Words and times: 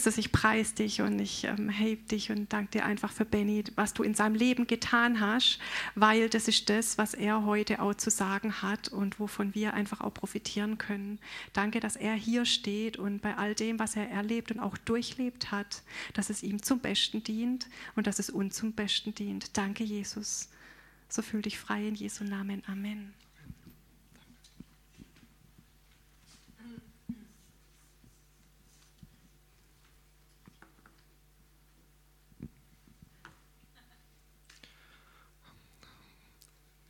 Jesus, 0.00 0.16
ich 0.16 0.32
preise 0.32 0.76
dich 0.76 1.02
und 1.02 1.18
ich 1.18 1.44
ähm, 1.44 1.68
heb 1.68 2.08
dich 2.08 2.30
und 2.30 2.50
danke 2.50 2.70
dir 2.78 2.86
einfach 2.86 3.12
für 3.12 3.26
Benny, 3.26 3.64
was 3.74 3.92
du 3.92 4.02
in 4.02 4.14
seinem 4.14 4.34
Leben 4.34 4.66
getan 4.66 5.20
hast, 5.20 5.58
weil 5.94 6.30
das 6.30 6.48
ist 6.48 6.70
das, 6.70 6.96
was 6.96 7.12
er 7.12 7.44
heute 7.44 7.82
auch 7.82 7.92
zu 7.92 8.08
sagen 8.08 8.62
hat 8.62 8.88
und 8.88 9.20
wovon 9.20 9.54
wir 9.54 9.74
einfach 9.74 10.00
auch 10.00 10.14
profitieren 10.14 10.78
können. 10.78 11.18
Danke, 11.52 11.80
dass 11.80 11.96
er 11.96 12.14
hier 12.14 12.46
steht 12.46 12.96
und 12.96 13.20
bei 13.20 13.36
all 13.36 13.54
dem, 13.54 13.78
was 13.78 13.94
er 13.94 14.08
erlebt 14.08 14.50
und 14.50 14.60
auch 14.60 14.78
durchlebt 14.78 15.50
hat, 15.50 15.82
dass 16.14 16.30
es 16.30 16.42
ihm 16.42 16.62
zum 16.62 16.78
Besten 16.78 17.22
dient 17.22 17.68
und 17.94 18.06
dass 18.06 18.18
es 18.18 18.30
uns 18.30 18.56
zum 18.56 18.72
Besten 18.72 19.14
dient. 19.14 19.54
Danke, 19.58 19.84
Jesus. 19.84 20.48
So 21.10 21.20
fühl 21.20 21.42
dich 21.42 21.58
frei 21.58 21.86
in 21.86 21.94
Jesu 21.94 22.24
Namen. 22.24 22.62
Amen. 22.66 23.12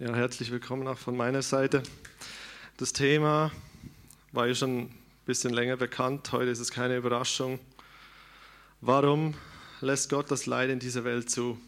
Ja, 0.00 0.14
herzlich 0.14 0.50
willkommen 0.50 0.88
auch 0.88 0.96
von 0.96 1.14
meiner 1.14 1.42
Seite. 1.42 1.82
Das 2.78 2.94
Thema 2.94 3.52
war 4.32 4.46
ja 4.46 4.54
schon 4.54 4.84
ein 4.84 4.94
bisschen 5.26 5.52
länger 5.52 5.76
bekannt, 5.76 6.32
heute 6.32 6.50
ist 6.50 6.58
es 6.58 6.70
keine 6.70 6.96
Überraschung. 6.96 7.60
Warum 8.80 9.34
lässt 9.82 10.08
Gott 10.08 10.30
das 10.30 10.46
Leid 10.46 10.70
in 10.70 10.78
dieser 10.78 11.04
Welt 11.04 11.28
zu? 11.28 11.60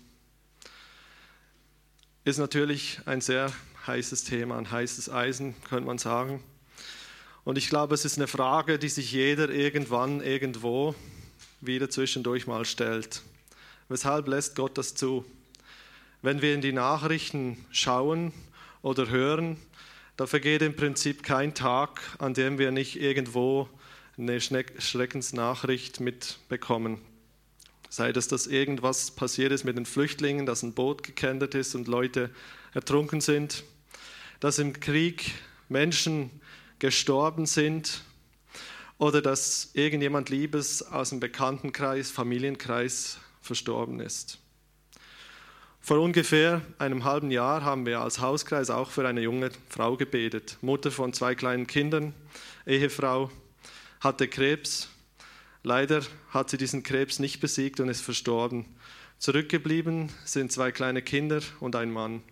Ist 2.25 2.39
natürlich 2.39 3.01
ein 3.05 3.21
sehr 3.21 3.53
heißes 3.87 4.25
Thema, 4.25 4.57
ein 4.57 4.71
heißes 4.71 5.11
Eisen, 5.11 5.55
könnte 5.69 5.85
man 5.85 5.99
sagen. 5.99 6.43
Und 7.45 7.59
ich 7.59 7.69
glaube, 7.69 7.95
es 7.95 8.07
ist 8.07 8.17
eine 8.17 8.29
Frage, 8.29 8.79
die 8.79 8.89
sich 8.89 9.13
jeder 9.13 9.51
irgendwann, 9.51 10.23
irgendwo 10.23 10.95
wieder 11.61 11.91
zwischendurch 11.91 12.47
mal 12.47 12.65
stellt. 12.65 13.21
Weshalb 13.91 14.27
lässt 14.27 14.57
Gott 14.57 14.79
das 14.79 14.95
zu? 14.95 15.23
Wenn 16.25 16.41
wir 16.41 16.55
in 16.55 16.61
die 16.61 16.73
Nachrichten 16.73 17.57
schauen 17.73 18.33
oder 18.81 19.09
hören, 19.09 19.57
da 20.17 20.29
vergeht 20.29 20.63
im 20.63 20.77
Prinzip 20.77 21.25
kein 21.25 21.53
Tag, 21.53 22.01
an 22.21 22.33
dem 22.33 22.59
wir 22.59 22.71
nicht 22.71 23.01
irgendwo 23.01 23.69
eine 24.17 24.41
Schreckensnachricht 24.41 25.99
mitbekommen. 25.99 27.01
Sei 27.89 28.13
das, 28.13 28.29
dass 28.29 28.47
irgendwas 28.47 29.11
passiert 29.11 29.51
ist 29.51 29.65
mit 29.65 29.77
den 29.77 29.85
Flüchtlingen, 29.85 30.47
dass 30.47 30.63
ein 30.63 30.75
Boot 30.75 31.03
gekentert 31.03 31.57
ist 31.57 31.75
und 31.75 31.89
Leute 31.89 32.31
ertrunken 32.73 33.21
sind, 33.21 33.65
dass 34.39 34.61
im 34.61 34.79
Krieg 34.79 35.33
Menschen 35.69 36.31
gestorben 36.79 37.47
sind 37.47 38.05
oder 38.97 39.23
dass 39.23 39.71
irgendjemand 39.75 40.31
Liebes 40.31 40.83
aus 40.83 41.11
dem 41.11 41.19
Bekanntenkreis, 41.19 42.13
Familienkreis 42.13 43.19
verstorben 43.41 43.99
ist. 43.99 44.39
Vor 45.85 45.99
ungefähr 45.99 46.63
einem 46.79 47.03
halben 47.03 47.33
Jahr 47.33 47.65
haben 47.65 47.87
wir 47.87 48.03
als 48.03 48.21
Hauskreis 48.21 48.71
auch 48.71 48.93
für 48.93 49.07
eine 49.07 49.21
junge 49.21 49.51
Frau 49.69 49.97
gebetet. 49.97 50.57
Mutter 50.61 50.93
von 50.93 51.13
zwei 51.13 51.35
kleinen 51.35 51.67
Kindern, 51.67 52.15
Ehefrau, 52.67 53.33
hatte 53.99 54.29
Krebs. 54.29 54.91
Leider 55.65 56.03
hat 56.31 56.51
sie 56.51 56.57
diesen 56.57 56.85
Krebs 56.85 57.19
nicht 57.19 57.41
besiegt 57.41 57.81
und 57.81 57.89
ist 57.89 58.01
verstorben. 58.01 58.65
Zurückgeblieben 59.19 60.11
sind 60.25 60.53
zwei 60.53 60.71
kleine 60.71 61.03
Kinder 61.03 61.41
und 61.59 61.75
ein 61.75 61.91
Mann. 61.91 62.23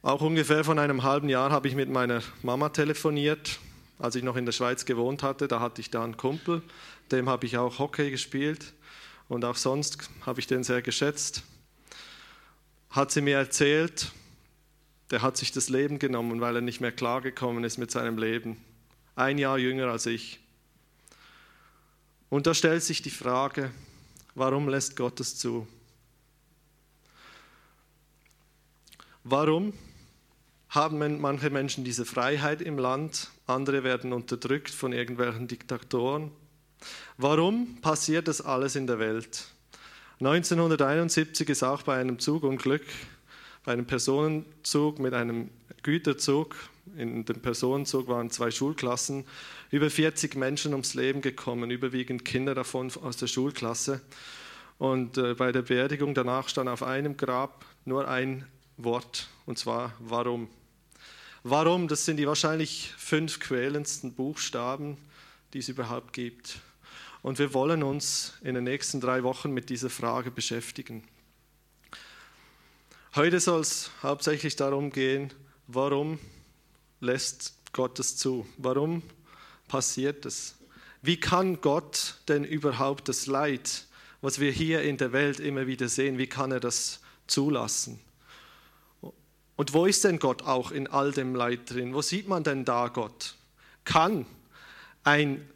Auch 0.00 0.22
ungefähr 0.22 0.64
von 0.64 0.78
einem 0.78 1.02
halben 1.02 1.28
Jahr 1.28 1.50
habe 1.50 1.68
ich 1.68 1.74
mit 1.74 1.90
meiner 1.90 2.22
Mama 2.42 2.70
telefoniert, 2.70 3.58
als 3.98 4.14
ich 4.14 4.22
noch 4.22 4.36
in 4.36 4.46
der 4.46 4.52
Schweiz 4.52 4.86
gewohnt 4.86 5.22
hatte. 5.22 5.48
Da 5.48 5.60
hatte 5.60 5.82
ich 5.82 5.90
da 5.90 6.02
einen 6.02 6.16
Kumpel, 6.16 6.62
dem 7.12 7.28
habe 7.28 7.44
ich 7.44 7.58
auch 7.58 7.78
Hockey 7.78 8.10
gespielt 8.10 8.72
und 9.28 9.44
auch 9.44 9.56
sonst 9.56 10.08
habe 10.24 10.40
ich 10.40 10.46
den 10.46 10.64
sehr 10.64 10.82
geschätzt. 10.82 11.42
Hat 12.90 13.10
sie 13.10 13.20
mir 13.20 13.36
erzählt, 13.36 14.12
der 15.10 15.22
hat 15.22 15.36
sich 15.36 15.52
das 15.52 15.68
Leben 15.68 15.98
genommen, 15.98 16.40
weil 16.40 16.56
er 16.56 16.62
nicht 16.62 16.80
mehr 16.80 16.92
klargekommen 16.92 17.64
ist 17.64 17.78
mit 17.78 17.90
seinem 17.90 18.18
Leben. 18.18 18.56
Ein 19.14 19.38
Jahr 19.38 19.58
jünger 19.58 19.88
als 19.88 20.06
ich. 20.06 20.40
Und 22.28 22.46
da 22.46 22.54
stellt 22.54 22.82
sich 22.82 23.02
die 23.02 23.10
Frage, 23.10 23.70
warum 24.34 24.68
lässt 24.68 24.96
Gott 24.96 25.20
es 25.20 25.36
zu? 25.38 25.66
Warum 29.22 29.72
haben 30.68 31.20
manche 31.20 31.50
Menschen 31.50 31.84
diese 31.84 32.04
Freiheit 32.04 32.60
im 32.60 32.78
Land, 32.78 33.30
andere 33.46 33.84
werden 33.84 34.12
unterdrückt 34.12 34.70
von 34.70 34.92
irgendwelchen 34.92 35.48
Diktatoren? 35.48 36.30
Warum 37.18 37.80
passiert 37.80 38.28
das 38.28 38.40
alles 38.40 38.76
in 38.76 38.86
der 38.86 38.98
Welt? 38.98 39.44
1971 40.20 41.48
ist 41.48 41.62
auch 41.62 41.82
bei 41.82 41.98
einem 41.98 42.18
Zugunglück, 42.18 42.84
bei 43.64 43.72
einem 43.72 43.86
Personenzug 43.86 44.98
mit 44.98 45.12
einem 45.14 45.50
Güterzug, 45.82 46.56
in 46.96 47.24
dem 47.24 47.40
Personenzug 47.40 48.08
waren 48.08 48.30
zwei 48.30 48.50
Schulklassen, 48.50 49.24
über 49.70 49.90
40 49.90 50.36
Menschen 50.36 50.72
ums 50.72 50.94
Leben 50.94 51.20
gekommen, 51.20 51.70
überwiegend 51.70 52.24
Kinder 52.24 52.54
davon 52.54 52.90
aus 53.02 53.16
der 53.16 53.26
Schulklasse. 53.26 54.00
Und 54.78 55.18
äh, 55.18 55.34
bei 55.34 55.52
der 55.52 55.62
Beerdigung 55.62 56.14
danach 56.14 56.48
stand 56.48 56.68
auf 56.68 56.82
einem 56.82 57.16
Grab 57.16 57.64
nur 57.84 58.08
ein 58.08 58.46
Wort, 58.76 59.28
und 59.46 59.58
zwar 59.58 59.94
warum. 59.98 60.48
Warum, 61.42 61.88
das 61.88 62.04
sind 62.04 62.18
die 62.18 62.26
wahrscheinlich 62.26 62.92
fünf 62.96 63.40
quälendsten 63.40 64.14
Buchstaben, 64.14 64.96
die 65.52 65.58
es 65.58 65.68
überhaupt 65.68 66.12
gibt. 66.12 66.60
Und 67.26 67.40
wir 67.40 67.52
wollen 67.54 67.82
uns 67.82 68.34
in 68.42 68.54
den 68.54 68.62
nächsten 68.62 69.00
drei 69.00 69.24
Wochen 69.24 69.50
mit 69.50 69.68
dieser 69.68 69.90
Frage 69.90 70.30
beschäftigen. 70.30 71.02
Heute 73.16 73.40
soll 73.40 73.62
es 73.62 73.90
hauptsächlich 74.00 74.54
darum 74.54 74.92
gehen, 74.92 75.32
warum 75.66 76.20
lässt 77.00 77.54
Gott 77.72 77.98
es 77.98 78.16
zu? 78.16 78.46
Warum 78.58 79.02
passiert 79.66 80.24
es? 80.24 80.54
Wie 81.02 81.18
kann 81.18 81.60
Gott 81.60 82.14
denn 82.28 82.44
überhaupt 82.44 83.08
das 83.08 83.26
Leid, 83.26 83.86
was 84.20 84.38
wir 84.38 84.52
hier 84.52 84.82
in 84.82 84.96
der 84.96 85.12
Welt 85.12 85.40
immer 85.40 85.66
wieder 85.66 85.88
sehen, 85.88 86.18
wie 86.18 86.28
kann 86.28 86.52
er 86.52 86.60
das 86.60 87.00
zulassen? 87.26 87.98
Und 89.56 89.74
wo 89.74 89.86
ist 89.86 90.04
denn 90.04 90.20
Gott 90.20 90.42
auch 90.42 90.70
in 90.70 90.86
all 90.86 91.10
dem 91.10 91.34
Leid 91.34 91.68
drin? 91.68 91.92
Wo 91.92 92.02
sieht 92.02 92.28
man 92.28 92.44
denn 92.44 92.64
da 92.64 92.86
Gott? 92.86 93.34
Kann 93.82 94.26
ein 95.02 95.50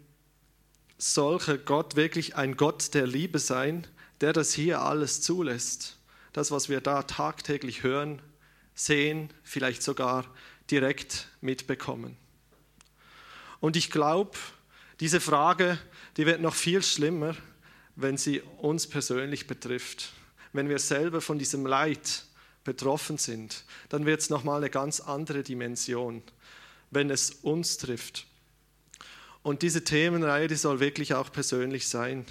solcher 1.00 1.56
Gott 1.56 1.96
wirklich 1.96 2.36
ein 2.36 2.56
Gott 2.56 2.94
der 2.94 3.06
Liebe 3.06 3.38
sein, 3.38 3.86
der 4.20 4.32
das 4.32 4.52
hier 4.52 4.82
alles 4.82 5.22
zulässt. 5.22 5.96
Das, 6.32 6.50
was 6.50 6.68
wir 6.68 6.80
da 6.80 7.02
tagtäglich 7.02 7.82
hören, 7.82 8.20
sehen, 8.74 9.32
vielleicht 9.42 9.82
sogar 9.82 10.26
direkt 10.70 11.28
mitbekommen. 11.40 12.16
Und 13.60 13.76
ich 13.76 13.90
glaube, 13.90 14.36
diese 15.00 15.20
Frage, 15.20 15.78
die 16.16 16.26
wird 16.26 16.40
noch 16.40 16.54
viel 16.54 16.82
schlimmer, 16.82 17.34
wenn 17.96 18.16
sie 18.16 18.40
uns 18.58 18.86
persönlich 18.86 19.46
betrifft. 19.46 20.12
Wenn 20.52 20.68
wir 20.68 20.78
selber 20.78 21.20
von 21.20 21.38
diesem 21.38 21.66
Leid 21.66 22.24
betroffen 22.62 23.16
sind, 23.16 23.64
dann 23.88 24.04
wird 24.04 24.20
es 24.20 24.30
nochmal 24.30 24.58
eine 24.58 24.70
ganz 24.70 25.00
andere 25.00 25.42
Dimension, 25.42 26.22
wenn 26.90 27.10
es 27.10 27.30
uns 27.30 27.78
trifft. 27.78 28.26
Und 29.42 29.62
diese 29.62 29.84
Themenreihe, 29.84 30.48
die 30.48 30.56
soll 30.56 30.80
wirklich 30.80 31.14
auch 31.14 31.32
persönlich 31.32 31.88
sein. 31.88 32.26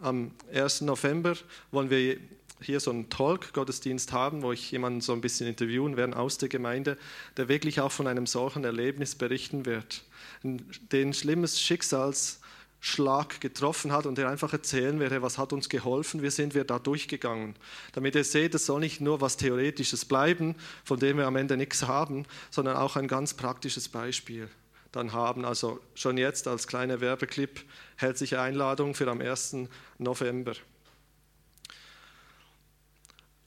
Am 0.00 0.32
1. 0.52 0.80
November 0.80 1.36
wollen 1.70 1.88
wir 1.88 2.18
hier 2.60 2.80
so 2.80 2.90
einen 2.90 3.08
Talk-Gottesdienst 3.10 4.12
haben, 4.12 4.42
wo 4.42 4.52
ich 4.52 4.70
jemanden 4.70 5.00
so 5.00 5.12
ein 5.12 5.20
bisschen 5.20 5.46
interviewen 5.46 5.96
werde 5.96 6.16
aus 6.16 6.38
der 6.38 6.48
Gemeinde, 6.48 6.96
der 7.36 7.48
wirklich 7.48 7.80
auch 7.80 7.92
von 7.92 8.06
einem 8.06 8.26
solchen 8.26 8.64
Erlebnis 8.64 9.14
berichten 9.14 9.66
wird, 9.66 10.02
den 10.42 11.12
schlimmes 11.12 11.60
Schicksalsschlag 11.60 13.40
getroffen 13.40 13.92
hat 13.92 14.06
und 14.06 14.18
der 14.18 14.28
einfach 14.28 14.52
erzählen 14.52 14.98
werde, 14.98 15.22
was 15.22 15.38
hat 15.38 15.52
uns 15.52 15.68
geholfen, 15.68 16.22
wie 16.22 16.30
sind 16.30 16.54
wir 16.54 16.64
da 16.64 16.78
durchgegangen. 16.78 17.54
Damit 17.92 18.14
ihr 18.16 18.24
seht, 18.24 18.54
es 18.54 18.66
soll 18.66 18.80
nicht 18.80 19.00
nur 19.00 19.20
was 19.20 19.36
Theoretisches 19.36 20.04
bleiben, 20.04 20.56
von 20.84 20.98
dem 20.98 21.18
wir 21.18 21.26
am 21.26 21.36
Ende 21.36 21.56
nichts 21.56 21.84
haben, 21.86 22.26
sondern 22.50 22.76
auch 22.76 22.96
ein 22.96 23.08
ganz 23.08 23.34
praktisches 23.34 23.88
Beispiel 23.88 24.48
dann 24.92 25.12
haben. 25.12 25.44
Also 25.44 25.80
schon 25.94 26.18
jetzt 26.18 26.46
als 26.46 26.66
kleiner 26.66 27.00
Werbeclip 27.00 27.64
herzliche 27.96 28.40
Einladung 28.40 28.94
für 28.94 29.10
am 29.10 29.20
1. 29.20 29.56
November. 29.98 30.52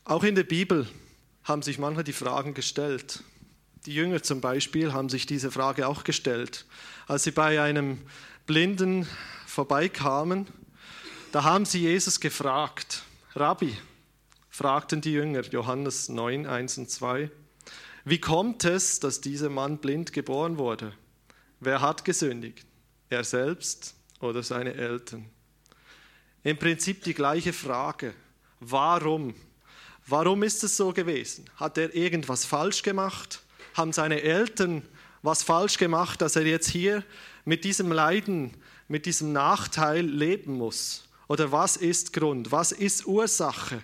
Auch 0.03 0.23
in 0.23 0.35
der 0.35 0.43
Bibel 0.43 0.87
haben 1.43 1.61
sich 1.61 1.79
manche 1.79 2.03
die 2.03 2.13
Fragen 2.13 2.53
gestellt. 2.53 3.23
Die 3.85 3.93
Jünger 3.93 4.21
zum 4.21 4.41
Beispiel 4.41 4.93
haben 4.93 5.09
sich 5.09 5.25
diese 5.25 5.51
Frage 5.51 5.87
auch 5.87 6.03
gestellt. 6.03 6.65
Als 7.07 7.23
sie 7.23 7.31
bei 7.31 7.61
einem 7.61 8.01
Blinden 8.45 9.07
vorbeikamen, 9.45 10.47
da 11.31 11.43
haben 11.43 11.65
sie 11.65 11.81
Jesus 11.81 12.19
gefragt, 12.19 13.03
Rabbi, 13.35 13.77
fragten 14.49 15.01
die 15.01 15.11
Jünger, 15.11 15.41
Johannes 15.41 16.09
9, 16.09 16.47
1 16.47 16.77
und 16.79 16.89
2, 16.89 17.29
wie 18.05 18.19
kommt 18.19 18.63
es, 18.63 18.99
dass 18.99 19.21
dieser 19.21 19.49
Mann 19.49 19.79
blind 19.79 20.13
geboren 20.13 20.57
wurde? 20.57 20.93
Wer 21.59 21.81
hat 21.81 22.05
gesündigt? 22.05 22.65
Er 23.09 23.23
selbst 23.23 23.95
oder 24.19 24.43
seine 24.43 24.73
Eltern. 24.73 25.29
Im 26.43 26.57
Prinzip 26.57 27.03
die 27.03 27.13
gleiche 27.13 27.53
Frage. 27.53 28.13
Warum? 28.59 29.33
Warum 30.07 30.43
ist 30.43 30.63
es 30.63 30.77
so 30.77 30.93
gewesen? 30.93 31.49
Hat 31.55 31.77
er 31.77 31.93
irgendwas 31.95 32.45
falsch 32.45 32.83
gemacht? 32.83 33.41
Haben 33.73 33.93
seine 33.93 34.21
Eltern 34.21 34.83
was 35.21 35.41
falsch 35.41 35.77
gemacht, 35.77 36.21
dass 36.21 36.35
er 36.35 36.45
jetzt 36.45 36.69
hier 36.69 37.03
mit 37.45 37.63
diesem 37.63 37.91
Leiden, 37.91 38.55
mit 38.87 39.07
diesem 39.07 39.33
Nachteil 39.33 40.05
leben 40.05 40.53
muss? 40.53 41.07
Oder 41.27 41.51
was 41.51 41.77
ist 41.77 42.13
Grund? 42.13 42.51
Was 42.51 42.71
ist 42.71 43.07
Ursache? 43.07 43.81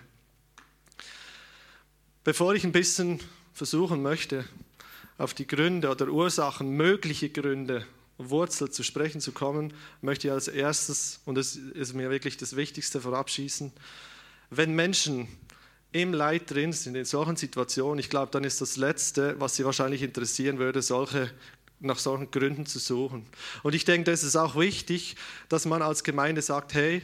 Bevor 2.22 2.54
ich 2.54 2.62
ein 2.62 2.70
bisschen 2.70 3.18
versuchen 3.52 4.02
möchte, 4.02 4.44
auf 5.22 5.34
die 5.34 5.46
Gründe 5.46 5.88
oder 5.88 6.08
Ursachen, 6.08 6.70
mögliche 6.70 7.30
Gründe, 7.30 7.86
Wurzel 8.18 8.70
zu 8.70 8.82
sprechen 8.82 9.20
zu 9.20 9.30
kommen, 9.30 9.72
möchte 10.00 10.26
ich 10.26 10.32
als 10.32 10.48
erstes, 10.48 11.20
und 11.24 11.36
das 11.36 11.54
ist 11.54 11.94
mir 11.94 12.10
wirklich 12.10 12.36
das 12.36 12.56
Wichtigste, 12.56 13.00
vorabschießen, 13.00 13.72
wenn 14.50 14.74
Menschen 14.74 15.28
im 15.92 16.12
Leid 16.12 16.50
drin 16.50 16.72
sind, 16.72 16.96
in 16.96 17.04
solchen 17.04 17.36
Situationen, 17.36 18.00
ich 18.00 18.10
glaube, 18.10 18.32
dann 18.32 18.42
ist 18.42 18.60
das 18.60 18.76
Letzte, 18.76 19.38
was 19.38 19.54
sie 19.54 19.64
wahrscheinlich 19.64 20.02
interessieren 20.02 20.58
würde, 20.58 20.82
solche, 20.82 21.30
nach 21.78 21.98
solchen 21.98 22.32
Gründen 22.32 22.66
zu 22.66 22.80
suchen. 22.80 23.24
Und 23.62 23.76
ich 23.76 23.84
denke, 23.84 24.10
das 24.10 24.24
ist 24.24 24.34
auch 24.34 24.56
wichtig, 24.56 25.14
dass 25.48 25.66
man 25.66 25.82
als 25.82 26.02
Gemeinde 26.02 26.42
sagt, 26.42 26.74
hey, 26.74 27.00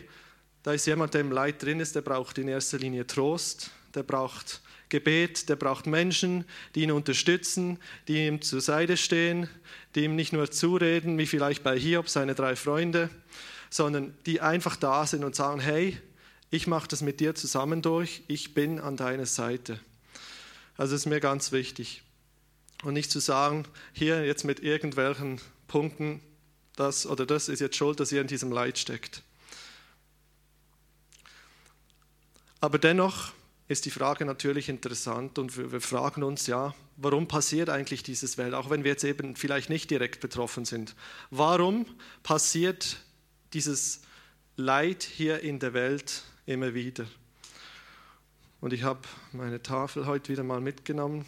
da 0.64 0.72
ist 0.72 0.86
jemand, 0.86 1.14
der 1.14 1.20
im 1.20 1.30
Leid 1.30 1.62
drin 1.62 1.78
ist, 1.78 1.94
der 1.94 2.02
braucht 2.02 2.38
in 2.38 2.48
erster 2.48 2.78
Linie 2.78 3.06
Trost, 3.06 3.70
der 3.94 4.02
braucht 4.02 4.60
Gebet, 4.88 5.48
der 5.48 5.56
braucht 5.56 5.86
Menschen, 5.86 6.44
die 6.74 6.82
ihn 6.82 6.92
unterstützen, 6.92 7.78
die 8.06 8.26
ihm 8.26 8.42
zur 8.42 8.60
Seite 8.60 8.96
stehen, 8.96 9.48
die 9.94 10.04
ihm 10.04 10.16
nicht 10.16 10.32
nur 10.32 10.50
zureden, 10.50 11.18
wie 11.18 11.26
vielleicht 11.26 11.62
bei 11.62 11.78
Hiob 11.78 12.08
seine 12.08 12.34
drei 12.34 12.56
Freunde, 12.56 13.10
sondern 13.70 14.14
die 14.26 14.40
einfach 14.40 14.76
da 14.76 15.06
sind 15.06 15.24
und 15.24 15.34
sagen, 15.34 15.60
hey, 15.60 15.98
ich 16.50 16.66
mache 16.66 16.88
das 16.88 17.02
mit 17.02 17.20
dir 17.20 17.34
zusammen 17.34 17.82
durch, 17.82 18.22
ich 18.26 18.54
bin 18.54 18.80
an 18.80 18.96
deiner 18.96 19.26
Seite. 19.26 19.78
Also 20.76 20.94
ist 20.94 21.06
mir 21.06 21.20
ganz 21.20 21.52
wichtig. 21.52 22.02
Und 22.84 22.94
nicht 22.94 23.10
zu 23.10 23.18
sagen, 23.18 23.64
hier 23.92 24.24
jetzt 24.24 24.44
mit 24.44 24.60
irgendwelchen 24.60 25.40
Punkten, 25.66 26.20
das 26.76 27.06
oder 27.06 27.26
das 27.26 27.48
ist 27.48 27.60
jetzt 27.60 27.76
schuld, 27.76 27.98
dass 28.00 28.12
ihr 28.12 28.20
in 28.20 28.28
diesem 28.28 28.52
Leid 28.52 28.78
steckt. 28.78 29.22
Aber 32.60 32.78
dennoch 32.78 33.32
ist 33.68 33.84
die 33.84 33.90
Frage 33.90 34.24
natürlich 34.24 34.70
interessant 34.70 35.38
und 35.38 35.56
wir, 35.58 35.70
wir, 35.70 35.82
fragen 35.82 36.22
uns 36.22 36.46
ja, 36.46 36.74
warum 36.96 37.28
passiert 37.28 37.68
eigentlich 37.68 38.02
dieses 38.02 38.38
Welt, 38.38 38.54
auch 38.54 38.70
wenn 38.70 38.82
wir 38.82 38.92
jetzt 38.92 39.04
eben 39.04 39.36
vielleicht 39.36 39.68
nicht 39.68 39.90
direkt 39.90 40.20
betroffen 40.20 40.64
sind. 40.64 40.96
Warum 41.30 41.84
passiert 42.22 42.96
dieses 43.52 44.00
Leid 44.56 45.02
hier 45.02 45.40
in 45.40 45.58
der 45.58 45.74
Welt 45.74 46.24
immer 46.46 46.72
wieder? 46.72 47.04
Und 48.62 48.72
ich 48.72 48.82
habe 48.82 49.00
meine 49.32 49.62
Tafel 49.62 50.06
heute 50.06 50.32
wieder 50.32 50.42
mal 50.42 50.62
mitgenommen, 50.62 51.26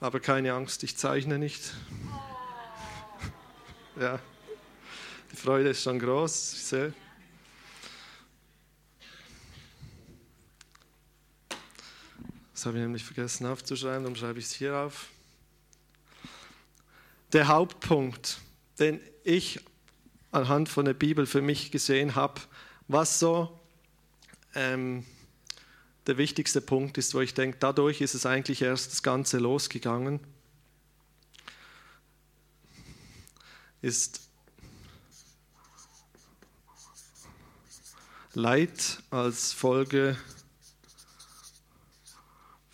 aber 0.00 0.20
keine 0.20 0.52
Angst, 0.52 0.84
ich 0.84 0.96
zeichne 0.96 1.38
nicht. 1.38 1.72
Ja, 3.98 4.20
die 5.32 5.36
Freude 5.36 5.70
ist 5.70 5.82
schon 5.82 5.98
groß, 5.98 6.52
ich 6.52 6.64
sehe. 6.64 6.92
Das 12.58 12.66
habe 12.66 12.78
ich 12.78 12.82
nämlich 12.82 13.04
vergessen 13.04 13.46
aufzuschreiben, 13.46 14.02
darum 14.02 14.16
schreibe 14.16 14.40
ich 14.40 14.46
es 14.46 14.52
hier 14.52 14.74
auf. 14.74 15.10
Der 17.32 17.46
Hauptpunkt, 17.46 18.40
den 18.80 19.00
ich 19.22 19.60
anhand 20.32 20.68
von 20.68 20.84
der 20.84 20.94
Bibel 20.94 21.24
für 21.24 21.40
mich 21.40 21.70
gesehen 21.70 22.16
habe, 22.16 22.40
was 22.88 23.20
so 23.20 23.60
ähm, 24.56 25.06
der 26.08 26.18
wichtigste 26.18 26.60
Punkt 26.60 26.98
ist, 26.98 27.14
wo 27.14 27.20
ich 27.20 27.32
denke, 27.32 27.58
dadurch 27.60 28.00
ist 28.00 28.14
es 28.14 28.26
eigentlich 28.26 28.60
erst 28.60 28.90
das 28.90 29.04
Ganze 29.04 29.38
losgegangen, 29.38 30.18
ist 33.82 34.28
Leid 38.34 39.00
als 39.10 39.52
Folge 39.52 40.18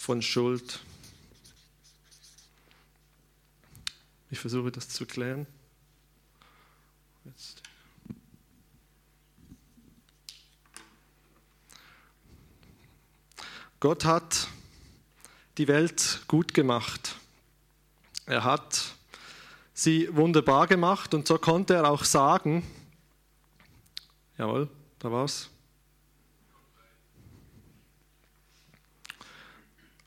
von 0.05 0.21
Schuld. 0.21 0.81
Ich 4.31 4.39
versuche 4.39 4.71
das 4.71 4.91
zu 4.91 5.07
klären. 5.07 5.47
Jetzt. 7.25 7.63
Gott 13.81 14.05
hat 14.05 14.49
die 15.57 15.69
Welt 15.69 16.21
gut 16.29 16.53
gemacht. 16.53 17.17
Er 18.27 18.45
hat 18.45 18.95
sie 19.73 20.15
wunderbar 20.15 20.67
gemacht 20.67 21.15
und 21.15 21.27
so 21.27 21.39
konnte 21.39 21.77
er 21.77 21.91
auch 21.91 22.05
sagen, 22.05 22.63
jawohl, 24.37 24.69
da 24.99 25.11
war's. 25.11 25.49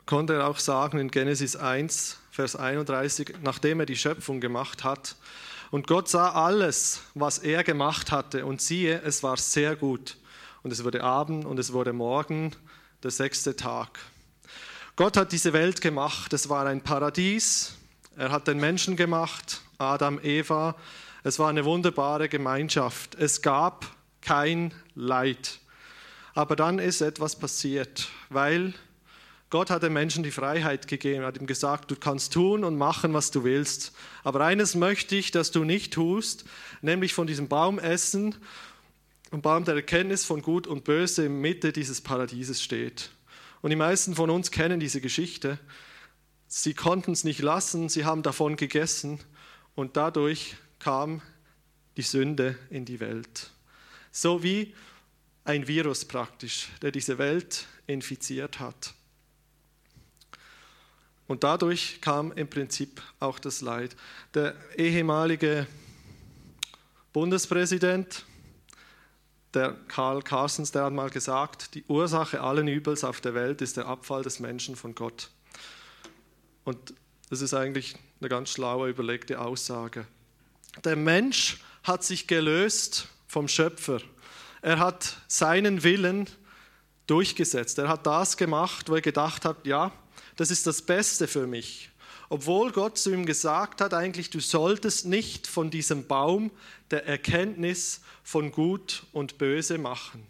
Konnte 0.08 0.34
er 0.34 0.48
auch 0.48 0.58
sagen 0.58 0.98
in 0.98 1.12
Genesis 1.12 1.56
1, 1.56 2.18
Vers 2.32 2.56
31, 2.56 3.36
nachdem 3.44 3.82
er 3.82 3.86
die 3.86 3.96
Schöpfung 3.96 4.40
gemacht 4.40 4.84
hat. 4.84 5.16
Und 5.70 5.86
Gott 5.86 6.08
sah 6.10 6.32
alles, 6.32 7.02
was 7.14 7.38
er 7.40 7.64
gemacht 7.64 8.12
hatte, 8.12 8.46
und 8.46 8.62
siehe, 8.62 9.02
es 9.04 9.22
war 9.22 9.38
sehr 9.38 9.76
gut. 9.76 10.18
Und 10.64 10.72
es 10.72 10.84
wurde 10.84 11.04
Abend 11.04 11.46
und 11.46 11.60
es 11.60 11.74
wurde 11.74 11.94
Morgen, 11.94 12.56
der 13.04 13.12
sechste 13.12 13.56
Tag. 13.56 14.00
Gott 14.96 15.18
hat 15.18 15.32
diese 15.32 15.54
Welt 15.54 15.82
gemacht. 15.82 16.34
Es 16.34 16.50
war 16.50 16.66
ein 16.66 16.82
Paradies. 16.82 17.74
Er 18.16 18.32
hat 18.32 18.48
den 18.48 18.58
Menschen 18.58 18.96
gemacht, 18.96 19.62
Adam, 19.78 20.20
Eva. 20.24 20.76
Es 21.24 21.38
war 21.38 21.50
eine 21.50 21.66
wunderbare 21.66 22.30
Gemeinschaft. 22.30 23.14
Es 23.16 23.42
gab 23.42 23.86
kein 24.22 24.74
Leid. 24.96 25.60
Aber 26.34 26.56
dann 26.56 26.80
ist 26.80 27.02
etwas 27.02 27.36
passiert, 27.36 28.08
weil 28.30 28.74
Gott 29.50 29.70
hat 29.70 29.84
dem 29.84 29.94
Menschen 29.94 30.24
die 30.24 30.32
Freiheit 30.32 30.88
gegeben, 30.90 31.24
hat 31.24 31.38
ihm 31.38 31.48
gesagt, 31.48 31.90
du 31.90 31.96
kannst 31.96 32.34
tun 32.34 32.66
und 32.66 32.78
machen, 32.78 33.14
was 33.14 33.32
du 33.32 33.46
willst. 33.46 33.94
Aber 34.24 34.46
eines 34.46 34.76
möchte 34.76 35.16
ich, 35.16 35.32
dass 35.32 35.52
du 35.52 35.64
nicht 35.64 35.94
tust, 35.94 36.44
nämlich 36.82 37.14
von 37.14 37.28
diesem 37.28 37.48
Baum 37.48 37.80
essen, 37.80 38.36
ein 39.32 39.42
Baum 39.42 39.64
der 39.64 39.76
Erkenntnis 39.76 40.26
von 40.26 40.42
Gut 40.42 40.68
und 40.68 40.84
Böse 40.84 41.26
in 41.26 41.40
Mitte 41.40 41.72
dieses 41.72 42.02
Paradieses 42.02 42.62
steht. 42.62 43.12
Und 43.62 43.70
die 43.70 43.76
meisten 43.78 44.16
von 44.16 44.30
uns 44.30 44.52
kennen 44.52 44.80
diese 44.80 45.02
Geschichte. 45.02 45.60
Sie 46.48 46.74
konnten 46.74 47.12
es 47.12 47.24
nicht 47.24 47.42
lassen, 47.42 47.90
sie 47.90 48.06
haben 48.06 48.24
davon 48.24 48.56
gegessen 48.56 49.20
und 49.76 49.98
dadurch 49.98 50.56
kam 50.80 51.22
die 51.96 52.04
Sünde 52.04 52.58
in 52.70 52.86
die 52.86 53.00
Welt. 53.00 53.52
So 54.12 54.44
wie 54.44 54.74
ein 55.44 55.68
Virus 55.68 56.06
praktisch, 56.06 56.68
der 56.82 56.92
diese 56.92 57.18
Welt 57.18 57.66
infiziert 57.86 58.60
hat. 58.60 58.94
Und 61.28 61.44
dadurch 61.44 62.00
kam 62.02 62.32
im 62.32 62.50
Prinzip 62.50 63.02
auch 63.20 63.40
das 63.40 63.62
Leid. 63.62 63.96
Der 64.34 64.56
ehemalige 64.78 65.68
Bundespräsident, 67.12 68.26
der 69.54 69.76
Karl 69.88 70.22
Carstens, 70.22 70.72
der 70.72 70.86
hat 70.86 70.94
mal 70.94 71.10
gesagt, 71.10 71.76
die 71.76 71.84
Ursache 71.88 72.42
allen 72.42 72.68
Übels 72.68 73.04
auf 73.04 73.22
der 73.22 73.34
Welt 73.34 73.62
ist 73.62 73.76
der 73.76 73.88
Abfall 73.88 74.24
des 74.24 74.40
Menschen 74.40 74.76
von 74.76 74.96
Gott. 74.96 75.30
Und 76.64 76.94
das 77.30 77.42
ist 77.42 77.54
eigentlich 77.54 77.96
eine 78.20 78.30
ganz 78.30 78.50
schlaue, 78.52 78.90
überlegte 78.90 79.42
Aussage. 79.42 80.06
Der 80.86 80.96
Mensch 80.96 81.60
hat 81.84 82.04
sich 82.04 82.28
gelöst 82.28 83.08
vom 83.28 83.48
Schöpfer. 83.48 84.00
Er 84.62 84.80
hat 84.80 85.18
seinen 85.28 85.84
Willen 85.84 86.30
durchgesetzt. 87.08 87.78
Er 87.80 87.88
hat 87.88 88.06
das 88.06 88.38
gemacht, 88.38 88.90
wo 88.90 88.96
er 88.96 89.02
gedacht 89.02 89.46
hat, 89.46 89.66
ja, 89.66 89.92
das 90.38 90.52
ist 90.52 90.66
das 90.66 90.82
Beste 90.82 91.28
für 91.28 91.46
mich. 91.46 91.90
Obwohl 92.30 92.72
Gott 92.72 92.98
zu 92.98 93.12
ihm 93.12 93.26
gesagt 93.26 93.80
hat, 93.80 93.94
eigentlich, 93.94 94.30
du 94.30 94.40
solltest 94.40 95.06
nicht 95.06 95.48
von 95.48 95.70
diesem 95.70 96.08
Baum 96.08 96.52
der 96.92 97.06
Erkenntnis 97.06 98.02
von 98.24 98.52
Gut 98.52 99.04
und 99.14 99.38
Böse 99.38 99.78
machen. 99.78 100.26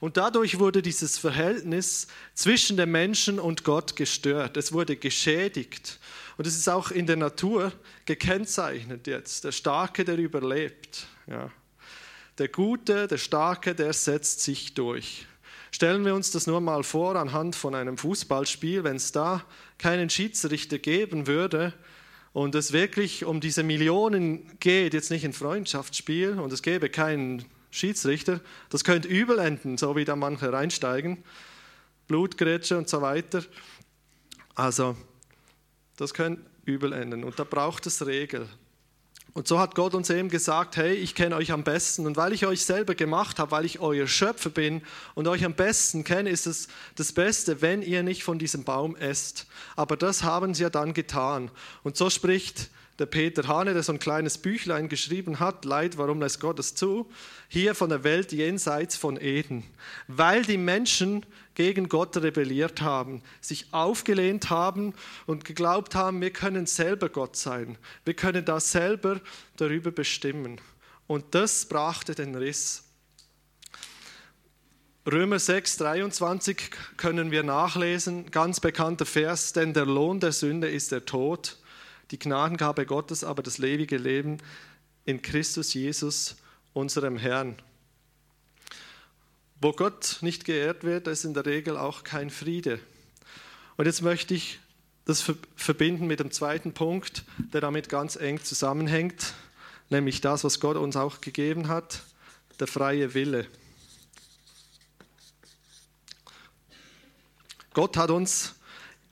Und 0.00 0.16
dadurch 0.16 0.58
wurde 0.58 0.80
dieses 0.80 1.18
Verhältnis 1.18 2.06
zwischen 2.34 2.76
dem 2.76 2.90
Menschen 2.90 3.38
und 3.38 3.64
Gott 3.64 3.96
gestört. 3.96 4.56
Es 4.56 4.72
wurde 4.72 4.96
geschädigt. 4.96 5.98
Und 6.38 6.46
es 6.46 6.56
ist 6.56 6.68
auch 6.68 6.90
in 6.90 7.06
der 7.06 7.16
Natur 7.16 7.72
gekennzeichnet 8.06 9.06
jetzt. 9.06 9.44
Der 9.44 9.52
Starke, 9.52 10.04
der 10.04 10.16
überlebt. 10.16 11.06
Ja. 11.26 11.50
Der 12.38 12.48
Gute, 12.48 13.06
der 13.06 13.18
Starke, 13.18 13.74
der 13.74 13.92
setzt 13.92 14.40
sich 14.40 14.72
durch. 14.72 15.26
Stellen 15.72 16.04
wir 16.04 16.14
uns 16.14 16.30
das 16.30 16.46
nur 16.46 16.60
mal 16.60 16.84
vor 16.84 17.16
anhand 17.16 17.56
von 17.56 17.74
einem 17.74 17.98
Fußballspiel, 17.98 18.84
wenn 18.84 18.96
es 18.96 19.10
da 19.10 19.44
keinen 19.78 20.10
Schiedsrichter 20.10 20.78
geben 20.78 21.26
würde, 21.26 21.72
und 22.32 22.54
es 22.54 22.72
wirklich 22.72 23.24
um 23.24 23.40
diese 23.40 23.62
Millionen 23.62 24.58
geht, 24.58 24.94
jetzt 24.94 25.10
nicht 25.10 25.24
ein 25.24 25.32
Freundschaftsspiel 25.32 26.38
und 26.38 26.52
es 26.52 26.62
gäbe 26.62 26.88
keinen 26.88 27.44
Schiedsrichter, 27.70 28.40
das 28.70 28.84
könnte 28.84 29.08
übel 29.08 29.38
enden, 29.38 29.78
so 29.78 29.96
wie 29.96 30.04
da 30.04 30.16
manche 30.16 30.52
reinsteigen, 30.52 31.24
Blutgrätsche 32.08 32.76
und 32.78 32.88
so 32.88 33.02
weiter. 33.02 33.42
Also, 34.54 34.96
das 35.96 36.14
könnte 36.14 36.42
übel 36.64 36.92
enden 36.92 37.24
und 37.24 37.38
da 37.38 37.44
braucht 37.44 37.86
es 37.86 38.04
Regeln. 38.06 38.48
Und 39.34 39.48
so 39.48 39.58
hat 39.58 39.74
Gott 39.74 39.94
uns 39.94 40.10
eben 40.10 40.28
gesagt, 40.28 40.76
hey, 40.76 40.92
ich 40.92 41.14
kenne 41.14 41.36
euch 41.36 41.52
am 41.52 41.64
besten 41.64 42.06
und 42.06 42.18
weil 42.18 42.34
ich 42.34 42.44
euch 42.44 42.64
selber 42.64 42.94
gemacht 42.94 43.38
habe, 43.38 43.50
weil 43.50 43.64
ich 43.64 43.80
euer 43.80 44.06
Schöpfer 44.06 44.50
bin 44.50 44.82
und 45.14 45.26
euch 45.26 45.44
am 45.44 45.54
besten 45.54 46.04
kenne, 46.04 46.28
ist 46.28 46.46
es 46.46 46.68
das 46.96 47.12
Beste, 47.12 47.62
wenn 47.62 47.80
ihr 47.80 48.02
nicht 48.02 48.24
von 48.24 48.38
diesem 48.38 48.64
Baum 48.64 48.94
esst. 48.94 49.46
Aber 49.74 49.96
das 49.96 50.22
haben 50.22 50.52
sie 50.52 50.64
ja 50.64 50.70
dann 50.70 50.92
getan. 50.92 51.50
Und 51.82 51.96
so 51.96 52.10
spricht 52.10 52.68
der 52.98 53.06
Peter 53.06 53.48
Hane, 53.48 53.72
der 53.72 53.82
so 53.82 53.92
ein 53.92 53.98
kleines 53.98 54.36
Büchlein 54.36 54.90
geschrieben 54.90 55.40
hat, 55.40 55.64
Leid, 55.64 55.96
warum 55.96 56.20
lässt 56.20 56.40
Gott 56.40 56.58
es 56.58 56.74
zu? 56.74 57.10
Hier 57.48 57.74
von 57.74 57.88
der 57.88 58.04
Welt 58.04 58.32
jenseits 58.32 58.96
von 58.96 59.18
Eden. 59.18 59.64
Weil 60.08 60.42
die 60.42 60.58
Menschen 60.58 61.24
gegen 61.54 61.88
Gott 61.88 62.16
rebelliert 62.16 62.80
haben, 62.80 63.22
sich 63.40 63.72
aufgelehnt 63.72 64.50
haben 64.50 64.94
und 65.26 65.44
geglaubt 65.44 65.94
haben, 65.94 66.20
wir 66.20 66.32
können 66.32 66.66
selber 66.66 67.08
Gott 67.08 67.36
sein. 67.36 67.78
Wir 68.04 68.14
können 68.14 68.44
da 68.44 68.60
selber 68.60 69.20
darüber 69.56 69.90
bestimmen. 69.90 70.60
Und 71.06 71.34
das 71.34 71.66
brachte 71.66 72.14
den 72.14 72.34
Riss. 72.34 72.84
Römer 75.04 75.40
6, 75.40 75.78
23 75.78 76.70
können 76.96 77.32
wir 77.32 77.42
nachlesen, 77.42 78.30
ganz 78.30 78.60
bekannter 78.60 79.04
Vers, 79.04 79.52
denn 79.52 79.74
der 79.74 79.84
Lohn 79.84 80.20
der 80.20 80.30
Sünde 80.30 80.68
ist 80.68 80.92
der 80.92 81.04
Tod 81.04 81.58
die 82.12 82.18
Gnadengabe 82.18 82.86
Gottes, 82.86 83.24
aber 83.24 83.42
das 83.42 83.58
ewige 83.58 83.96
Leben 83.96 84.38
in 85.04 85.22
Christus 85.22 85.74
Jesus, 85.74 86.36
unserem 86.72 87.16
Herrn. 87.16 87.56
Wo 89.64 89.70
Gott 89.70 90.18
nicht 90.22 90.44
geehrt 90.44 90.82
wird, 90.82 91.06
ist 91.06 91.24
in 91.24 91.34
der 91.34 91.46
Regel 91.46 91.76
auch 91.76 92.02
kein 92.02 92.30
Friede. 92.30 92.80
Und 93.76 93.86
jetzt 93.86 94.02
möchte 94.02 94.34
ich 94.34 94.58
das 95.04 95.24
verbinden 95.54 96.08
mit 96.08 96.18
dem 96.18 96.32
zweiten 96.32 96.74
Punkt, 96.74 97.22
der 97.52 97.60
damit 97.60 97.88
ganz 97.88 98.16
eng 98.16 98.42
zusammenhängt, 98.42 99.34
nämlich 99.88 100.20
das, 100.20 100.42
was 100.42 100.58
Gott 100.58 100.76
uns 100.76 100.96
auch 100.96 101.20
gegeben 101.20 101.68
hat, 101.68 102.02
der 102.58 102.66
freie 102.66 103.14
Wille. 103.14 103.46
Gott 107.72 107.96
hat 107.96 108.10
uns 108.10 108.56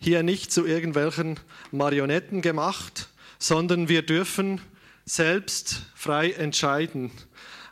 hier 0.00 0.24
nicht 0.24 0.50
zu 0.50 0.66
irgendwelchen 0.66 1.38
Marionetten 1.70 2.42
gemacht, 2.42 3.08
sondern 3.38 3.88
wir 3.88 4.02
dürfen 4.02 4.60
selbst 5.04 5.82
frei 5.94 6.32
entscheiden. 6.32 7.12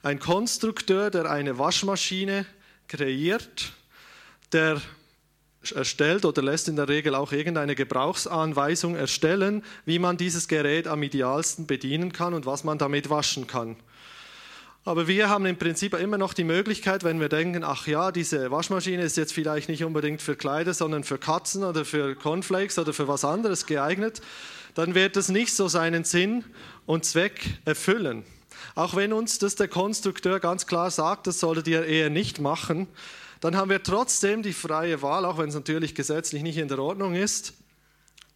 Ein 0.04 0.20
Konstrukteur, 0.20 1.10
der 1.10 1.28
eine 1.28 1.58
Waschmaschine 1.58 2.46
kreiert, 2.88 3.72
der 4.52 4.80
erstellt 5.74 6.24
oder 6.24 6.42
lässt 6.42 6.68
in 6.68 6.76
der 6.76 6.88
Regel 6.88 7.14
auch 7.14 7.32
irgendeine 7.32 7.74
Gebrauchsanweisung 7.74 8.96
erstellen, 8.96 9.62
wie 9.84 9.98
man 9.98 10.16
dieses 10.16 10.48
Gerät 10.48 10.86
am 10.86 11.02
idealsten 11.02 11.66
bedienen 11.66 12.12
kann 12.12 12.34
und 12.34 12.46
was 12.46 12.64
man 12.64 12.78
damit 12.78 13.10
waschen 13.10 13.46
kann. 13.46 13.76
Aber 14.84 15.06
wir 15.06 15.28
haben 15.28 15.44
im 15.44 15.58
Prinzip 15.58 15.92
immer 15.94 16.16
noch 16.16 16.32
die 16.32 16.44
Möglichkeit, 16.44 17.04
wenn 17.04 17.20
wir 17.20 17.28
denken, 17.28 17.62
ach 17.62 17.86
ja, 17.86 18.10
diese 18.10 18.50
Waschmaschine 18.50 19.02
ist 19.02 19.18
jetzt 19.18 19.34
vielleicht 19.34 19.68
nicht 19.68 19.84
unbedingt 19.84 20.22
für 20.22 20.34
Kleider, 20.34 20.72
sondern 20.72 21.04
für 21.04 21.18
Katzen 21.18 21.64
oder 21.64 21.84
für 21.84 22.14
Cornflakes 22.14 22.78
oder 22.78 22.94
für 22.94 23.06
was 23.06 23.24
anderes 23.24 23.66
geeignet, 23.66 24.22
dann 24.74 24.94
wird 24.94 25.16
es 25.16 25.28
nicht 25.28 25.54
so 25.54 25.68
seinen 25.68 26.04
Sinn 26.04 26.44
und 26.86 27.04
Zweck 27.04 27.58
erfüllen. 27.66 28.24
Auch 28.74 28.94
wenn 28.96 29.12
uns 29.12 29.38
das 29.38 29.56
der 29.56 29.68
Konstrukteur 29.68 30.40
ganz 30.40 30.66
klar 30.66 30.90
sagt, 30.90 31.26
das 31.26 31.40
solltet 31.40 31.68
ihr 31.68 31.84
eher 31.84 32.10
nicht 32.10 32.40
machen, 32.40 32.86
dann 33.40 33.56
haben 33.56 33.70
wir 33.70 33.82
trotzdem 33.82 34.42
die 34.42 34.52
freie 34.52 35.00
Wahl, 35.02 35.24
auch 35.24 35.38
wenn 35.38 35.48
es 35.48 35.54
natürlich 35.54 35.94
gesetzlich 35.94 36.42
nicht 36.42 36.58
in 36.58 36.68
der 36.68 36.78
Ordnung 36.78 37.14
ist, 37.14 37.54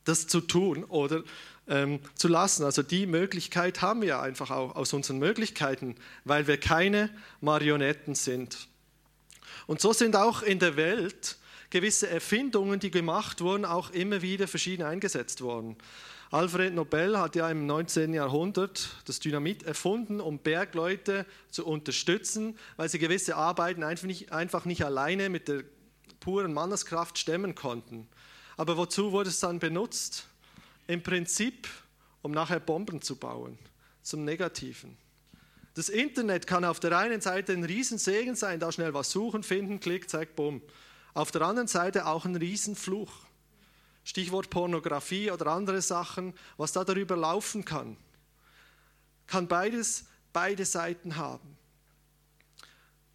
das 0.05 0.27
zu 0.27 0.41
tun 0.41 0.85
oder 0.85 1.23
ähm, 1.69 2.01
zu 2.15 2.29
lassen. 2.29 2.65
Also 2.65 2.83
die 2.83 3.07
Möglichkeit 3.07 3.83
haben 3.83 4.03
wir 4.03 4.21
einfach 4.21 4.51
auch 4.51 4.77
aus 4.77 4.93
unseren 4.93 5.19
Möglichkeiten, 5.19 5.97
weil 6.25 6.47
wir 6.47 6.59
keine 6.59 7.11
Marionetten 7.41 8.15
sind. 8.15 8.69
Und 9.67 9.81
so 9.81 9.93
sind 9.93 10.17
auch 10.17 10.43
in 10.43 10.59
der 10.59 10.77
Welt 10.77 11.37
gewisse 11.71 12.09
Erfindungen, 12.09 12.81
die 12.81 12.91
gemacht 12.91 13.41
wurden, 13.41 13.65
auch 13.65 13.91
immer 13.91 14.23
wieder 14.23 14.47
verschieden 14.47 14.83
eingesetzt 14.83 15.41
worden. 15.41 15.77
Alfred 16.33 16.75
Nobel 16.75 17.19
hat 17.19 17.37
ja 17.37 17.49
im 17.49 17.67
19. 17.67 18.13
Jahrhundert 18.15 18.97
das 19.05 19.21
Dynamit 19.21 19.63
erfunden, 19.63 20.21
um 20.21 20.39
Bergleute 20.39 21.27
zu 21.51 21.65
unterstützen, 21.65 22.59
weil 22.77 22.89
sie 22.89 22.99
gewisse 22.99 23.37
Arbeiten 23.37 23.85
einfach 23.85 24.07
nicht, 24.07 24.33
einfach 24.33 24.65
nicht 24.65 24.85
alleine 24.85 25.29
mit 25.29 25.47
der 25.47 25.63
puren 26.19 26.53
Manneskraft 26.53 27.19
stemmen 27.19 27.55
konnten. 27.55 28.09
Aber 28.57 28.77
wozu 28.77 29.13
wurde 29.13 29.29
es 29.29 29.39
dann 29.39 29.61
benutzt? 29.61 30.27
im 30.87 31.03
Prinzip, 31.03 31.69
um 32.23 32.33
nachher 32.33 32.61
Bomben 32.61 33.03
zu 33.03 33.17
bauen, 33.17 33.59
zum 34.03 34.25
Negativen. 34.25 34.97
Das 35.75 35.89
Internet 35.89 36.47
kann 36.47 36.65
auf 36.65 36.81
der 36.81 36.97
einen 36.99 37.21
Seite 37.21 37.53
ein 37.53 37.65
Riesensegen 37.65 38.37
sein, 38.37 38.61
da 38.61 38.71
schnell 38.73 38.93
was 38.93 39.11
suchen, 39.11 39.43
finden, 39.43 39.81
klick, 39.81 40.11
zack, 40.11 40.37
bumm. 40.37 40.61
Auf 41.15 41.31
der 41.31 41.43
anderen 41.43 41.69
Seite 41.69 42.07
auch 42.07 42.25
ein 42.25 42.37
Riesenfluch. 42.37 43.13
Stichwort 44.05 44.51
Pornografie 44.51 45.31
oder 45.31 45.47
andere 45.49 45.81
Sachen, 45.81 46.35
was 46.57 46.73
da 46.73 46.85
darüber 46.85 47.17
laufen 47.17 47.65
kann. 47.65 47.97
Kann 49.27 49.49
beides, 49.49 50.07
beide 50.33 50.65
Seiten 50.65 51.17
haben. 51.17 51.57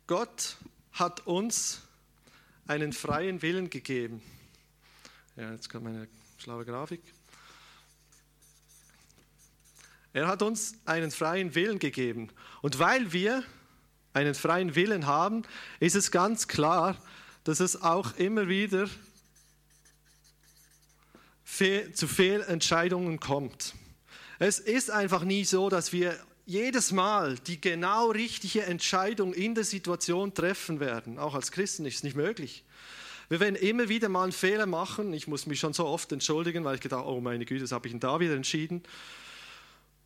Gott 0.07 0.57
hat 0.93 1.27
uns 1.27 1.81
einen 2.65 2.93
freien 2.93 3.41
Willen 3.41 3.69
gegeben. 3.69 4.21
Ja, 5.35 5.51
jetzt 5.51 5.69
kommt 5.69 5.83
meine 5.83 6.07
schlaue 6.37 6.65
Grafik. 6.65 7.01
Er 10.13 10.27
hat 10.27 10.41
uns 10.41 10.75
einen 10.85 11.11
freien 11.11 11.53
Willen 11.53 11.77
gegeben. 11.77 12.29
Und 12.61 12.79
weil 12.79 13.11
wir 13.11 13.43
einen 14.13 14.33
freien 14.33 14.75
Willen 14.75 15.05
haben, 15.05 15.43
ist 15.79 15.95
es 15.95 16.09
ganz 16.09 16.47
klar, 16.47 16.97
dass 17.43 17.59
es 17.59 17.81
auch 17.81 18.15
immer 18.15 18.47
wieder 18.47 18.89
zu 21.93 22.07
Fehlentscheidungen 22.07 23.19
kommt. 23.19 23.73
Es 24.37 24.59
ist 24.59 24.91
einfach 24.91 25.23
nie 25.23 25.45
so, 25.45 25.69
dass 25.69 25.93
wir 25.93 26.15
jedes 26.45 26.91
Mal 26.91 27.35
die 27.39 27.59
genau 27.59 28.11
richtige 28.11 28.63
Entscheidung 28.63 29.33
in 29.33 29.55
der 29.55 29.63
Situation 29.63 30.33
treffen 30.33 30.79
werden. 30.79 31.17
Auch 31.17 31.33
als 31.33 31.51
Christen 31.51 31.85
ist 31.85 31.95
es 31.95 32.03
nicht 32.03 32.15
möglich. 32.15 32.63
Wir 33.29 33.39
werden 33.39 33.55
immer 33.55 33.89
wieder 33.89 34.07
mal 34.07 34.23
einen 34.23 34.31
Fehler 34.31 34.65
machen. 34.65 35.13
Ich 35.13 35.27
muss 35.27 35.47
mich 35.47 35.59
schon 35.59 35.73
so 35.73 35.85
oft 35.85 36.11
entschuldigen, 36.11 36.63
weil 36.63 36.75
ich 36.75 36.81
gedacht, 36.81 37.05
oh 37.05 37.19
meine 37.19 37.45
Güte, 37.45 37.61
das 37.61 37.71
habe 37.71 37.87
ich 37.87 37.99
da 37.99 38.19
wieder 38.19 38.35
entschieden. 38.35 38.83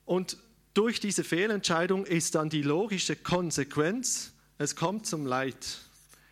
Und 0.05 0.37
durch 0.73 0.99
diese 0.99 1.23
Fehlentscheidung 1.23 2.05
ist 2.05 2.35
dann 2.35 2.49
die 2.49 2.61
logische 2.61 3.15
Konsequenz, 3.15 4.31
es 4.57 4.75
kommt 4.75 5.05
zum 5.05 5.25
Leid. 5.25 5.79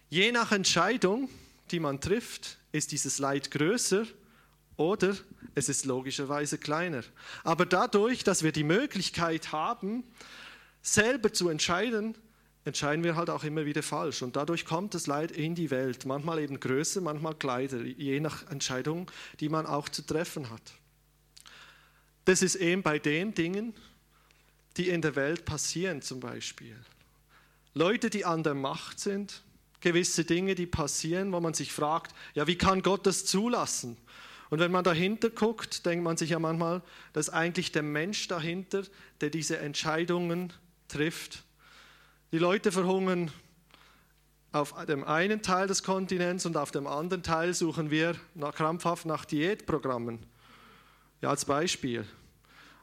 Je 0.10 0.32
nach 0.32 0.52
Entscheidung, 0.52 1.30
die 1.72 1.80
man 1.80 2.00
trifft, 2.00 2.58
ist 2.72 2.92
dieses 2.92 3.20
Leid 3.20 3.52
größer 3.52 4.06
oder 4.80 5.14
es 5.56 5.68
ist 5.68 5.86
logischerweise 5.86 6.58
kleiner. 6.58 7.04
Aber 7.44 7.66
dadurch, 7.66 8.24
dass 8.24 8.44
wir 8.44 8.54
die 8.54 8.64
Möglichkeit 8.64 9.52
haben, 9.52 10.06
selber 10.82 11.34
zu 11.34 11.50
entscheiden, 11.50 12.18
entscheiden 12.64 13.04
wir 13.04 13.18
halt 13.18 13.30
auch 13.30 13.44
immer 13.44 13.66
wieder 13.66 13.84
falsch. 13.84 14.22
Und 14.22 14.38
dadurch 14.38 14.64
kommt 14.66 14.94
das 14.94 15.06
Leid 15.06 15.32
in 15.32 15.54
die 15.54 15.70
Welt. 15.70 16.06
Manchmal 16.06 16.40
eben 16.40 16.62
größer, 16.62 17.02
manchmal 17.02 17.36
kleiner, 17.36 17.82
je 17.82 18.22
nach 18.22 18.50
Entscheidung, 18.50 19.12
die 19.42 19.50
man 19.50 19.66
auch 19.66 19.90
zu 19.90 20.02
treffen 20.02 20.50
hat. 20.50 20.62
Das 22.24 22.42
ist 22.42 22.56
eben 22.56 22.82
bei 22.82 23.00
den 23.00 23.34
Dingen, 23.34 23.74
die 24.78 24.88
in 24.88 25.02
der 25.02 25.18
Welt 25.18 25.44
passieren 25.44 26.02
zum 26.02 26.22
Beispiel. 26.22 26.78
Leute, 27.74 28.10
die 28.10 28.24
an 28.24 28.44
der 28.44 28.54
Macht 28.54 29.02
sind, 29.02 29.44
gewisse 29.82 30.24
Dinge, 30.24 30.56
die 30.56 30.68
passieren, 30.68 31.34
wo 31.34 31.42
man 31.42 31.54
sich 31.54 31.74
fragt, 31.74 32.16
ja, 32.34 32.48
wie 32.48 32.58
kann 32.58 32.82
Gott 32.82 33.06
das 33.06 33.26
zulassen? 33.26 33.98
Und 34.50 34.60
wenn 34.60 34.72
man 34.72 34.84
dahinter 34.84 35.30
guckt, 35.30 35.86
denkt 35.86 36.04
man 36.04 36.18
sich 36.18 36.32
ja 36.32 36.40
manchmal, 36.40 36.82
dass 37.14 37.30
eigentlich 37.30 37.72
der 37.72 37.84
Mensch 37.84 38.28
dahinter, 38.28 38.84
der 39.22 39.30
diese 39.30 39.60
Entscheidungen 39.60 40.52
trifft. 40.88 41.44
Die 42.32 42.40
Leute 42.40 42.72
verhungern 42.72 43.32
auf 44.52 44.74
dem 44.86 45.04
einen 45.04 45.44
Teil 45.44 45.68
des 45.68 45.84
Kontinents 45.84 46.46
und 46.46 46.58
auf 46.58 46.72
dem 46.72 46.88
anderen 46.88 47.22
Teil 47.22 47.54
suchen 47.54 47.92
wir 47.92 48.16
nach, 48.34 48.56
krampfhaft 48.56 49.06
nach 49.06 49.26
Diätprogrammen. 49.26 50.20
Ja, 51.22 51.30
als 51.30 51.46
Beispiel. 51.46 52.06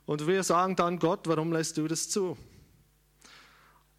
Und 0.05 0.27
wir 0.29 0.45
sagen 0.45 0.77
dann, 0.77 1.01
Gott, 1.01 1.27
warum 1.27 1.53
lässt 1.53 1.77
du 1.79 1.89
das 1.89 2.09
zu? 2.09 2.37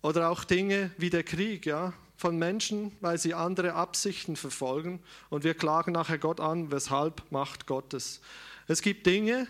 Oder 0.01 0.29
auch 0.29 0.45
Dinge 0.45 0.91
wie 0.97 1.09
der 1.09 1.23
Krieg, 1.23 1.65
ja, 1.65 1.91
von 2.17 2.37
Menschen, 2.37 2.91
weil 2.99 3.17
sie 3.17 3.33
andere 3.33 3.73
Absichten 3.73 4.35
verfolgen. 4.35 5.01
Und 5.29 5.43
wir 5.43 5.53
klagen 5.53 5.93
nachher 5.93 6.17
Gott 6.17 6.39
an, 6.39 6.71
weshalb 6.71 7.31
macht 7.31 7.67
Gott 7.67 7.93
es? 7.93 8.19
Gibt 8.81 9.05
Dinge, 9.05 9.47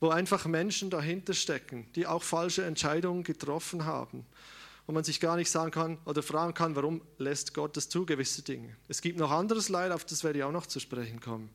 wo 0.00 0.10
einfach 0.10 0.44
Menschen 0.46 0.90
dahinter 0.90 1.32
stecken, 1.32 1.86
die 1.94 2.06
auch 2.06 2.22
falsche 2.22 2.64
Entscheidungen 2.64 3.22
getroffen 3.22 3.84
haben. 3.84 4.26
wo 4.86 4.92
man 4.92 5.04
sich 5.04 5.20
gar 5.20 5.36
nicht 5.36 5.50
sagen 5.50 5.70
kann 5.70 5.98
oder 6.06 6.22
fragen 6.22 6.54
kann, 6.54 6.74
warum 6.74 7.02
lässt 7.18 7.52
Gott 7.52 7.76
das 7.76 7.90
zu, 7.90 8.06
gewisse 8.06 8.40
Dinge. 8.40 8.74
Es 8.88 9.02
gibt 9.02 9.18
noch 9.18 9.30
anderes 9.30 9.68
Leid, 9.68 9.92
auf 9.92 10.06
das 10.06 10.24
werde 10.24 10.38
ich 10.38 10.44
auch 10.44 10.50
noch 10.50 10.64
zu 10.64 10.80
sprechen 10.80 11.20
kommen. 11.20 11.50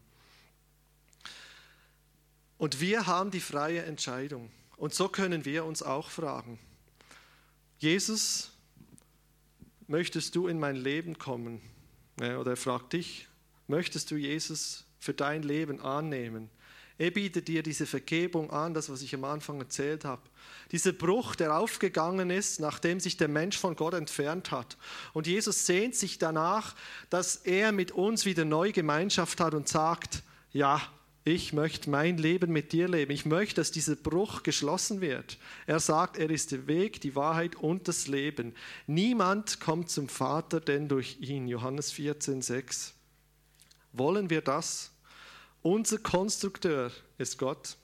Und 2.59 2.79
wir 2.79 3.07
haben 3.07 3.31
die 3.31 3.39
freie 3.39 3.81
Entscheidung. 3.81 4.51
Und 4.77 4.93
so 4.93 5.09
können 5.09 5.45
wir 5.45 5.65
uns 5.65 5.81
auch 5.81 6.11
fragen, 6.11 6.59
Jesus, 7.79 8.52
möchtest 9.87 10.35
du 10.35 10.47
in 10.47 10.59
mein 10.59 10.75
Leben 10.75 11.17
kommen? 11.17 11.61
Oder 12.17 12.51
er 12.51 12.57
fragt 12.57 12.93
dich, 12.93 13.27
möchtest 13.67 14.11
du 14.11 14.15
Jesus 14.15 14.85
für 14.99 15.13
dein 15.13 15.43
Leben 15.43 15.81
annehmen? 15.81 16.49
Er 16.99 17.09
bietet 17.09 17.47
dir 17.47 17.63
diese 17.63 17.87
Vergebung 17.87 18.51
an, 18.51 18.75
das, 18.75 18.89
was 18.89 19.01
ich 19.01 19.15
am 19.15 19.23
Anfang 19.23 19.59
erzählt 19.59 20.05
habe. 20.05 20.21
Dieser 20.71 20.91
Bruch, 20.91 21.35
der 21.35 21.57
aufgegangen 21.57 22.29
ist, 22.29 22.59
nachdem 22.59 22.99
sich 22.99 23.17
der 23.17 23.27
Mensch 23.27 23.57
von 23.57 23.75
Gott 23.75 23.95
entfernt 23.95 24.51
hat. 24.51 24.77
Und 25.11 25.25
Jesus 25.25 25.65
sehnt 25.65 25.95
sich 25.95 26.19
danach, 26.19 26.75
dass 27.09 27.35
er 27.37 27.71
mit 27.71 27.91
uns 27.91 28.25
wieder 28.25 28.45
neue 28.45 28.71
Gemeinschaft 28.71 29.39
hat 29.39 29.55
und 29.55 29.67
sagt, 29.67 30.21
ja, 30.51 30.81
ich 31.25 31.53
möchte 31.53 31.89
mein 31.89 32.17
Leben 32.17 32.51
mit 32.51 32.73
dir 32.73 32.89
leben. 32.89 33.11
Ich 33.11 33.25
möchte, 33.25 33.55
dass 33.55 33.71
dieser 33.71 33.95
Bruch 33.95 34.43
geschlossen 34.43 34.99
wird. 34.99 35.37
Er 35.65 35.79
sagt, 35.79 36.17
er 36.17 36.29
ist 36.29 36.51
der 36.51 36.67
Weg, 36.67 36.99
die 36.99 37.15
Wahrheit 37.15 37.55
und 37.55 37.87
das 37.87 38.07
Leben. 38.07 38.53
Niemand 38.87 39.61
kommt 39.61 39.89
zum 39.89 40.09
Vater 40.09 40.59
denn 40.59 40.89
durch 40.89 41.17
ihn. 41.21 41.47
Johannes 41.47 41.91
14, 41.93 42.41
6. 42.41 42.93
Wollen 43.93 44.29
wir 44.29 44.41
das? 44.41 44.91
Unser 45.61 45.97
Konstrukteur 45.99 46.91
ist 47.17 47.37
Gott. 47.37 47.77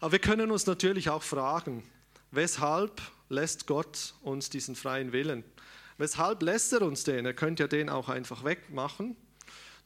Aber 0.00 0.12
wir 0.12 0.18
können 0.20 0.52
uns 0.52 0.66
natürlich 0.66 1.10
auch 1.10 1.24
fragen, 1.24 1.82
weshalb 2.30 3.02
lässt 3.28 3.66
Gott 3.66 4.14
uns 4.22 4.48
diesen 4.48 4.76
freien 4.76 5.12
Willen? 5.12 5.42
Weshalb 5.98 6.42
lässt 6.42 6.72
er 6.72 6.82
uns 6.82 7.02
den? 7.02 7.26
Er 7.26 7.34
könnte 7.34 7.64
ja 7.64 7.68
den 7.68 7.88
auch 7.88 8.08
einfach 8.08 8.44
wegmachen. 8.44 9.16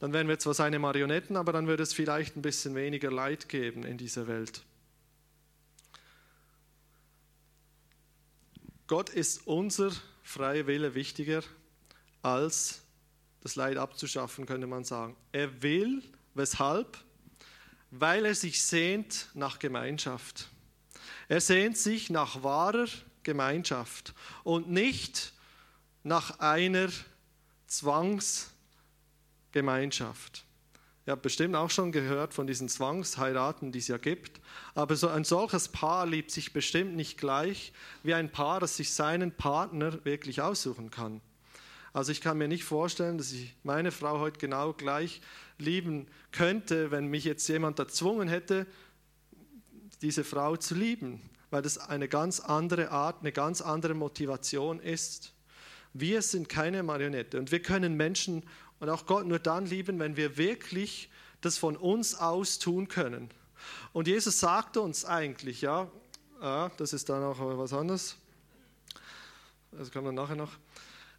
Dann 0.01 0.11
wären 0.11 0.27
wir 0.27 0.37
zwar 0.37 0.53
seine 0.53 0.79
Marionetten, 0.79 1.37
aber 1.37 1.53
dann 1.53 1.67
würde 1.67 1.83
es 1.83 1.93
vielleicht 1.93 2.35
ein 2.35 2.41
bisschen 2.41 2.75
weniger 2.75 3.09
Leid 3.09 3.47
geben 3.47 3.83
in 3.83 3.97
dieser 3.97 4.27
Welt. 4.27 4.63
Gott 8.87 9.09
ist 9.09 9.47
unser 9.47 9.91
freier 10.21 10.67
Wille 10.67 10.95
wichtiger 10.95 11.43
als 12.21 12.81
das 13.39 13.55
Leid 13.55 13.77
abzuschaffen, 13.77 14.45
könnte 14.45 14.67
man 14.67 14.83
sagen. 14.83 15.15
Er 15.31 15.63
will, 15.63 16.03
weshalb? 16.33 16.97
weil 17.91 18.25
er 18.25 18.35
sich 18.35 18.63
sehnt 18.63 19.27
nach 19.33 19.59
Gemeinschaft. 19.59 20.47
Er 21.27 21.41
sehnt 21.41 21.77
sich 21.77 22.09
nach 22.09 22.41
wahrer 22.41 22.87
Gemeinschaft 23.23 24.13
und 24.43 24.71
nicht 24.71 25.33
nach 26.03 26.39
einer 26.39 26.89
Zwangsgemeinschaft. 29.51 30.45
Ihr 31.05 31.11
habt 31.13 31.23
bestimmt 31.23 31.55
auch 31.55 31.69
schon 31.69 31.91
gehört 31.91 32.33
von 32.33 32.47
diesen 32.47 32.69
Zwangsheiraten, 32.69 33.71
die 33.71 33.79
es 33.79 33.87
ja 33.87 33.97
gibt. 33.97 34.39
Aber 34.75 34.95
so 34.95 35.07
ein 35.07 35.23
solches 35.23 35.67
Paar 35.67 36.05
liebt 36.05 36.31
sich 36.31 36.53
bestimmt 36.53 36.95
nicht 36.95 37.17
gleich 37.17 37.73
wie 38.03 38.13
ein 38.13 38.31
Paar, 38.31 38.59
das 38.59 38.77
sich 38.77 38.93
seinen 38.93 39.31
Partner 39.31 40.05
wirklich 40.05 40.41
aussuchen 40.41 40.91
kann. 40.91 41.21
Also 41.91 42.11
ich 42.11 42.21
kann 42.21 42.37
mir 42.37 42.47
nicht 42.47 42.63
vorstellen, 42.63 43.17
dass 43.17 43.31
ich 43.33 43.55
meine 43.63 43.91
Frau 43.91 44.19
heute 44.19 44.39
genau 44.39 44.73
gleich 44.73 45.21
lieben 45.57 46.07
könnte, 46.31 46.91
wenn 46.91 47.07
mich 47.07 47.25
jetzt 47.25 47.47
jemand 47.49 47.79
erzwungen 47.79 48.29
hätte, 48.29 48.65
diese 50.01 50.23
Frau 50.23 50.55
zu 50.55 50.75
lieben, 50.75 51.19
weil 51.49 51.61
das 51.61 51.77
eine 51.77 52.07
ganz 52.07 52.39
andere 52.39 52.91
Art, 52.91 53.21
eine 53.21 53.31
ganz 53.31 53.61
andere 53.61 53.93
Motivation 53.95 54.79
ist. 54.79 55.33
Wir 55.93 56.21
sind 56.21 56.47
keine 56.47 56.83
Marionette 56.83 57.37
und 57.37 57.51
wir 57.51 57.61
können 57.61 57.97
Menschen 57.97 58.43
und 58.81 58.89
auch 58.89 59.05
Gott 59.05 59.25
nur 59.25 59.39
dann 59.39 59.67
lieben, 59.67 59.99
wenn 59.99 60.17
wir 60.17 60.37
wirklich 60.37 61.09
das 61.39 61.57
von 61.57 61.77
uns 61.77 62.15
aus 62.15 62.59
tun 62.59 62.87
können. 62.87 63.29
Und 63.93 64.07
Jesus 64.07 64.39
sagt 64.39 64.75
uns 64.75 65.05
eigentlich, 65.05 65.61
ja, 65.61 65.89
ah, 66.41 66.71
das 66.77 66.91
ist 66.91 67.07
dann 67.07 67.23
auch 67.23 67.37
was 67.39 67.73
anderes, 67.73 68.17
das 69.71 69.91
kann 69.91 70.03
man 70.03 70.15
nachher 70.15 70.35
noch, 70.35 70.51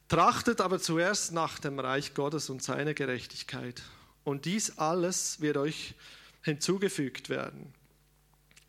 trachtet 0.08 0.60
aber 0.60 0.80
zuerst 0.80 1.32
nach 1.32 1.60
dem 1.60 1.78
Reich 1.78 2.14
Gottes 2.14 2.50
und 2.50 2.62
seiner 2.62 2.94
Gerechtigkeit 2.94 3.82
und 4.24 4.44
dies 4.44 4.78
alles 4.78 5.40
wird 5.40 5.56
euch 5.56 5.94
hinzugefügt 6.42 7.28
werden. 7.30 7.72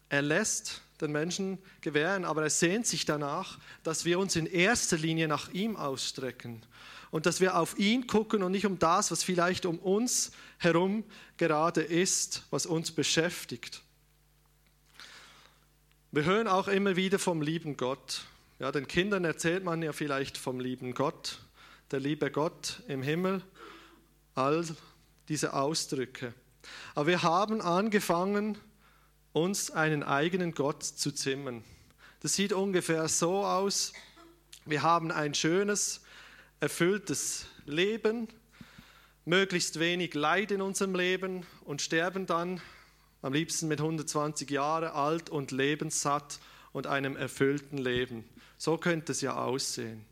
Er 0.07 0.21
lässt 0.21 0.81
den 1.01 1.11
Menschen 1.11 1.57
gewähren, 1.81 2.25
aber 2.25 2.43
er 2.43 2.51
sehnt 2.51 2.85
sich 2.85 3.05
danach, 3.05 3.57
dass 3.81 4.05
wir 4.05 4.19
uns 4.19 4.35
in 4.35 4.45
erster 4.45 4.97
Linie 4.97 5.27
nach 5.27 5.49
ihm 5.49 5.75
ausstrecken 5.75 6.63
und 7.13 7.27
dass 7.27 7.39
wir 7.39 7.57
auf 7.57 7.77
ihn 7.77 8.07
gucken 8.07 8.41
und 8.41 8.51
nicht 8.51 8.65
um 8.65 8.79
das, 8.79 9.11
was 9.11 9.21
vielleicht 9.21 9.67
um 9.67 9.77
uns 9.77 10.31
herum 10.57 11.03
gerade 11.37 11.83
ist, 11.83 12.41
was 12.49 12.65
uns 12.65 12.89
beschäftigt. 12.91 13.83
Wir 16.11 16.25
hören 16.25 16.47
auch 16.47 16.67
immer 16.67 16.95
wieder 16.95 17.19
vom 17.19 17.43
lieben 17.43 17.77
Gott. 17.77 18.25
Ja, 18.57 18.71
den 18.71 18.87
Kindern 18.87 19.25
erzählt 19.25 19.63
man 19.63 19.83
ja 19.83 19.93
vielleicht 19.93 20.39
vom 20.39 20.59
lieben 20.59 20.95
Gott, 20.95 21.37
der 21.91 21.99
liebe 21.99 22.31
Gott 22.31 22.81
im 22.87 23.03
Himmel, 23.03 23.43
all 24.33 24.65
diese 25.29 25.53
Ausdrücke. 25.53 26.33
Aber 26.95 27.05
wir 27.05 27.21
haben 27.21 27.61
angefangen, 27.61 28.57
uns 29.33 29.69
einen 29.69 30.01
eigenen 30.01 30.55
Gott 30.55 30.81
zu 30.81 31.11
zimmern. 31.11 31.63
Das 32.21 32.33
sieht 32.33 32.53
ungefähr 32.53 33.07
so 33.07 33.45
aus. 33.45 33.93
Wir 34.65 34.81
haben 34.81 35.11
ein 35.11 35.35
schönes, 35.35 36.02
erfülltes 36.63 37.45
Leben, 37.65 38.29
möglichst 39.25 39.81
wenig 39.81 40.13
Leid 40.13 40.49
in 40.49 40.61
unserem 40.61 40.95
Leben 40.95 41.45
und 41.65 41.81
sterben 41.81 42.25
dann 42.25 42.61
am 43.21 43.33
liebsten 43.33 43.67
mit 43.67 43.81
120 43.81 44.49
Jahren 44.49 44.87
alt 44.87 45.29
und 45.29 45.51
lebenssatt 45.51 46.39
und 46.71 46.87
einem 46.87 47.17
erfüllten 47.17 47.77
Leben. 47.77 48.23
So 48.57 48.77
könnte 48.77 49.11
es 49.11 49.19
ja 49.19 49.35
aussehen. 49.35 50.05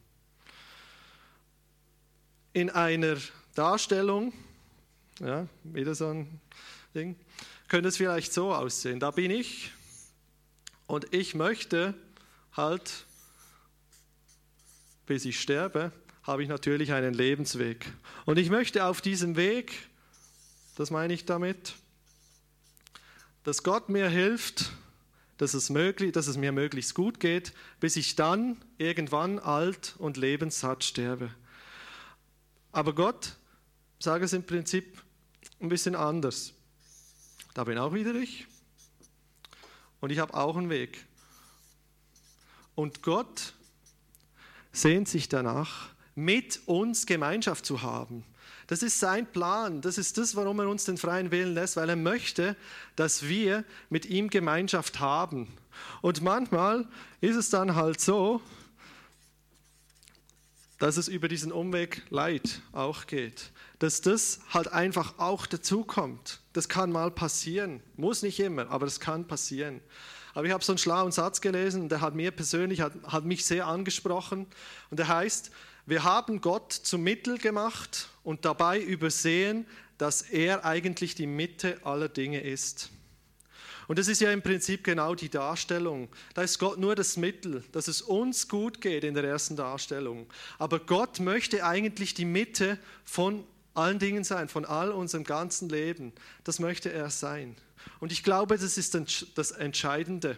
In 2.51 2.69
einer 2.69 3.15
Darstellung 3.55 4.33
ja, 5.21 5.47
wieder 5.63 5.95
so 5.95 6.09
ein 6.09 6.41
Ding. 6.93 7.15
Könnte 7.69 7.87
es 7.87 7.95
vielleicht 7.95 8.33
so 8.33 8.53
aussehen. 8.53 8.99
Da 8.99 9.11
bin 9.11 9.31
ich 9.31 9.71
und 10.85 11.13
ich 11.13 11.33
möchte 11.33 11.93
halt, 12.51 13.05
bis 15.05 15.23
ich 15.23 15.39
sterbe, 15.39 15.93
habe 16.23 16.43
ich 16.43 16.49
natürlich 16.49 16.93
einen 16.93 17.13
Lebensweg. 17.13 17.91
Und 18.25 18.37
ich 18.37 18.49
möchte 18.49 18.85
auf 18.85 19.01
diesem 19.01 19.35
Weg, 19.35 19.89
das 20.75 20.91
meine 20.91 21.13
ich 21.13 21.25
damit, 21.25 21.75
dass 23.43 23.63
Gott 23.63 23.89
mir 23.89 24.07
hilft, 24.09 24.71
dass 25.37 25.55
es, 25.55 25.71
möglich, 25.71 26.11
dass 26.11 26.27
es 26.27 26.37
mir 26.37 26.51
möglichst 26.51 26.93
gut 26.93 27.19
geht, 27.19 27.53
bis 27.79 27.95
ich 27.95 28.15
dann 28.15 28.61
irgendwann 28.77 29.39
alt 29.39 29.95
und 29.97 30.17
lebenssatt 30.17 30.83
sterbe. 30.83 31.33
Aber 32.71 32.93
Gott, 32.93 33.35
sage 33.97 34.25
es 34.25 34.33
im 34.33 34.43
Prinzip, 34.43 35.01
ein 35.59 35.69
bisschen 35.69 35.95
anders. 35.95 36.53
Da 37.53 37.63
bin 37.63 37.77
auch 37.77 37.93
wieder 37.93 38.13
ich. 38.13 38.45
Und 39.99 40.11
ich 40.11 40.19
habe 40.19 40.33
auch 40.33 40.55
einen 40.55 40.69
Weg. 40.69 41.05
Und 42.75 43.01
Gott 43.01 43.53
sehnt 44.71 45.07
sich 45.07 45.27
danach, 45.27 45.89
mit 46.25 46.61
uns 46.65 47.05
Gemeinschaft 47.05 47.65
zu 47.65 47.81
haben. 47.81 48.23
Das 48.67 48.83
ist 48.83 48.99
sein 48.99 49.25
Plan. 49.25 49.81
Das 49.81 49.97
ist 49.97 50.17
das, 50.17 50.35
warum 50.35 50.59
er 50.59 50.69
uns 50.69 50.85
den 50.85 50.97
freien 50.97 51.31
Willen 51.31 51.53
lässt, 51.53 51.75
weil 51.75 51.89
er 51.89 51.95
möchte, 51.95 52.55
dass 52.95 53.27
wir 53.27 53.65
mit 53.89 54.05
ihm 54.05 54.29
Gemeinschaft 54.29 54.99
haben. 54.99 55.47
Und 56.01 56.21
manchmal 56.21 56.87
ist 57.19 57.35
es 57.35 57.49
dann 57.49 57.75
halt 57.75 57.99
so, 57.99 58.41
dass 60.79 60.97
es 60.97 61.07
über 61.07 61.27
diesen 61.27 61.51
Umweg 61.51 62.03
Leid 62.09 62.61
auch 62.71 63.07
geht 63.07 63.51
dass 63.81 63.99
das 63.99 64.41
halt 64.53 64.71
einfach 64.71 65.17
auch 65.17 65.47
dazukommt. 65.47 66.39
Das 66.53 66.69
kann 66.69 66.91
mal 66.91 67.09
passieren. 67.09 67.81
Muss 67.95 68.21
nicht 68.21 68.39
immer, 68.39 68.69
aber 68.69 68.85
es 68.85 68.99
kann 68.99 69.25
passieren. 69.27 69.81
Aber 70.35 70.45
ich 70.45 70.53
habe 70.53 70.63
so 70.63 70.73
einen 70.73 70.77
schlauen 70.77 71.11
Satz 71.11 71.41
gelesen, 71.41 71.89
der 71.89 71.99
hat 71.99 72.13
mir 72.13 72.29
persönlich, 72.29 72.81
hat, 72.81 72.93
hat 73.07 73.25
mich 73.25 73.43
sehr 73.43 73.65
angesprochen. 73.65 74.45
Und 74.91 74.99
der 74.99 75.07
heißt, 75.07 75.49
wir 75.87 76.03
haben 76.03 76.41
Gott 76.41 76.71
zum 76.71 77.01
Mittel 77.01 77.39
gemacht 77.39 78.09
und 78.23 78.45
dabei 78.45 78.79
übersehen, 78.79 79.65
dass 79.97 80.21
er 80.21 80.63
eigentlich 80.63 81.15
die 81.15 81.25
Mitte 81.25 81.79
aller 81.83 82.07
Dinge 82.07 82.41
ist. 82.41 82.91
Und 83.87 83.97
das 83.97 84.07
ist 84.07 84.21
ja 84.21 84.31
im 84.31 84.43
Prinzip 84.43 84.83
genau 84.83 85.15
die 85.15 85.29
Darstellung. 85.29 86.07
Da 86.35 86.43
ist 86.43 86.59
Gott 86.59 86.77
nur 86.77 86.95
das 86.95 87.17
Mittel, 87.17 87.63
dass 87.71 87.87
es 87.87 88.03
uns 88.03 88.47
gut 88.47 88.79
geht 88.79 89.03
in 89.03 89.15
der 89.15 89.23
ersten 89.23 89.55
Darstellung. 89.55 90.27
Aber 90.59 90.79
Gott 90.79 91.19
möchte 91.19 91.65
eigentlich 91.65 92.13
die 92.13 92.25
Mitte 92.25 92.77
von 93.03 93.43
allen 93.73 93.99
Dingen 93.99 94.23
sein, 94.23 94.49
von 94.49 94.65
all 94.65 94.91
unserem 94.91 95.23
ganzen 95.23 95.69
Leben. 95.69 96.13
Das 96.43 96.59
möchte 96.59 96.91
er 96.91 97.09
sein. 97.09 97.55
Und 97.99 98.11
ich 98.11 98.23
glaube, 98.23 98.57
das 98.57 98.77
ist 98.77 98.97
das 99.35 99.51
Entscheidende. 99.51 100.37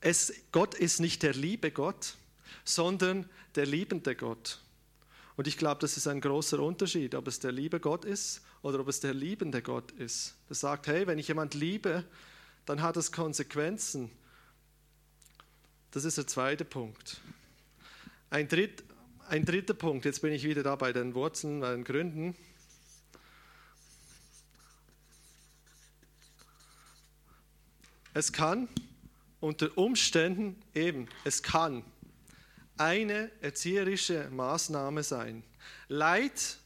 Es, 0.00 0.32
Gott 0.52 0.74
ist 0.74 1.00
nicht 1.00 1.22
der 1.22 1.34
liebe 1.34 1.70
Gott, 1.70 2.14
sondern 2.64 3.28
der 3.56 3.66
liebende 3.66 4.14
Gott. 4.14 4.60
Und 5.36 5.46
ich 5.46 5.56
glaube, 5.56 5.80
das 5.80 5.96
ist 5.96 6.06
ein 6.06 6.20
großer 6.20 6.58
Unterschied, 6.60 7.14
ob 7.14 7.28
es 7.28 7.38
der 7.38 7.52
liebe 7.52 7.78
Gott 7.80 8.04
ist 8.04 8.42
oder 8.62 8.80
ob 8.80 8.88
es 8.88 9.00
der 9.00 9.14
liebende 9.14 9.62
Gott 9.62 9.92
ist. 9.92 10.34
Das 10.48 10.60
sagt, 10.60 10.86
hey, 10.86 11.06
wenn 11.06 11.18
ich 11.18 11.28
jemand 11.28 11.54
liebe, 11.54 12.04
dann 12.66 12.82
hat 12.82 12.96
es 12.96 13.12
Konsequenzen. 13.12 14.10
Das 15.92 16.04
ist 16.04 16.18
der 16.18 16.26
zweite 16.26 16.64
Punkt. 16.64 17.20
Ein, 18.30 18.48
dritt, 18.48 18.84
ein 19.28 19.44
dritter 19.44 19.74
Punkt, 19.74 20.06
jetzt 20.06 20.22
bin 20.22 20.32
ich 20.32 20.44
wieder 20.44 20.62
da 20.62 20.74
bei 20.74 20.92
den 20.92 21.14
Wurzeln, 21.14 21.60
bei 21.60 21.72
den 21.72 21.84
Gründen. 21.84 22.34
Es 28.14 28.32
kann 28.32 28.68
unter 29.40 29.76
Umständen 29.76 30.60
eben, 30.74 31.08
es 31.24 31.42
kann 31.42 31.84
eine 32.78 33.30
erzieherische 33.42 34.30
Maßnahme 34.30 35.02
sein. 35.02 35.44
Leid 35.88 36.56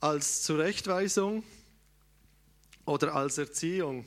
als 0.00 0.42
Zurechtweisung 0.42 1.42
oder 2.86 3.14
als 3.14 3.36
Erziehung. 3.36 4.06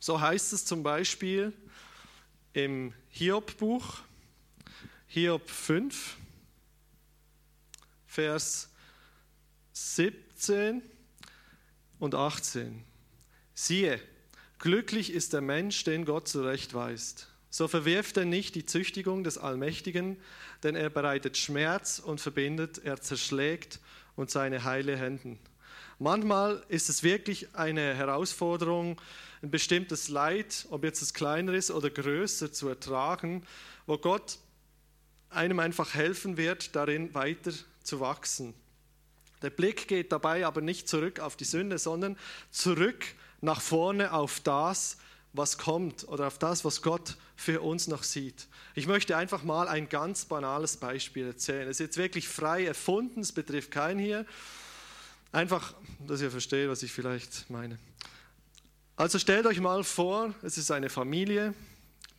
So 0.00 0.20
heißt 0.20 0.52
es 0.52 0.66
zum 0.66 0.82
Beispiel 0.82 1.54
im 2.52 2.92
Hiob-Buch, 3.08 4.00
Hiob 5.06 5.48
5, 5.48 6.18
Vers 8.14 8.68
17 9.72 10.82
und 11.98 12.14
18. 12.14 12.84
Siehe, 13.54 14.00
glücklich 14.60 15.12
ist 15.12 15.32
der 15.32 15.40
Mensch, 15.40 15.82
den 15.82 16.04
Gott 16.04 16.28
zurechtweist. 16.28 17.26
So 17.50 17.66
verwirft 17.66 18.16
er 18.16 18.24
nicht 18.24 18.54
die 18.54 18.66
Züchtigung 18.66 19.24
des 19.24 19.36
Allmächtigen, 19.36 20.16
denn 20.62 20.76
er 20.76 20.90
bereitet 20.90 21.36
Schmerz 21.36 21.98
und 21.98 22.20
verbindet, 22.20 22.78
er 22.84 23.00
zerschlägt 23.00 23.80
und 24.14 24.30
seine 24.30 24.62
heile 24.62 24.96
Händen. 24.96 25.40
Manchmal 25.98 26.64
ist 26.68 26.88
es 26.88 27.02
wirklich 27.02 27.56
eine 27.56 27.94
Herausforderung, 27.94 29.00
ein 29.42 29.50
bestimmtes 29.50 30.08
Leid, 30.08 30.68
ob 30.70 30.84
jetzt 30.84 31.02
es 31.02 31.14
kleiner 31.14 31.52
ist 31.54 31.72
oder 31.72 31.90
größer, 31.90 32.52
zu 32.52 32.68
ertragen, 32.68 33.44
wo 33.86 33.98
Gott 33.98 34.38
einem 35.30 35.58
einfach 35.58 35.94
helfen 35.94 36.36
wird, 36.36 36.76
darin 36.76 37.12
weiter 37.12 37.52
zu 37.84 38.00
wachsen. 38.00 38.54
Der 39.42 39.50
Blick 39.50 39.88
geht 39.88 40.10
dabei 40.10 40.46
aber 40.46 40.60
nicht 40.60 40.88
zurück 40.88 41.20
auf 41.20 41.36
die 41.36 41.44
Sünde, 41.44 41.78
sondern 41.78 42.16
zurück 42.50 43.04
nach 43.40 43.60
vorne 43.60 44.12
auf 44.12 44.40
das, 44.40 44.96
was 45.34 45.58
kommt 45.58 46.08
oder 46.08 46.28
auf 46.28 46.38
das, 46.38 46.64
was 46.64 46.80
Gott 46.80 47.16
für 47.36 47.60
uns 47.60 47.88
noch 47.88 48.04
sieht. 48.04 48.46
Ich 48.74 48.86
möchte 48.86 49.16
einfach 49.16 49.42
mal 49.42 49.68
ein 49.68 49.88
ganz 49.88 50.24
banales 50.24 50.76
Beispiel 50.76 51.26
erzählen. 51.26 51.68
Es 51.68 51.76
ist 51.76 51.80
jetzt 51.80 51.96
wirklich 51.96 52.28
frei 52.28 52.64
erfunden, 52.64 53.20
es 53.20 53.32
betrifft 53.32 53.70
keinen 53.70 53.98
hier. 53.98 54.24
Einfach, 55.32 55.74
dass 56.06 56.20
ihr 56.20 56.30
versteht, 56.30 56.68
was 56.68 56.82
ich 56.82 56.92
vielleicht 56.92 57.50
meine. 57.50 57.78
Also 58.96 59.18
stellt 59.18 59.46
euch 59.46 59.60
mal 59.60 59.82
vor, 59.82 60.32
es 60.42 60.56
ist 60.56 60.70
eine 60.70 60.88
Familie, 60.88 61.52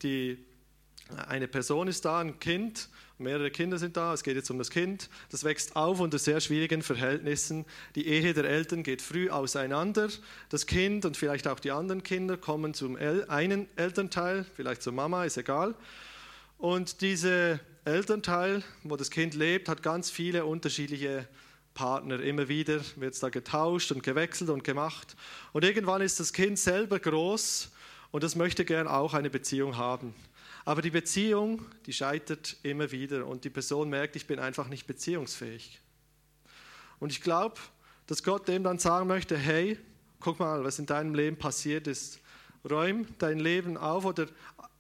die 0.04 0.38
eine 1.28 1.48
Person 1.48 1.88
ist 1.88 2.06
da, 2.06 2.20
ein 2.20 2.40
Kind, 2.40 2.90
mehrere 3.18 3.52
Kinder 3.52 3.78
sind 3.78 3.96
da, 3.96 4.14
es 4.14 4.24
geht 4.24 4.36
jetzt 4.36 4.50
um 4.50 4.58
das 4.58 4.70
Kind, 4.70 5.10
das 5.30 5.44
wächst 5.44 5.76
auf 5.76 6.00
unter 6.00 6.18
sehr 6.18 6.42
schwierigen 6.42 6.82
Verhältnissen. 6.82 7.66
Die 7.96 8.08
Ehe 8.08 8.34
der 8.34 8.46
Eltern 8.46 8.84
geht 8.84 9.02
früh 9.02 9.30
auseinander. 9.30 10.10
Das 10.50 10.66
Kind 10.66 11.06
und 11.06 11.16
vielleicht 11.16 11.48
auch 11.48 11.60
die 11.60 11.72
anderen 11.72 12.04
Kinder 12.04 12.38
kommen 12.38 12.74
zum 12.74 12.96
einen 12.98 13.68
Elternteil, 13.76 14.46
vielleicht 14.56 14.82
zur 14.82 14.94
Mama, 14.94 15.26
ist 15.26 15.38
egal. 15.38 15.76
Und 16.58 17.02
dieser 17.02 17.60
Elternteil, 17.86 18.64
wo 18.84 18.96
das 18.96 19.12
Kind 19.12 19.36
lebt, 19.36 19.70
hat 19.70 19.84
ganz 19.84 20.10
viele 20.10 20.46
unterschiedliche 20.46 21.28
Partner. 21.76 22.20
Immer 22.22 22.48
wieder 22.48 22.80
wird 22.96 23.14
es 23.14 23.20
da 23.20 23.30
getauscht 23.30 23.92
und 23.92 24.02
gewechselt 24.02 24.50
und 24.50 24.64
gemacht. 24.64 25.16
Und 25.54 25.64
irgendwann 25.64 26.02
ist 26.02 26.20
das 26.20 26.34
Kind 26.34 26.58
selber 26.58 27.00
groß 27.00 27.70
und 28.12 28.24
das 28.24 28.36
möchte 28.36 28.66
gern 28.66 28.88
auch 28.88 29.14
eine 29.14 29.30
Beziehung 29.30 29.78
haben. 29.78 30.16
Aber 30.66 30.82
die 30.82 30.90
Beziehung, 30.90 31.64
die 31.86 31.94
scheitert 31.94 32.58
immer 32.64 32.92
wieder 32.92 33.28
und 33.28 33.44
die 33.44 33.52
Person 33.52 33.90
merkt, 33.90 34.16
ich 34.16 34.26
bin 34.26 34.40
einfach 34.40 34.68
nicht 34.68 34.88
beziehungsfähig. 34.88 35.80
Und 37.00 37.12
ich 37.12 37.22
glaube, 37.22 37.56
dass 38.08 38.24
Gott 38.24 38.48
dem 38.48 38.64
dann 38.64 38.80
sagen 38.80 39.08
möchte, 39.08 39.38
hey, 39.38 39.78
guck 40.20 40.40
mal, 40.40 40.64
was 40.64 40.80
in 40.80 40.88
deinem 40.88 41.14
Leben 41.14 41.38
passiert 41.38 41.86
ist. 41.86 42.20
Räum 42.68 43.06
dein 43.20 43.40
Leben 43.40 43.78
auf 43.78 44.06
oder 44.06 44.28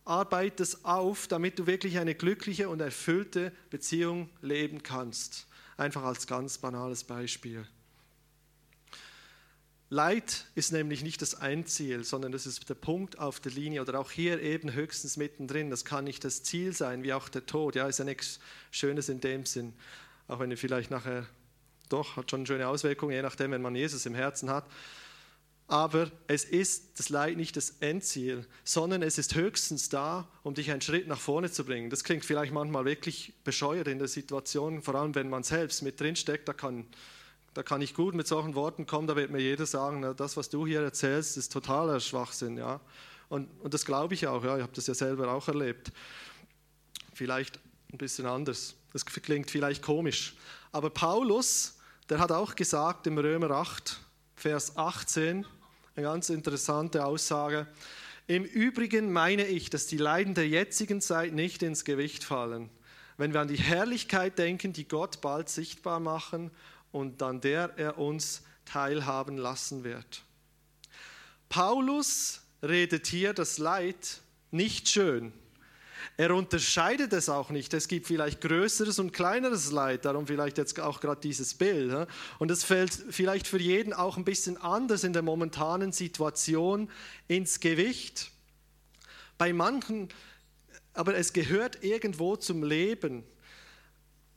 arbeite 0.06 0.63
es 0.63 0.86
auf, 0.86 1.28
damit 1.28 1.60
du 1.60 1.67
wirklich 1.67 2.00
eine 2.00 2.15
glückliche 2.15 2.67
und 2.67 2.80
erfüllte 2.80 3.52
Beziehung 3.69 4.30
leben 4.41 4.82
kannst. 4.82 5.48
Einfach 5.78 6.04
als 6.04 6.26
ganz 6.26 6.58
banales 6.58 7.04
Beispiel. 7.04 7.67
Leid 9.89 10.45
ist 10.56 10.71
nämlich 10.71 11.04
nicht 11.04 11.21
das 11.21 11.36
Endziel, 11.36 12.04
sondern 12.04 12.32
das 12.32 12.48
ist 12.48 12.67
der 12.67 12.74
Punkt 12.74 13.19
auf 13.19 13.39
der 13.39 13.52
Linie 13.52 13.82
oder 13.82 14.00
auch 14.00 14.10
hier 14.10 14.41
eben 14.41 14.74
höchstens 14.74 15.15
mittendrin. 15.15 15.69
Das 15.69 15.86
kann 15.86 16.06
nicht 16.06 16.24
das 16.24 16.41
Ziel 16.41 16.74
sein, 16.74 17.04
wie 17.04 17.13
auch 17.13 17.30
der 17.30 17.45
Tod. 17.45 17.76
Ja, 17.76 17.88
ist 17.88 18.00
ja 18.00 18.06
nichts 18.06 18.39
Schönes 18.71 19.10
in 19.10 19.21
dem 19.21 19.45
Sinn. 19.45 19.74
Auch 20.28 20.39
wenn 20.39 20.50
er 20.50 20.58
vielleicht 20.58 20.89
nachher 20.89 21.28
doch 21.89 22.15
hat 22.15 22.32
schon 22.32 22.48
schöne 22.48 22.67
Auswirkungen, 22.67 23.13
je 23.13 23.21
nachdem, 23.21 23.52
wenn 23.52 23.62
man 23.62 23.76
Jesus 23.76 24.08
im 24.08 24.15
Herzen 24.15 24.50
hat. 24.50 24.65
Aber 25.67 26.12
es 26.28 26.45
ist 26.45 27.00
das 27.00 27.10
Leid 27.10 27.38
nicht 27.38 27.56
das 27.56 27.71
Endziel, 27.80 28.45
sondern 28.63 29.02
es 29.02 29.17
ist 29.17 29.34
höchstens 29.34 29.89
da, 29.89 30.28
um 30.43 30.54
dich 30.54 30.69
einen 30.71 30.82
Schritt 30.82 31.08
nach 31.08 31.19
vorne 31.19 31.52
zu 31.52 31.63
bringen. 31.63 31.89
Das 31.89 32.04
klingt 32.04 32.24
vielleicht 32.24 32.54
manchmal 32.54 32.86
wirklich 32.86 33.34
bescheuert 33.43 33.88
in 33.88 33.98
der 33.98 34.08
Situation, 34.08 34.84
vor 34.84 34.95
allem 34.95 35.15
wenn 35.15 35.30
man 35.30 35.43
selbst 35.43 35.82
mit 35.82 36.00
drinsteckt. 36.00 36.48
Da 36.48 36.54
kann 36.54 36.86
da 37.55 37.63
kann 37.63 37.81
ich 37.81 37.93
gut 37.93 38.13
mit 38.13 38.27
solchen 38.27 38.53
Worten 38.53 38.85
kommen, 38.85 39.07
da 39.07 39.15
wird 39.15 39.31
mir 39.31 39.39
jeder 39.39 39.65
sagen, 39.65 40.01
na, 40.01 40.13
das, 40.13 40.35
was 40.35 40.49
du 40.49 40.67
hier 40.67 40.81
erzählst, 40.81 41.37
ist 41.37 41.53
totaler 41.53 42.01
Schwachsinn. 42.01 42.57
Ja? 42.57 42.81
Und, 43.29 43.49
und 43.61 43.73
das 43.73 43.85
glaube 43.85 44.13
ich 44.13 44.27
auch, 44.27 44.43
ja, 44.43 44.57
ich 44.57 44.61
habe 44.61 44.73
das 44.75 44.87
ja 44.87 44.93
selber 44.93 45.31
auch 45.31 45.47
erlebt. 45.47 45.93
Vielleicht 47.13 47.61
ein 47.93 47.97
bisschen 47.97 48.25
anders. 48.25 48.75
Das 48.91 49.05
klingt 49.05 49.49
vielleicht 49.49 49.81
komisch. 49.81 50.35
Aber 50.73 50.89
Paulus, 50.89 51.77
der 52.09 52.19
hat 52.19 52.33
auch 52.33 52.55
gesagt 52.55 53.07
im 53.07 53.17
Römer 53.17 53.51
8, 53.51 54.01
Vers 54.35 54.75
18, 54.75 55.45
eine 55.95 56.05
ganz 56.05 56.29
interessante 56.29 57.05
Aussage. 57.05 57.67
Im 58.27 58.43
Übrigen 58.43 59.13
meine 59.13 59.47
ich, 59.47 59.69
dass 59.69 59.87
die 59.87 59.97
Leiden 59.97 60.33
der 60.33 60.49
jetzigen 60.49 60.99
Zeit 60.99 61.31
nicht 61.31 61.63
ins 61.63 61.85
Gewicht 61.85 62.25
fallen. 62.25 62.69
Wenn 63.15 63.31
wir 63.31 63.39
an 63.39 63.47
die 63.47 63.55
Herrlichkeit 63.55 64.37
denken, 64.39 64.73
die 64.73 64.89
Gott 64.89 65.21
bald 65.21 65.47
sichtbar 65.47 66.01
machen 66.01 66.51
und 66.95 67.21
an 67.21 67.41
der 67.41 67.73
er 67.75 67.97
uns 67.97 68.41
teilhaben 68.63 69.38
lassen 69.38 69.84
wird. 69.84 70.23
Paulus 71.49 72.39
redet 72.63 73.05
hier 73.08 73.34
das 73.34 73.58
Leid 73.58 74.21
nicht 74.49 74.88
schön. 74.88 75.34
Er 76.15 76.34
unterscheidet 76.34 77.12
es 77.12 77.27
auch 77.27 77.49
nicht. 77.49 77.73
Es 77.73 77.89
gibt 77.89 78.08
vielleicht 78.08 78.39
größeres 78.39 78.99
und 78.99 79.12
kleineres 79.12 79.73
Leid, 79.73 80.05
darum 80.05 80.25
vielleicht 80.25 80.58
jetzt 80.58 80.79
auch 80.79 81.01
gerade 81.01 81.19
dieses 81.19 81.53
Bild. 81.55 82.08
Und 82.39 82.49
es 82.49 82.63
fällt 82.63 82.93
vielleicht 83.10 83.45
für 83.45 83.60
jeden 83.60 83.91
auch 83.91 84.15
ein 84.15 84.23
bisschen 84.23 84.55
anders 84.55 85.03
in 85.03 85.12
der 85.12 85.21
momentanen 85.21 85.91
Situation 85.91 86.89
ins 87.27 87.60
Gewicht. 87.60 88.31
Bei 89.38 89.51
manchen, 89.51 90.08
aber 90.93 91.15
es 91.15 91.34
gehört 91.34 91.84
irgendwo 91.84 92.38
zum 92.38 92.63
Leben. 92.63 93.25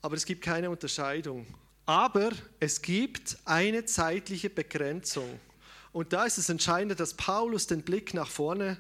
Aber 0.03 0.17
es 0.17 0.25
gibt 0.27 0.43
keine 0.43 0.71
Unterscheidung. 0.71 1.47
Aber 1.89 2.33
es 2.61 2.83
gibt 2.83 3.39
eine 3.47 3.87
zeitliche 3.87 4.51
Begrenzung. 4.51 5.41
Und 5.91 6.13
da 6.13 6.27
ist 6.27 6.37
es 6.37 6.51
entscheidend, 6.51 7.01
dass 7.01 7.15
Paulus 7.15 7.67
den 7.67 7.81
Blick 7.81 8.13
nach 8.13 8.29
vorne 8.29 8.77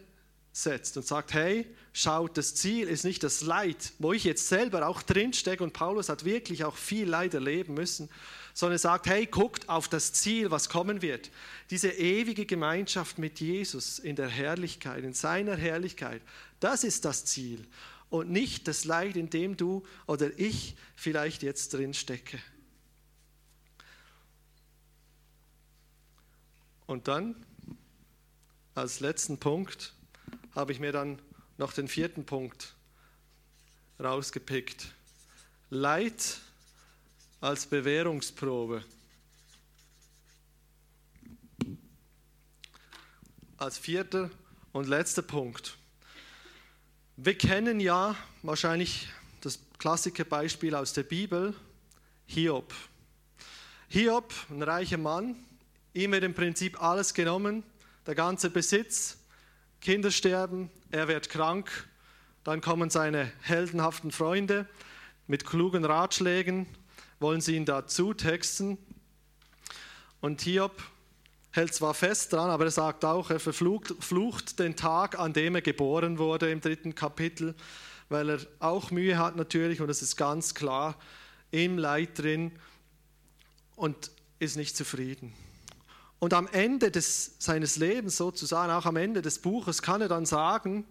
setzt 0.52 0.94
und 0.98 1.06
sagt, 1.06 1.32
hey, 1.32 1.64
schaut, 1.94 2.36
das 2.36 2.54
Ziel 2.54 2.86
ist 2.86 3.06
nicht 3.06 3.22
das 3.22 3.40
Leid, 3.40 3.94
wo 3.98 4.12
ich 4.12 4.24
jetzt 4.24 4.46
selber 4.48 4.86
auch 4.86 5.00
drinstecke 5.00 5.64
und 5.64 5.72
Paulus 5.72 6.10
hat 6.10 6.26
wirklich 6.26 6.64
auch 6.64 6.76
viel 6.76 7.08
Leid 7.08 7.32
erleben 7.32 7.72
müssen, 7.72 8.10
sondern 8.52 8.74
er 8.74 8.80
sagt, 8.80 9.06
hey, 9.06 9.24
guckt 9.24 9.70
auf 9.70 9.88
das 9.88 10.12
Ziel, 10.12 10.50
was 10.50 10.68
kommen 10.68 11.00
wird. 11.00 11.30
Diese 11.70 11.88
ewige 11.88 12.44
Gemeinschaft 12.44 13.16
mit 13.16 13.40
Jesus 13.40 13.98
in 13.98 14.16
der 14.16 14.28
Herrlichkeit, 14.28 15.02
in 15.02 15.14
seiner 15.14 15.56
Herrlichkeit, 15.56 16.20
das 16.60 16.84
ist 16.84 17.06
das 17.06 17.24
Ziel 17.24 17.66
und 18.10 18.28
nicht 18.30 18.68
das 18.68 18.84
Leid, 18.84 19.16
in 19.16 19.30
dem 19.30 19.56
du 19.56 19.82
oder 20.06 20.38
ich 20.38 20.76
vielleicht 20.94 21.42
jetzt 21.42 21.72
drinstecke. 21.72 22.38
Und 26.88 27.06
dann, 27.06 27.36
als 28.74 29.00
letzten 29.00 29.38
Punkt, 29.38 29.92
habe 30.56 30.72
ich 30.72 30.80
mir 30.80 30.90
dann 30.90 31.20
noch 31.58 31.74
den 31.74 31.86
vierten 31.86 32.24
Punkt 32.24 32.74
rausgepickt. 34.00 34.88
Leid 35.68 36.40
als 37.40 37.66
Bewährungsprobe. 37.66 38.82
als 43.58 43.76
vierter 43.76 44.30
und 44.70 44.86
letzter 44.86 45.22
Punkt. 45.22 45.76
Wir 47.16 47.36
kennen 47.36 47.80
ja 47.80 48.14
wahrscheinlich 48.42 49.08
das 49.40 49.58
klassische 49.78 50.24
Beispiel 50.24 50.76
aus 50.76 50.92
der 50.92 51.02
Bibel, 51.02 51.54
Hiob. 52.26 52.72
Hiob, 53.88 54.32
ein 54.48 54.62
reicher 54.62 54.96
Mann, 54.96 55.34
ihm 55.98 56.12
wird 56.12 56.22
im 56.22 56.34
Prinzip 56.34 56.80
alles 56.80 57.12
genommen, 57.12 57.64
der 58.06 58.14
ganze 58.14 58.50
Besitz, 58.50 59.18
Kinder 59.80 60.10
sterben, 60.10 60.70
er 60.90 61.08
wird 61.08 61.28
krank, 61.28 61.88
dann 62.44 62.60
kommen 62.60 62.88
seine 62.88 63.30
heldenhaften 63.42 64.12
Freunde 64.12 64.66
mit 65.26 65.44
klugen 65.44 65.84
Ratschlägen, 65.84 66.66
wollen 67.18 67.40
sie 67.40 67.56
ihn 67.56 67.64
dazu 67.64 68.14
texten. 68.14 68.78
Und 70.20 70.40
Hiob 70.42 70.82
hält 71.50 71.74
zwar 71.74 71.94
fest 71.94 72.32
dran, 72.32 72.50
aber 72.50 72.64
er 72.64 72.70
sagt 72.70 73.04
auch, 73.04 73.30
er 73.30 73.40
verflucht 73.40 73.94
flucht 73.98 74.58
den 74.60 74.76
Tag, 74.76 75.18
an 75.18 75.32
dem 75.32 75.56
er 75.56 75.62
geboren 75.62 76.18
wurde 76.18 76.50
im 76.50 76.60
dritten 76.60 76.94
Kapitel, 76.94 77.54
weil 78.08 78.30
er 78.30 78.38
auch 78.60 78.90
Mühe 78.90 79.18
hat 79.18 79.36
natürlich 79.36 79.80
und 79.80 79.90
es 79.90 80.00
ist 80.00 80.16
ganz 80.16 80.54
klar 80.54 80.96
im 81.50 81.76
Leid 81.76 82.18
drin 82.18 82.52
und 83.74 84.10
ist 84.38 84.56
nicht 84.56 84.76
zufrieden. 84.76 85.34
Und 86.18 86.34
am 86.34 86.48
Ende 86.48 86.90
des, 86.90 87.36
seines 87.38 87.76
Lebens 87.76 88.16
sozusagen, 88.16 88.72
auch 88.72 88.86
am 88.86 88.96
Ende 88.96 89.22
des 89.22 89.38
Buches, 89.38 89.82
kann 89.82 90.00
er 90.00 90.08
dann 90.08 90.26
sagen, 90.26 90.84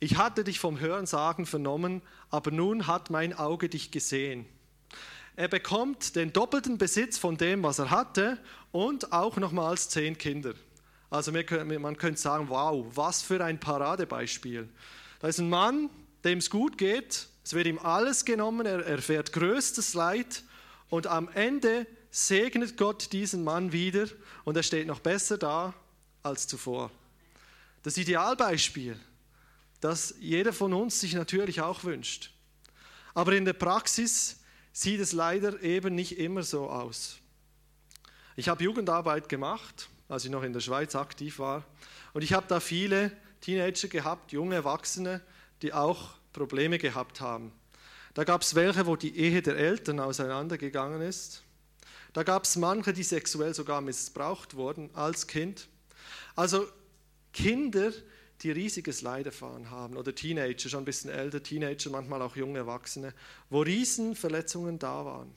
ich 0.00 0.16
hatte 0.16 0.44
dich 0.44 0.60
vom 0.60 0.78
Hörensagen 0.78 1.46
vernommen, 1.46 2.02
aber 2.30 2.50
nun 2.50 2.86
hat 2.86 3.10
mein 3.10 3.32
Auge 3.32 3.68
dich 3.68 3.90
gesehen. 3.90 4.46
Er 5.36 5.48
bekommt 5.48 6.14
den 6.14 6.32
doppelten 6.32 6.78
Besitz 6.78 7.18
von 7.18 7.36
dem, 7.36 7.62
was 7.64 7.80
er 7.80 7.90
hatte 7.90 8.38
und 8.70 9.12
auch 9.12 9.36
nochmals 9.36 9.88
zehn 9.88 10.16
Kinder. 10.16 10.54
Also 11.10 11.32
man 11.32 11.96
könnte 11.96 12.20
sagen, 12.20 12.48
wow, 12.48 12.86
was 12.94 13.22
für 13.22 13.44
ein 13.44 13.58
Paradebeispiel. 13.58 14.68
Da 15.20 15.28
ist 15.28 15.38
ein 15.38 15.48
Mann, 15.48 15.90
dem 16.24 16.38
es 16.38 16.50
gut 16.50 16.78
geht, 16.78 17.28
es 17.44 17.52
wird 17.52 17.66
ihm 17.66 17.78
alles 17.78 18.24
genommen, 18.24 18.66
er 18.66 18.84
erfährt 18.86 19.32
größtes 19.32 19.94
Leid 19.94 20.42
und 20.88 21.06
am 21.06 21.28
Ende 21.34 21.86
segnet 22.14 22.76
Gott 22.76 23.12
diesen 23.12 23.42
Mann 23.42 23.72
wieder 23.72 24.06
und 24.44 24.56
er 24.56 24.62
steht 24.62 24.86
noch 24.86 25.00
besser 25.00 25.36
da 25.36 25.74
als 26.22 26.46
zuvor. 26.46 26.92
Das 27.82 27.96
Idealbeispiel, 27.96 28.96
das 29.80 30.14
jeder 30.20 30.52
von 30.52 30.72
uns 30.74 31.00
sich 31.00 31.14
natürlich 31.14 31.60
auch 31.60 31.82
wünscht. 31.82 32.30
Aber 33.14 33.32
in 33.32 33.44
der 33.44 33.52
Praxis 33.52 34.40
sieht 34.72 35.00
es 35.00 35.12
leider 35.12 35.60
eben 35.60 35.96
nicht 35.96 36.16
immer 36.16 36.44
so 36.44 36.70
aus. 36.70 37.16
Ich 38.36 38.48
habe 38.48 38.62
Jugendarbeit 38.62 39.28
gemacht, 39.28 39.88
als 40.08 40.24
ich 40.24 40.30
noch 40.30 40.44
in 40.44 40.52
der 40.52 40.60
Schweiz 40.60 40.94
aktiv 40.94 41.40
war. 41.40 41.64
Und 42.12 42.22
ich 42.22 42.32
habe 42.32 42.46
da 42.46 42.60
viele 42.60 43.10
Teenager 43.40 43.88
gehabt, 43.88 44.30
junge 44.30 44.54
Erwachsene, 44.54 45.20
die 45.62 45.72
auch 45.72 46.14
Probleme 46.32 46.78
gehabt 46.78 47.20
haben. 47.20 47.50
Da 48.14 48.22
gab 48.22 48.42
es 48.42 48.54
welche, 48.54 48.86
wo 48.86 48.94
die 48.94 49.16
Ehe 49.16 49.42
der 49.42 49.56
Eltern 49.56 49.98
auseinandergegangen 49.98 51.02
ist. 51.02 51.43
Da 52.14 52.22
gab 52.22 52.44
es 52.44 52.56
manche, 52.56 52.92
die 52.92 53.02
sexuell 53.02 53.54
sogar 53.54 53.80
missbraucht 53.80 54.54
wurden 54.54 54.88
als 54.94 55.26
Kind. 55.26 55.68
Also 56.36 56.66
Kinder, 57.32 57.92
die 58.40 58.52
riesiges 58.52 59.02
Leid 59.02 59.26
erfahren 59.26 59.70
haben 59.70 59.96
oder 59.96 60.14
Teenager, 60.14 60.68
schon 60.68 60.82
ein 60.82 60.84
bisschen 60.84 61.10
älter, 61.10 61.42
Teenager, 61.42 61.90
manchmal 61.90 62.22
auch 62.22 62.36
junge 62.36 62.60
Erwachsene, 62.60 63.12
wo 63.50 63.62
Riesenverletzungen 63.62 64.78
da 64.78 65.04
waren. 65.04 65.34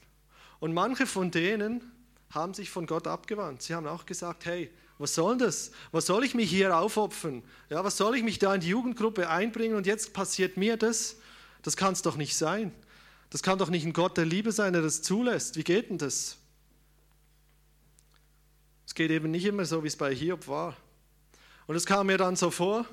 Und 0.59 0.73
manche 0.73 1.07
von 1.07 1.31
denen 1.31 1.83
haben 2.29 2.53
sich 2.53 2.69
von 2.69 2.85
Gott 2.85 3.07
abgewandt. 3.07 3.63
Sie 3.63 3.73
haben 3.73 3.87
auch 3.87 4.05
gesagt, 4.05 4.45
hey, 4.45 4.69
was 4.99 5.15
soll 5.15 5.37
das? 5.37 5.71
Was 5.91 6.05
soll 6.05 6.23
ich 6.25 6.35
mich 6.35 6.49
hier 6.49 6.77
aufopfern? 6.77 7.43
Ja, 7.69 7.83
was 7.83 7.97
soll 7.97 8.17
ich 8.17 8.23
mich 8.23 8.37
da 8.37 8.53
in 8.53 8.61
die 8.61 8.69
Jugendgruppe 8.69 9.29
einbringen 9.29 9.75
und 9.75 9.87
jetzt 9.87 10.13
passiert 10.13 10.57
mir 10.57 10.77
das? 10.77 11.15
Das 11.63 11.75
kann 11.75 11.93
es 11.93 12.03
doch 12.03 12.17
nicht 12.17 12.37
sein. 12.37 12.71
Das 13.31 13.41
kann 13.41 13.57
doch 13.57 13.69
nicht 13.69 13.85
ein 13.85 13.93
Gott 13.93 14.15
der 14.17 14.25
Liebe 14.25 14.51
sein, 14.51 14.73
der 14.73 14.83
das 14.83 15.01
zulässt. 15.01 15.55
Wie 15.57 15.63
geht 15.63 15.89
denn 15.89 15.97
das? 15.97 16.37
Es 18.87 18.95
geht 18.95 19.11
eben 19.11 19.29
nicht 19.29 19.45
immer 19.45 19.65
so, 19.65 19.83
wie 19.83 19.87
es 19.87 19.97
bei 19.97 20.15
Hiob 20.15 20.47
war. 20.47 20.75
Und 21.67 21.75
es 21.75 21.85
kam 21.85 22.07
mir 22.07 22.17
dann 22.17 22.37
so 22.37 22.49
vor, 22.49 22.85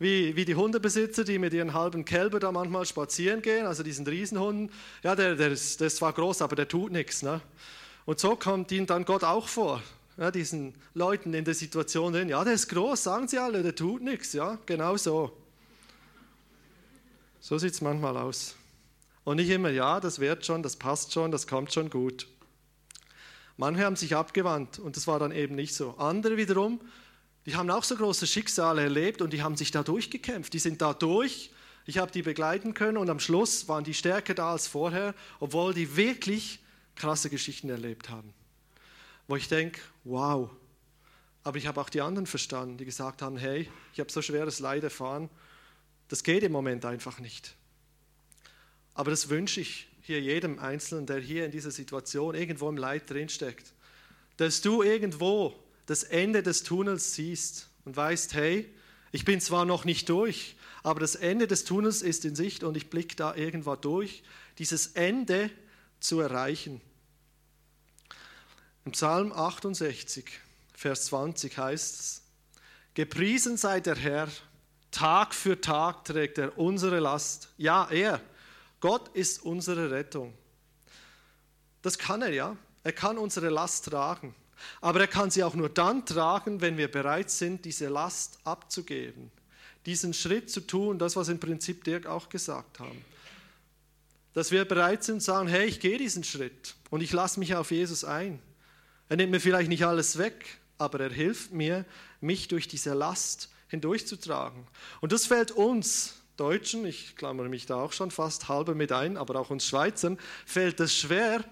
wie, 0.00 0.34
wie 0.34 0.44
die 0.44 0.56
Hundebesitzer, 0.56 1.22
die 1.22 1.38
mit 1.38 1.54
ihren 1.54 1.72
halben 1.72 2.04
Kälber 2.04 2.40
da 2.40 2.50
manchmal 2.50 2.84
spazieren 2.84 3.40
gehen, 3.40 3.64
also 3.64 3.84
diesen 3.84 4.04
Riesenhunden. 4.04 4.72
Ja, 5.04 5.14
der, 5.14 5.36
der, 5.36 5.52
ist, 5.52 5.78
der 5.78 5.86
ist 5.86 5.98
zwar 5.98 6.12
groß, 6.12 6.42
aber 6.42 6.56
der 6.56 6.66
tut 6.66 6.90
nichts. 6.90 7.22
Ne? 7.22 7.40
Und 8.06 8.18
so 8.18 8.34
kommt 8.34 8.72
ihnen 8.72 8.88
dann 8.88 9.04
Gott 9.04 9.22
auch 9.22 9.46
vor, 9.46 9.80
ja, 10.16 10.32
diesen 10.32 10.74
Leuten 10.94 11.32
in 11.32 11.44
der 11.44 11.54
Situation 11.54 12.12
drin. 12.12 12.28
Ja, 12.28 12.42
der 12.42 12.54
ist 12.54 12.68
groß, 12.68 13.00
sagen 13.00 13.28
sie 13.28 13.38
alle, 13.38 13.62
der 13.62 13.76
tut 13.76 14.02
nichts. 14.02 14.32
Ja, 14.32 14.58
genau 14.66 14.96
so. 14.96 15.36
So 17.38 17.56
sieht 17.56 17.74
es 17.74 17.80
manchmal 17.80 18.16
aus. 18.16 18.56
Und 19.22 19.36
nicht 19.36 19.50
immer, 19.50 19.70
ja, 19.70 20.00
das 20.00 20.18
wird 20.18 20.44
schon, 20.44 20.64
das 20.64 20.74
passt 20.74 21.12
schon, 21.12 21.30
das 21.30 21.46
kommt 21.46 21.72
schon 21.72 21.88
gut. 21.88 22.26
Manche 23.60 23.84
haben 23.84 23.96
sich 23.96 24.16
abgewandt 24.16 24.78
und 24.78 24.96
das 24.96 25.06
war 25.06 25.18
dann 25.18 25.30
eben 25.30 25.54
nicht 25.54 25.74
so. 25.74 25.94
Andere 25.98 26.36
wiederum 26.36 26.80
die 27.46 27.56
haben 27.56 27.70
auch 27.70 27.84
so 27.84 27.96
große 27.96 28.26
Schicksale 28.26 28.82
erlebt 28.82 29.22
und 29.22 29.32
die 29.32 29.42
haben 29.42 29.56
sich 29.56 29.70
da 29.70 29.82
durchgekämpft. 29.82 30.52
Die 30.52 30.58
sind 30.58 30.82
da 30.82 30.92
durch. 30.92 31.50
Ich 31.86 31.98
habe 31.98 32.12
die 32.12 32.22
begleiten 32.22 32.74
können 32.74 32.98
und 32.98 33.08
am 33.08 33.18
Schluss 33.18 33.66
waren 33.66 33.84
die 33.84 33.94
stärker 33.94 34.34
da 34.34 34.52
als 34.52 34.66
vorher, 34.66 35.14
obwohl 35.40 35.72
die 35.72 35.96
wirklich 35.96 36.60
krasse 36.94 37.30
Geschichten 37.30 37.70
erlebt 37.70 38.10
haben. 38.10 38.32
Wo 39.26 39.36
ich 39.36 39.48
denke, 39.48 39.80
wow. 40.04 40.50
Aber 41.42 41.56
ich 41.56 41.66
habe 41.66 41.80
auch 41.80 41.88
die 41.88 42.02
anderen 42.02 42.26
verstanden, 42.26 42.76
die 42.76 42.84
gesagt 42.84 43.22
haben, 43.22 43.38
hey, 43.38 43.70
ich 43.94 44.00
habe 44.00 44.12
so 44.12 44.20
schweres 44.20 44.58
Leid 44.58 44.84
erfahren, 44.84 45.30
das 46.08 46.22
geht 46.22 46.42
im 46.42 46.52
Moment 46.52 46.84
einfach 46.84 47.18
nicht. 47.18 47.56
Aber 48.92 49.10
das 49.10 49.30
wünsche 49.30 49.62
ich 49.62 49.89
hier 50.10 50.20
jedem 50.20 50.58
Einzelnen, 50.58 51.06
der 51.06 51.20
hier 51.20 51.44
in 51.44 51.52
dieser 51.52 51.70
Situation 51.70 52.34
irgendwo 52.34 52.68
im 52.68 52.76
Leid 52.76 53.08
drinsteckt, 53.08 53.72
dass 54.38 54.60
du 54.60 54.82
irgendwo 54.82 55.54
das 55.86 56.02
Ende 56.02 56.42
des 56.42 56.64
Tunnels 56.64 57.14
siehst 57.14 57.68
und 57.84 57.96
weißt, 57.96 58.34
hey, 58.34 58.68
ich 59.12 59.24
bin 59.24 59.40
zwar 59.40 59.64
noch 59.64 59.84
nicht 59.84 60.08
durch, 60.08 60.56
aber 60.82 60.98
das 60.98 61.14
Ende 61.14 61.46
des 61.46 61.62
Tunnels 61.62 62.02
ist 62.02 62.24
in 62.24 62.34
Sicht 62.34 62.64
und 62.64 62.76
ich 62.76 62.90
blicke 62.90 63.14
da 63.14 63.36
irgendwo 63.36 63.76
durch, 63.76 64.24
dieses 64.58 64.88
Ende 64.88 65.48
zu 66.00 66.18
erreichen. 66.18 66.80
Im 68.84 68.90
Psalm 68.90 69.32
68, 69.32 70.24
Vers 70.74 71.06
20 71.06 71.56
heißt 71.56 72.00
es, 72.00 72.22
Gepriesen 72.94 73.56
sei 73.56 73.78
der 73.78 73.94
Herr, 73.94 74.28
Tag 74.90 75.36
für 75.36 75.60
Tag 75.60 76.04
trägt 76.04 76.38
er 76.38 76.58
unsere 76.58 76.98
Last. 76.98 77.50
Ja, 77.58 77.88
er, 77.88 78.20
Gott 78.80 79.08
ist 79.14 79.42
unsere 79.44 79.90
Rettung. 79.90 80.34
Das 81.82 81.98
kann 81.98 82.22
er 82.22 82.32
ja. 82.32 82.56
Er 82.82 82.92
kann 82.92 83.18
unsere 83.18 83.50
Last 83.50 83.86
tragen. 83.86 84.34
Aber 84.80 85.00
er 85.00 85.06
kann 85.06 85.30
sie 85.30 85.44
auch 85.44 85.54
nur 85.54 85.68
dann 85.68 86.04
tragen, 86.04 86.60
wenn 86.60 86.76
wir 86.76 86.90
bereit 86.90 87.30
sind, 87.30 87.64
diese 87.64 87.88
Last 87.88 88.38
abzugeben. 88.44 89.30
Diesen 89.86 90.12
Schritt 90.12 90.50
zu 90.50 90.60
tun, 90.60 90.98
das, 90.98 91.16
was 91.16 91.28
im 91.28 91.40
Prinzip 91.40 91.84
Dirk 91.84 92.06
auch 92.06 92.28
gesagt 92.28 92.80
haben. 92.80 93.04
Dass 94.34 94.50
wir 94.50 94.64
bereit 94.64 95.02
sind 95.02 95.20
zu 95.20 95.26
sagen, 95.26 95.48
hey, 95.48 95.66
ich 95.66 95.80
gehe 95.80 95.98
diesen 95.98 96.24
Schritt 96.24 96.74
und 96.90 97.00
ich 97.02 97.12
lasse 97.12 97.40
mich 97.40 97.54
auf 97.54 97.70
Jesus 97.70 98.04
ein. 98.04 98.40
Er 99.08 99.16
nimmt 99.16 99.32
mir 99.32 99.40
vielleicht 99.40 99.68
nicht 99.68 99.84
alles 99.84 100.18
weg, 100.18 100.58
aber 100.78 101.00
er 101.00 101.10
hilft 101.10 101.52
mir, 101.52 101.84
mich 102.20 102.48
durch 102.48 102.68
diese 102.68 102.94
Last 102.94 103.50
hindurchzutragen. 103.68 104.66
Und 105.00 105.12
das 105.12 105.26
fällt 105.26 105.50
uns 105.50 106.19
Deutschen, 106.40 106.86
ich 106.86 107.16
klammere 107.16 107.50
mich 107.50 107.66
da 107.66 107.76
auch 107.76 107.92
schon 107.92 108.10
fast 108.10 108.48
halber 108.48 108.74
mit 108.74 108.92
ein, 108.92 109.18
aber 109.18 109.38
auch 109.38 109.50
uns 109.50 109.66
Schweizern, 109.66 110.18
fällt 110.46 110.80
es 110.80 110.96
schwer, 110.96 111.44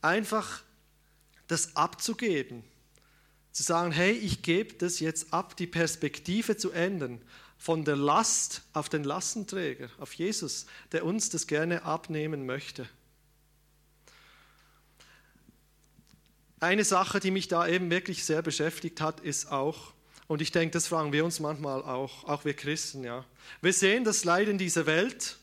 einfach 0.00 0.62
das 1.48 1.74
abzugeben. 1.74 2.62
Zu 3.50 3.64
sagen, 3.64 3.90
hey, 3.90 4.12
ich 4.12 4.42
gebe 4.42 4.74
das 4.74 5.00
jetzt 5.00 5.32
ab, 5.32 5.56
die 5.56 5.66
Perspektive 5.66 6.56
zu 6.56 6.70
ändern. 6.70 7.20
Von 7.56 7.84
der 7.84 7.96
Last 7.96 8.62
auf 8.72 8.88
den 8.88 9.02
Lastenträger, 9.02 9.90
auf 9.98 10.12
Jesus, 10.12 10.66
der 10.92 11.04
uns 11.04 11.30
das 11.30 11.48
gerne 11.48 11.82
abnehmen 11.82 12.46
möchte. 12.46 12.88
Eine 16.60 16.84
Sache, 16.84 17.18
die 17.18 17.32
mich 17.32 17.48
da 17.48 17.66
eben 17.66 17.90
wirklich 17.90 18.24
sehr 18.24 18.42
beschäftigt 18.42 19.00
hat, 19.00 19.18
ist 19.18 19.50
auch, 19.50 19.94
und 20.28 20.42
ich 20.42 20.52
denke, 20.52 20.72
das 20.72 20.86
fragen 20.86 21.12
wir 21.12 21.24
uns 21.24 21.40
manchmal 21.40 21.82
auch, 21.82 22.24
auch 22.24 22.44
wir 22.44 22.54
Christen, 22.54 23.02
ja. 23.02 23.24
Wir 23.62 23.72
sehen 23.72 24.04
das 24.04 24.24
Leid 24.24 24.46
in 24.48 24.58
dieser 24.58 24.86
Welt 24.86 25.38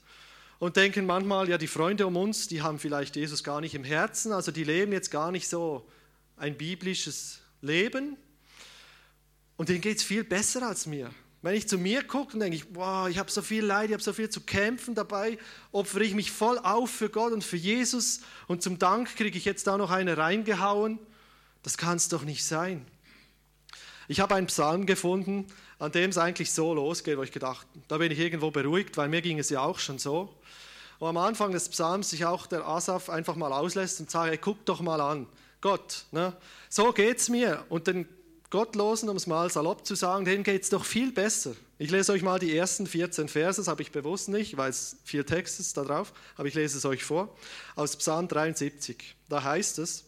und 0.60 0.78
denken 0.78 1.08
manchmal, 1.08 1.50
ja, 1.50 1.58
die 1.58 1.68
Freunde 1.68 2.06
um 2.08 2.16
uns, 2.16 2.48
die 2.48 2.62
haben 2.62 2.80
vielleicht 2.80 3.16
Jesus 3.16 3.44
gar 3.44 3.62
nicht 3.62 3.74
im 3.74 3.84
Herzen, 3.84 4.32
also 4.32 4.52
die 4.52 4.64
leben 4.64 4.94
jetzt 4.94 5.10
gar 5.10 5.32
nicht 5.32 5.50
so 5.50 5.88
ein 6.38 6.56
biblisches 6.56 7.40
Leben 7.62 8.16
und 9.58 9.70
denen 9.70 9.82
geht 9.82 9.98
es 9.98 10.04
viel 10.04 10.24
besser 10.24 10.68
als 10.68 10.86
mir. 10.86 11.10
Wenn 11.42 11.56
ich 11.56 11.68
zu 11.68 11.78
mir 11.78 12.04
gucke, 12.04 12.32
dann 12.32 12.42
denke 12.42 12.58
ich, 12.58 12.66
wow, 12.76 13.08
ich 13.08 13.18
habe 13.18 13.32
so 13.32 13.42
viel 13.42 13.66
Leid, 13.66 13.90
ich 13.90 13.94
habe 13.94 14.04
so 14.04 14.14
viel 14.14 14.30
zu 14.30 14.42
kämpfen 14.42 14.94
dabei, 14.94 15.40
opfere 15.72 16.04
ich 16.04 16.14
mich 16.14 16.32
voll 16.32 16.60
auf 16.60 16.92
für 16.92 17.10
Gott 17.10 17.34
und 17.34 17.44
für 17.44 17.58
Jesus 17.58 18.22
und 18.48 18.62
zum 18.62 18.78
Dank 18.78 19.16
kriege 19.16 19.38
ich 19.38 19.46
jetzt 19.46 19.66
da 19.66 19.78
noch 19.78 19.90
eine 19.90 20.18
reingehauen. 20.18 21.00
Das 21.64 21.78
kann 21.78 21.98
es 21.98 22.10
doch 22.10 22.24
nicht 22.24 22.46
sein. 22.46 22.86
Ich 24.08 24.20
habe 24.20 24.36
einen 24.36 24.48
Psalm 24.48 24.86
gefunden, 24.86 25.48
an 25.80 25.92
dem 25.92 26.12
es 26.12 26.18
eigentlich 26.18 26.52
so 26.52 26.74
losgeht, 26.74 27.18
wo 27.18 27.24
ich 27.24 27.32
gedacht, 27.32 27.68
da 27.88 27.98
bin 27.98 28.12
ich 28.12 28.20
irgendwo 28.20 28.52
beruhigt, 28.52 28.98
weil 28.98 29.10
mir 29.10 29.22
ging 29.22 29.40
es 29.40 29.50
ja 29.50 29.62
auch 29.62 29.80
schon 29.80 30.00
so. 30.00 30.34
Und 31.00 31.10
am 31.10 31.18
Anfang 31.18 31.52
des 31.52 31.70
Psalms 31.70 32.12
sich 32.12 32.26
auch 32.26 32.48
der 32.48 32.66
Asaf 32.68 33.10
einfach 33.10 33.36
mal 33.36 33.52
auslässt 33.52 34.00
und 34.00 34.10
sagt, 34.10 34.30
hey, 34.30 34.38
guck 34.38 34.64
doch 34.66 34.82
mal 34.82 35.02
an, 35.02 35.28
Gott, 35.60 36.06
ne? 36.12 36.34
so 36.70 36.94
es 36.94 37.30
mir. 37.30 37.66
Und 37.70 37.88
den 37.88 38.08
Gottlosen, 38.50 39.10
um 39.10 39.18
es 39.18 39.28
mal 39.28 39.50
salopp 39.50 39.86
zu 39.86 39.96
sagen, 39.96 40.24
denen 40.24 40.44
geht 40.44 40.64
es 40.64 40.70
doch 40.70 40.86
viel 40.86 41.12
besser. 41.12 41.54
Ich 41.78 41.92
lese 41.92 42.14
euch 42.14 42.22
mal 42.22 42.40
die 42.40 42.56
ersten 42.56 42.88
14 42.88 43.28
Verse, 43.28 43.60
das 43.60 43.68
habe 43.68 43.82
ich 43.82 43.92
bewusst 43.92 44.30
nicht, 44.30 44.56
weil 44.56 44.70
es 44.70 44.96
viel 45.04 45.26
Text 45.26 45.60
ist 45.60 45.76
da 45.76 45.84
drauf, 45.84 46.14
aber 46.38 46.48
ich 46.48 46.54
lese 46.54 46.78
es 46.78 46.86
euch 46.86 47.04
vor, 47.04 47.36
aus 47.76 47.98
Psalm 47.98 48.30
73. 48.30 49.16
Da 49.28 49.44
heißt 49.44 49.80
es, 49.80 50.06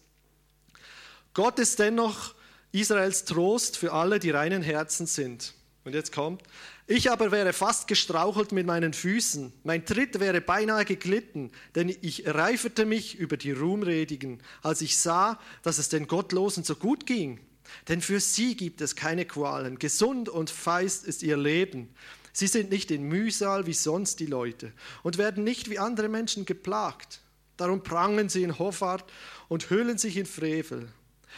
Gott 1.34 1.60
ist 1.60 1.80
dennoch 1.80 2.36
Israels 2.72 3.26
Trost 3.26 3.78
für 3.78 3.94
alle, 3.94 4.20
die 4.20 4.30
reinen 4.30 4.62
Herzen 4.62 5.08
sind. 5.08 5.54
Und 5.84 5.94
jetzt 5.94 6.12
kommt, 6.12 6.44
ich 6.86 7.10
aber 7.12 7.32
wäre 7.32 7.54
fast 7.54 7.88
gestrauchelt 7.88 8.52
mit 8.52 8.68
meinen 8.68 8.92
Füßen, 8.92 9.54
mein 9.64 9.86
Tritt 9.86 10.20
wäre 10.20 10.42
beinahe 10.42 10.84
geglitten, 10.84 11.52
denn 11.76 11.88
ich 12.02 12.28
reiferte 12.28 12.86
mich 12.86 13.18
über 13.18 13.38
die 13.38 13.54
Ruhmredigen, 13.54 14.42
als 14.62 14.82
ich 14.82 14.98
sah, 14.98 15.40
dass 15.64 15.78
es 15.78 15.88
den 15.88 16.08
Gottlosen 16.08 16.66
so 16.66 16.76
gut 16.76 17.06
ging. 17.06 17.40
Denn 17.88 18.02
für 18.02 18.20
sie 18.20 18.58
gibt 18.58 18.82
es 18.82 18.98
keine 18.98 19.26
Qualen. 19.26 19.80
Gesund 19.80 20.28
und 20.28 20.50
feist 20.50 21.06
ist 21.06 21.24
ihr 21.24 21.38
Leben. 21.38 21.94
Sie 22.34 22.48
sind 22.48 22.70
nicht 22.70 22.92
in 22.92 23.04
Mühsal 23.04 23.66
wie 23.66 23.74
sonst 23.74 24.20
die 24.20 24.26
Leute 24.26 24.72
und 25.04 25.18
werden 25.18 25.44
nicht 25.44 25.70
wie 25.70 25.80
andere 25.80 26.10
Menschen 26.10 26.46
geplagt. 26.46 27.22
Darum 27.56 27.82
prangen 27.82 28.30
sie 28.30 28.44
in 28.44 28.60
Hoffart 28.60 29.06
und 29.48 29.70
hüllen 29.70 29.98
sich 29.98 30.18
in 30.18 30.26
Frevel. 30.26 30.90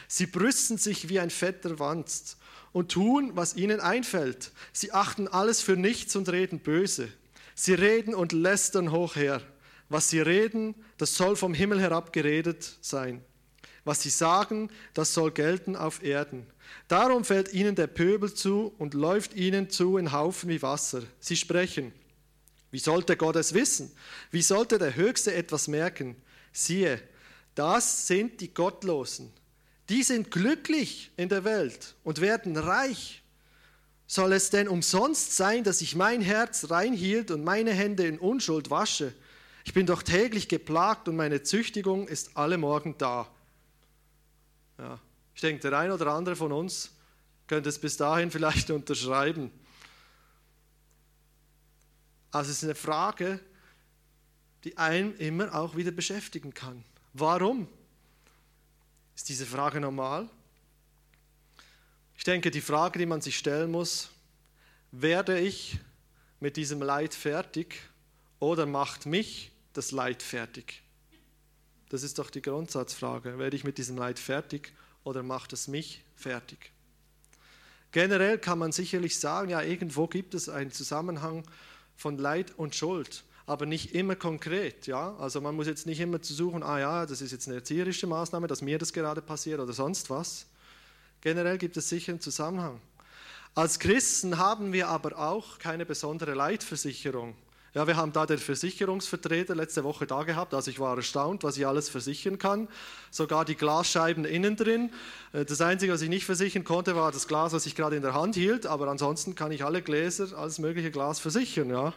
Sie 0.08 0.26
brüsten 0.26 0.78
sich 0.78 1.10
wie 1.10 1.20
ein 1.20 1.30
fetter 1.30 1.80
Wanst 1.80 2.38
und 2.72 2.92
tun, 2.92 3.32
was 3.36 3.56
ihnen 3.56 3.80
einfällt. 3.80 4.52
Sie 4.72 4.92
achten 4.92 5.28
alles 5.28 5.62
für 5.62 5.76
nichts 5.76 6.16
und 6.16 6.30
reden 6.30 6.60
böse. 6.60 7.10
Sie 7.56 7.74
reden 7.74 8.16
und 8.16 8.32
lästern 8.32 8.92
hoch 8.92 9.16
her. 9.16 9.42
Was 9.90 10.10
sie 10.10 10.20
reden, 10.20 10.76
das 10.98 11.16
soll 11.16 11.36
vom 11.36 11.54
Himmel 11.54 11.82
herab 11.82 12.14
geredet 12.14 12.78
sein. 12.82 13.24
Was 13.84 14.04
sie 14.04 14.12
sagen, 14.12 14.70
das 14.94 15.14
soll 15.14 15.32
gelten 15.32 15.76
auf 15.76 16.04
Erden. 16.04 16.46
Darum 16.88 17.26
fällt 17.26 17.54
ihnen 17.54 17.76
der 17.76 17.88
Pöbel 17.88 18.34
zu 18.34 18.74
und 18.78 18.94
läuft 18.94 19.34
ihnen 19.34 19.70
zu 19.70 19.98
in 19.98 20.12
Haufen 20.12 20.50
wie 20.50 20.62
Wasser. 20.62 21.02
Sie 21.20 21.36
sprechen. 21.36 21.92
Wie 22.72 22.80
sollte 22.80 23.18
Gott 23.18 23.36
es 23.36 23.54
wissen? 23.54 23.92
Wie 24.30 24.44
sollte 24.44 24.78
der 24.78 24.96
Höchste 24.96 25.34
etwas 25.34 25.68
merken? 25.68 26.16
Siehe, 26.54 27.02
das 27.56 28.06
sind 28.06 28.42
die 28.42 28.54
Gottlosen. 28.54 29.32
Die 29.90 30.04
sind 30.04 30.30
glücklich 30.30 31.12
in 31.18 31.30
der 31.30 31.44
Welt 31.44 31.96
und 32.04 32.22
werden 32.22 32.56
reich. 32.56 33.24
Soll 34.06 34.34
es 34.34 34.50
denn 34.50 34.68
umsonst 34.68 35.36
sein, 35.36 35.64
dass 35.64 35.82
ich 35.82 35.96
mein 35.96 36.22
Herz 36.22 36.70
reinhielt 36.70 37.32
und 37.32 37.44
meine 37.44 37.72
Hände 37.74 38.06
in 38.06 38.20
Unschuld 38.20 38.70
wasche? 38.70 39.14
Ich 39.66 39.74
bin 39.74 39.86
doch 39.86 40.04
täglich 40.04 40.48
geplagt 40.48 41.08
und 41.08 41.16
meine 41.16 41.44
Züchtigung 41.44 42.08
ist 42.08 42.38
alle 42.38 42.58
Morgen 42.58 42.96
da. 42.98 43.28
Ja. 44.78 45.00
Ich 45.36 45.42
denke, 45.42 45.62
der 45.62 45.78
ein 45.78 45.92
oder 45.92 46.08
andere 46.08 46.36
von 46.36 46.52
uns 46.52 46.92
könnte 47.48 47.70
es 47.70 47.80
bis 47.80 47.98
dahin 47.98 48.32
vielleicht 48.32 48.70
unterschreiben. 48.72 49.52
Also 52.32 52.52
es 52.52 52.58
ist 52.58 52.64
eine 52.64 52.76
Frage, 52.76 53.40
die 54.64 54.78
einen 54.78 55.16
immer 55.18 55.54
auch 55.56 55.76
wieder 55.76 55.92
beschäftigen 55.92 56.54
kann. 56.54 56.84
Warum? 57.14 57.68
Ist 59.20 59.28
diese 59.28 59.46
Frage 59.46 59.82
normal? 59.82 60.30
Ich 62.16 62.24
denke, 62.24 62.52
die 62.52 62.62
Frage, 62.62 63.00
die 63.00 63.06
man 63.06 63.20
sich 63.20 63.38
stellen 63.38 63.70
muss, 63.70 64.12
werde 64.94 65.38
ich 65.38 65.78
mit 66.40 66.56
diesem 66.56 66.82
Leid 66.82 67.14
fertig 67.14 67.82
oder 68.40 68.66
macht 68.66 69.06
mich 69.06 69.52
das 69.74 69.92
Leid 69.92 70.24
fertig? 70.24 70.84
Das 71.90 72.04
ist 72.04 72.18
doch 72.18 72.30
die 72.30 72.42
Grundsatzfrage. 72.42 73.38
Werde 73.38 73.58
ich 73.58 73.66
mit 73.66 73.78
diesem 73.78 73.98
Leid 73.98 74.20
fertig 74.20 74.72
oder 75.04 75.22
macht 75.22 75.52
es 75.52 75.68
mich 75.68 76.02
fertig? 76.16 76.72
Generell 77.92 78.38
kann 78.38 78.58
man 78.58 78.72
sicherlich 78.72 79.20
sagen, 79.20 79.50
ja, 79.50 79.62
irgendwo 79.62 80.08
gibt 80.08 80.34
es 80.34 80.48
einen 80.48 80.72
Zusammenhang 80.72 81.44
von 81.98 82.18
Leid 82.18 82.58
und 82.58 82.74
Schuld, 82.74 83.26
aber 83.50 83.66
nicht 83.66 83.96
immer 83.96 84.16
konkret. 84.16 84.86
Ja? 84.86 85.16
Also 85.18 85.42
man 85.42 85.56
muss 85.56 85.66
jetzt 85.66 85.88
nicht 85.88 86.00
immer 86.00 86.22
zu 86.22 86.34
suchen, 86.34 86.62
ah 86.62 86.80
ja, 86.80 87.06
das 87.08 87.22
ist 87.22 87.32
jetzt 87.32 87.48
eine 87.48 87.58
erzieherische 87.58 88.06
Maßnahme, 88.06 88.48
dass 88.48 88.62
mir 88.62 88.78
das 88.78 88.94
gerade 88.94 89.22
passiert 89.22 89.60
oder 89.60 89.74
sonst 89.74 90.10
was. 90.10 90.46
Generell 91.22 91.58
gibt 91.58 91.76
es 91.76 91.90
sicher 91.90 92.12
einen 92.12 92.22
Zusammenhang. 92.22 92.80
Als 93.56 93.80
Christen 93.80 94.38
haben 94.38 94.72
wir 94.72 94.88
aber 94.88 95.18
auch 95.18 95.58
keine 95.58 95.86
besondere 95.86 96.36
Leitversicherung. 96.36 97.36
Ja, 97.74 97.88
wir 97.88 97.98
haben 97.98 98.14
da 98.14 98.28
den 98.28 98.38
Versicherungsvertreter 98.38 99.56
letzte 99.56 99.84
Woche 99.84 100.06
da 100.06 100.24
gehabt. 100.24 100.54
Also 100.54 100.70
ich 100.70 100.80
war 100.80 100.96
erstaunt, 100.96 101.44
was 101.44 101.58
ich 101.58 101.66
alles 101.66 101.90
versichern 101.90 102.38
kann. 102.38 102.68
Sogar 103.10 103.46
die 103.46 103.56
Glasscheiben 103.56 104.26
innen 104.26 104.58
drin. 104.58 104.92
Äh, 105.34 105.46
das 105.46 105.60
Einzige, 105.62 105.92
was 105.92 106.02
ich 106.02 106.10
nicht 106.10 106.26
versichern 106.26 106.64
konnte, 106.64 106.96
war 106.96 107.12
das 107.12 107.28
Glas, 107.28 107.54
was 107.54 107.66
ich 107.66 107.76
gerade 107.76 107.96
in 107.96 108.04
der 108.04 108.14
Hand 108.14 108.36
hielt. 108.36 108.68
Aber 108.68 108.88
ansonsten 108.88 109.34
kann 109.34 109.52
ich 109.52 109.64
alle 109.66 109.82
Gläser, 109.82 110.38
alles 110.38 110.60
mögliche 110.60 110.92
Glas 110.92 111.20
versichern. 111.20 111.70
Ja. 111.70 111.94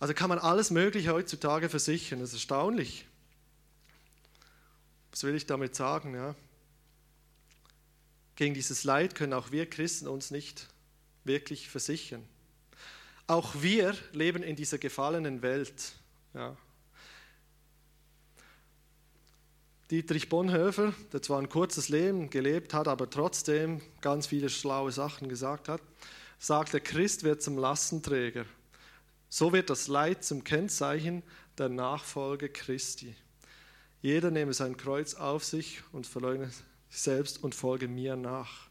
Also 0.00 0.14
kann 0.14 0.28
man 0.28 0.38
alles 0.38 0.70
Mögliche 0.70 1.12
heutzutage 1.12 1.68
versichern. 1.68 2.20
Das 2.20 2.30
ist 2.30 2.36
erstaunlich. 2.36 3.06
Was 5.10 5.24
will 5.24 5.34
ich 5.34 5.46
damit 5.46 5.74
sagen? 5.74 6.14
Ja? 6.14 6.34
Gegen 8.36 8.54
dieses 8.54 8.84
Leid 8.84 9.14
können 9.14 9.32
auch 9.32 9.50
wir 9.50 9.68
Christen 9.68 10.06
uns 10.06 10.30
nicht 10.30 10.68
wirklich 11.24 11.68
versichern. 11.68 12.24
Auch 13.26 13.54
wir 13.60 13.96
leben 14.12 14.42
in 14.42 14.56
dieser 14.56 14.78
gefallenen 14.78 15.42
Welt. 15.42 15.92
Ja. 16.34 16.56
Dietrich 19.90 20.28
Bonhoeffer, 20.28 20.94
der 21.12 21.22
zwar 21.22 21.40
ein 21.40 21.48
kurzes 21.48 21.88
Leben 21.88 22.30
gelebt 22.30 22.74
hat, 22.74 22.88
aber 22.88 23.10
trotzdem 23.10 23.80
ganz 24.02 24.26
viele 24.26 24.50
schlaue 24.50 24.92
Sachen 24.92 25.28
gesagt 25.28 25.68
hat, 25.68 25.80
sagt, 26.38 26.74
der 26.74 26.80
Christ 26.80 27.24
wird 27.24 27.42
zum 27.42 27.58
Lastenträger. 27.58 28.44
So 29.28 29.52
wird 29.52 29.70
das 29.70 29.88
Leid 29.88 30.24
zum 30.24 30.44
Kennzeichen 30.44 31.22
der 31.58 31.68
Nachfolge 31.68 32.48
Christi. 32.48 33.14
Jeder 34.00 34.30
nehme 34.30 34.54
sein 34.54 34.76
Kreuz 34.76 35.14
auf 35.14 35.44
sich 35.44 35.82
und 35.92 36.06
verleugne 36.06 36.46
sich 36.46 36.64
selbst 36.90 37.42
und 37.42 37.54
folge 37.54 37.88
mir 37.88 38.16
nach. 38.16 38.68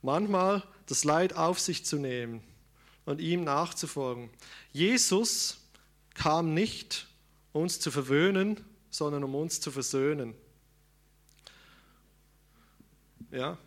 Manchmal 0.00 0.62
das 0.86 1.04
Leid 1.04 1.34
auf 1.34 1.58
sich 1.60 1.84
zu 1.84 1.96
nehmen, 1.96 2.42
und 3.04 3.20
ihm 3.20 3.44
nachzufolgen. 3.44 4.30
Jesus 4.72 5.58
kam 6.14 6.54
nicht, 6.54 7.06
uns 7.52 7.80
zu 7.80 7.90
verwöhnen, 7.90 8.64
sondern 8.90 9.24
um 9.24 9.34
uns 9.34 9.60
zu 9.60 9.70
versöhnen. 9.70 10.34
Ja? 13.30 13.58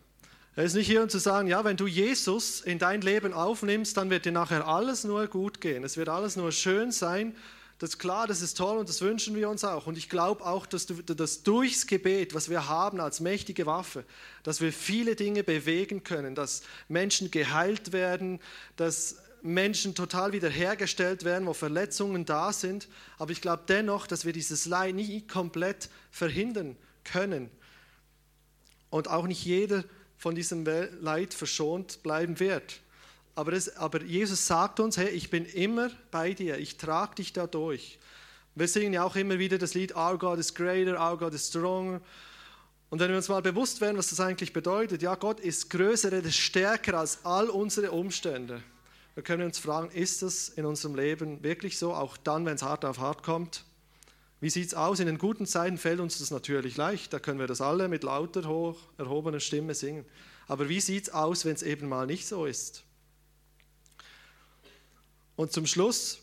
Er 0.58 0.64
ist 0.64 0.74
nicht 0.74 0.88
hier, 0.88 1.04
um 1.04 1.08
zu 1.08 1.20
sagen, 1.20 1.46
ja, 1.46 1.64
wenn 1.64 1.76
du 1.76 1.86
Jesus 1.86 2.60
in 2.60 2.80
dein 2.80 3.00
Leben 3.00 3.32
aufnimmst, 3.32 3.96
dann 3.96 4.10
wird 4.10 4.24
dir 4.24 4.32
nachher 4.32 4.66
alles 4.66 5.04
nur 5.04 5.28
gut 5.28 5.60
gehen. 5.60 5.84
Es 5.84 5.96
wird 5.96 6.08
alles 6.08 6.34
nur 6.34 6.50
schön 6.50 6.90
sein. 6.90 7.36
Das 7.78 7.90
ist 7.90 7.98
klar, 8.00 8.26
das 8.26 8.42
ist 8.42 8.56
toll 8.56 8.76
und 8.76 8.88
das 8.88 9.00
wünschen 9.00 9.36
wir 9.36 9.48
uns 9.50 9.62
auch. 9.62 9.86
Und 9.86 9.96
ich 9.96 10.08
glaube 10.08 10.44
auch, 10.44 10.66
dass, 10.66 10.86
du, 10.86 10.94
dass 11.00 11.44
durchs 11.44 11.86
Gebet, 11.86 12.34
was 12.34 12.50
wir 12.50 12.68
haben 12.68 12.98
als 12.98 13.20
mächtige 13.20 13.66
Waffe, 13.66 14.04
dass 14.42 14.60
wir 14.60 14.72
viele 14.72 15.14
Dinge 15.14 15.44
bewegen 15.44 16.02
können, 16.02 16.34
dass 16.34 16.62
Menschen 16.88 17.30
geheilt 17.30 17.92
werden, 17.92 18.40
dass 18.74 19.18
Menschen 19.42 19.94
total 19.94 20.32
wiederhergestellt 20.32 21.22
werden, 21.22 21.46
wo 21.46 21.52
Verletzungen 21.52 22.24
da 22.24 22.52
sind. 22.52 22.88
Aber 23.18 23.30
ich 23.30 23.40
glaube 23.40 23.62
dennoch, 23.68 24.08
dass 24.08 24.24
wir 24.24 24.32
dieses 24.32 24.66
Leid 24.66 24.96
nie 24.96 25.24
komplett 25.24 25.88
verhindern 26.10 26.74
können. 27.04 27.48
Und 28.90 29.06
auch 29.06 29.28
nicht 29.28 29.44
jeder 29.44 29.84
von 30.18 30.34
diesem 30.34 30.66
Leid 31.00 31.32
verschont 31.32 32.02
bleiben 32.02 32.38
wird. 32.40 32.80
Aber, 33.34 33.52
das, 33.52 33.76
aber 33.76 34.02
Jesus 34.02 34.46
sagt 34.46 34.80
uns, 34.80 34.96
hey, 34.96 35.08
ich 35.10 35.30
bin 35.30 35.46
immer 35.46 35.90
bei 36.10 36.34
dir, 36.34 36.58
ich 36.58 36.76
trage 36.76 37.14
dich 37.14 37.32
da 37.32 37.46
durch. 37.46 37.98
Wir 38.56 38.66
singen 38.66 38.92
ja 38.92 39.04
auch 39.04 39.14
immer 39.14 39.38
wieder 39.38 39.56
das 39.56 39.74
Lied 39.74 39.94
Our 39.94 40.18
God 40.18 40.40
is 40.40 40.52
greater, 40.52 41.00
Our 41.00 41.16
God 41.16 41.32
is 41.32 41.46
stronger. 41.46 42.00
Und 42.90 42.98
wenn 42.98 43.10
wir 43.10 43.16
uns 43.16 43.28
mal 43.28 43.42
bewusst 43.42 43.80
werden, 43.80 43.96
was 43.96 44.10
das 44.10 44.18
eigentlich 44.18 44.52
bedeutet, 44.52 45.02
ja, 45.02 45.14
Gott 45.14 45.38
ist 45.38 45.70
größer, 45.70 46.12
er 46.12 46.24
ist 46.24 46.36
stärker 46.36 46.98
als 46.98 47.24
all 47.24 47.48
unsere 47.48 47.92
Umstände. 47.92 48.62
Wir 49.14 49.22
können 49.22 49.44
uns 49.44 49.58
fragen, 49.58 49.90
ist 49.92 50.22
das 50.22 50.48
in 50.48 50.64
unserem 50.64 50.96
Leben 50.96 51.42
wirklich 51.44 51.78
so, 51.78 51.94
auch 51.94 52.16
dann, 52.16 52.44
wenn 52.46 52.56
es 52.56 52.62
hart 52.62 52.84
auf 52.84 52.98
hart 52.98 53.22
kommt? 53.22 53.64
Wie 54.40 54.50
sieht 54.50 54.68
es 54.68 54.74
aus? 54.74 55.00
In 55.00 55.06
den 55.06 55.18
guten 55.18 55.46
Zeiten 55.46 55.78
fällt 55.78 56.00
uns 56.00 56.18
das 56.18 56.30
natürlich 56.30 56.76
leicht, 56.76 57.12
da 57.12 57.18
können 57.18 57.40
wir 57.40 57.48
das 57.48 57.60
alle 57.60 57.88
mit 57.88 58.04
lauter, 58.04 58.48
hoch 58.48 58.78
erhobener 58.96 59.40
Stimme 59.40 59.74
singen. 59.74 60.04
Aber 60.46 60.68
wie 60.68 60.80
sieht 60.80 61.08
es 61.08 61.14
aus, 61.14 61.44
wenn 61.44 61.54
es 61.54 61.62
eben 61.62 61.88
mal 61.88 62.06
nicht 62.06 62.26
so 62.26 62.46
ist? 62.46 62.84
Und 65.36 65.52
zum 65.52 65.66
Schluss, 65.66 66.20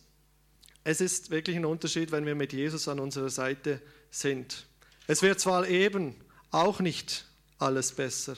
es 0.83 1.01
ist 1.01 1.29
wirklich 1.29 1.55
ein 1.55 1.65
Unterschied, 1.65 2.11
wenn 2.11 2.25
wir 2.25 2.35
mit 2.35 2.53
Jesus 2.53 2.87
an 2.87 2.99
unserer 2.99 3.29
Seite 3.29 3.81
sind. 4.11 4.65
Es 5.07 5.21
wird 5.21 5.39
zwar 5.39 5.67
eben 5.67 6.15
auch 6.51 6.79
nicht 6.79 7.25
alles 7.59 7.91
besser, 7.93 8.35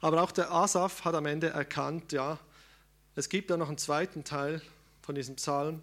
Aber 0.00 0.22
auch 0.22 0.32
der 0.32 0.52
Asaf 0.52 1.04
hat 1.04 1.14
am 1.14 1.26
Ende 1.26 1.48
erkannt, 1.48 2.12
ja, 2.12 2.38
es 3.16 3.28
gibt 3.28 3.50
da 3.50 3.56
noch 3.56 3.68
einen 3.68 3.78
zweiten 3.78 4.22
Teil 4.22 4.62
von 5.02 5.14
diesem 5.14 5.36
Psalm, 5.36 5.82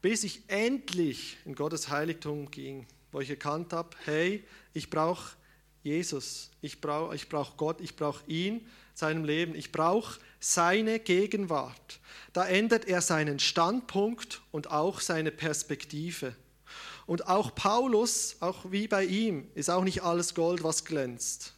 bis 0.00 0.24
ich 0.24 0.42
endlich 0.48 1.36
in 1.44 1.54
Gottes 1.54 1.88
Heiligtum 1.88 2.50
ging, 2.50 2.86
wo 3.12 3.20
ich 3.20 3.30
erkannt 3.30 3.72
habe, 3.72 3.90
hey, 4.04 4.44
ich 4.72 4.90
brauche 4.90 5.36
Jesus, 5.82 6.50
ich 6.60 6.80
brauche 6.80 7.14
ich 7.14 7.28
brauch 7.28 7.56
Gott, 7.56 7.80
ich 7.80 7.96
brauche 7.96 8.24
ihn, 8.26 8.66
seinem 8.94 9.24
Leben, 9.24 9.54
ich 9.54 9.72
brauche 9.72 10.20
seine 10.40 10.98
Gegenwart. 10.98 12.00
Da 12.32 12.46
ändert 12.46 12.86
er 12.86 13.00
seinen 13.00 13.38
Standpunkt 13.38 14.42
und 14.50 14.70
auch 14.70 15.00
seine 15.00 15.30
Perspektive. 15.30 16.34
Und 17.06 17.26
auch 17.26 17.54
Paulus, 17.54 18.36
auch 18.40 18.70
wie 18.70 18.86
bei 18.86 19.04
ihm, 19.04 19.48
ist 19.54 19.70
auch 19.70 19.84
nicht 19.84 20.02
alles 20.02 20.34
Gold, 20.34 20.62
was 20.62 20.84
glänzt. 20.84 21.54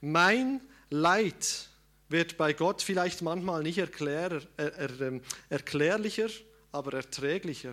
Mein 0.00 0.60
Leid 0.90 1.68
wird 2.08 2.36
bei 2.36 2.52
Gott 2.52 2.82
vielleicht 2.82 3.22
manchmal 3.22 3.62
nicht 3.62 3.78
erklär, 3.78 4.42
er, 4.56 4.74
er, 4.74 5.00
ähm, 5.00 5.22
erklärlicher, 5.48 6.28
aber 6.72 6.94
erträglicher. 6.94 7.72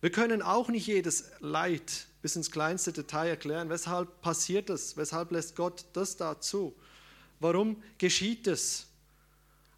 Wir 0.00 0.12
können 0.12 0.42
auch 0.42 0.68
nicht 0.68 0.86
jedes 0.86 1.30
Leid 1.40 2.06
bis 2.22 2.36
ins 2.36 2.50
kleinste 2.50 2.92
Detail 2.92 3.28
erklären. 3.28 3.70
Weshalb 3.70 4.20
passiert 4.20 4.68
das? 4.68 4.96
Weshalb 4.96 5.32
lässt 5.32 5.56
Gott 5.56 5.86
das 5.94 6.16
dazu? 6.16 6.76
Warum 7.40 7.82
geschieht 7.98 8.46
es? 8.46 8.86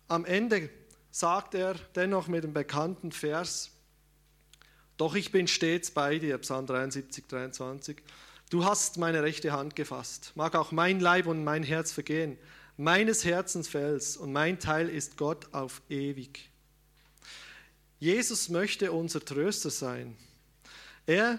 Am 0.09 0.25
Ende 0.25 0.69
sagt 1.11 1.55
er 1.55 1.75
dennoch 1.95 2.29
mit 2.29 2.45
dem 2.45 2.53
bekannten 2.53 3.12
Vers, 3.12 3.71
doch 4.97 5.14
ich 5.14 5.31
bin 5.31 5.47
stets 5.47 5.93
bei 5.93 6.19
dir, 6.19 6.39
Psalm 6.39 6.66
73, 6.66 7.27
23. 7.29 8.03
Du 8.51 8.64
hast 8.64 8.99
meine 8.99 9.23
rechte 9.23 9.53
Hand 9.53 9.77
gefasst. 9.77 10.33
Mag 10.35 10.57
auch 10.57 10.73
mein 10.73 10.99
Leib 10.99 11.27
und 11.27 11.45
mein 11.45 11.62
Herz 11.62 11.93
vergehen. 11.93 12.37
Meines 12.77 13.25
Herzens 13.25 13.69
Fels 13.69 14.16
und 14.16 14.33
mein 14.33 14.59
Teil 14.59 14.89
ist 14.89 15.16
Gott 15.16 15.53
auf 15.53 15.83
ewig. 15.89 16.51
Jesus 17.99 18.49
möchte 18.49 18.92
unser 18.92 19.20
Tröster 19.20 19.70
sein. 19.70 20.16
Er 21.07 21.38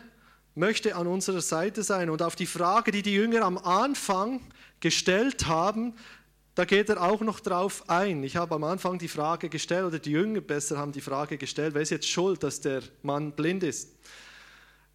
möchte 0.56 0.96
an 0.96 1.08
unserer 1.08 1.42
Seite 1.42 1.84
sein. 1.84 2.10
Und 2.10 2.22
auf 2.22 2.36
die 2.36 2.46
Frage, 2.46 2.92
die 2.92 3.02
die 3.02 3.14
Jünger 3.14 3.44
am 3.44 3.58
Anfang 3.58 4.42
gestellt 4.80 5.48
haben, 5.48 5.94
da 6.56 6.66
geht 6.66 6.90
er 6.90 7.02
auch 7.02 7.22
noch 7.22 7.40
drauf 7.40 7.90
ein. 7.90 8.24
Ich 8.24 8.36
habe 8.36 8.56
am 8.56 8.66
Anfang 8.66 9.00
die 9.00 9.08
Frage 9.08 9.48
gestellt, 9.48 9.86
oder 9.86 10.00
die 10.00 10.12
Jünger 10.12 10.42
besser 10.42 10.78
haben 10.78 10.92
die 10.92 11.02
Frage 11.02 11.38
gestellt, 11.38 11.74
wer 11.74 11.82
ist 11.82 11.92
jetzt 11.92 12.10
schuld, 12.10 12.44
dass 12.44 12.60
der 12.60 12.82
Mann 13.02 13.32
blind 13.32 13.64
ist? 13.64 13.96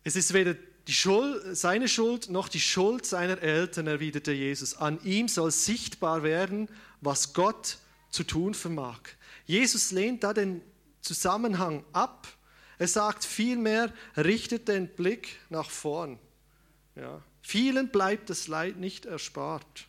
Es 0.02 0.16
ist 0.16 0.34
weder 0.34 0.54
die 0.86 0.92
Schuld, 0.92 1.56
seine 1.56 1.88
Schuld 1.88 2.28
noch 2.28 2.48
die 2.48 2.60
Schuld 2.60 3.06
seiner 3.06 3.40
Eltern, 3.40 3.86
erwiderte 3.86 4.32
Jesus. 4.32 4.76
An 4.76 5.02
ihm 5.02 5.28
soll 5.28 5.50
sichtbar 5.50 6.22
werden, 6.22 6.68
was 7.00 7.32
Gott 7.32 7.78
zu 8.10 8.24
tun 8.24 8.52
vermag. 8.52 9.00
Jesus 9.46 9.90
lehnt 9.90 10.22
da 10.22 10.34
den 10.34 10.60
Zusammenhang 11.04 11.84
ab. 11.92 12.26
Er 12.78 12.88
sagt 12.88 13.24
vielmehr, 13.24 13.92
richtet 14.16 14.68
den 14.68 14.88
Blick 14.88 15.38
nach 15.50 15.70
vorn. 15.70 16.18
Ja. 16.96 17.22
Vielen 17.42 17.90
bleibt 17.90 18.30
das 18.30 18.48
Leid 18.48 18.78
nicht 18.78 19.06
erspart. 19.06 19.86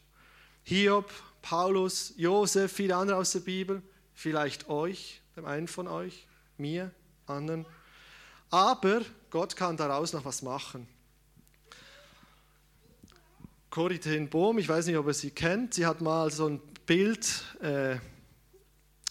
Hiob 0.63 1.11
Paulus, 1.41 2.13
Josef, 2.17 2.71
viele 2.73 2.95
andere 2.95 3.17
aus 3.17 3.31
der 3.31 3.39
Bibel, 3.39 3.81
vielleicht 4.13 4.67
euch, 4.67 5.21
dem 5.35 5.45
einen 5.45 5.67
von 5.67 5.87
euch, 5.87 6.27
mir, 6.57 6.91
anderen. 7.27 7.65
Aber 8.49 9.01
Gott 9.29 9.55
kann 9.55 9.77
daraus 9.77 10.11
noch 10.11 10.25
was 10.25 10.41
machen. 10.41 10.87
Corrie 13.69 13.99
Bohm, 14.25 14.57
ich 14.57 14.67
weiß 14.67 14.87
nicht, 14.87 14.97
ob 14.97 15.07
ihr 15.07 15.13
sie 15.13 15.31
kennt, 15.31 15.73
sie 15.73 15.85
hat 15.85 16.01
mal 16.01 16.31
so 16.31 16.47
ein 16.47 16.61
Bild 16.85 17.43
äh, 17.61 17.97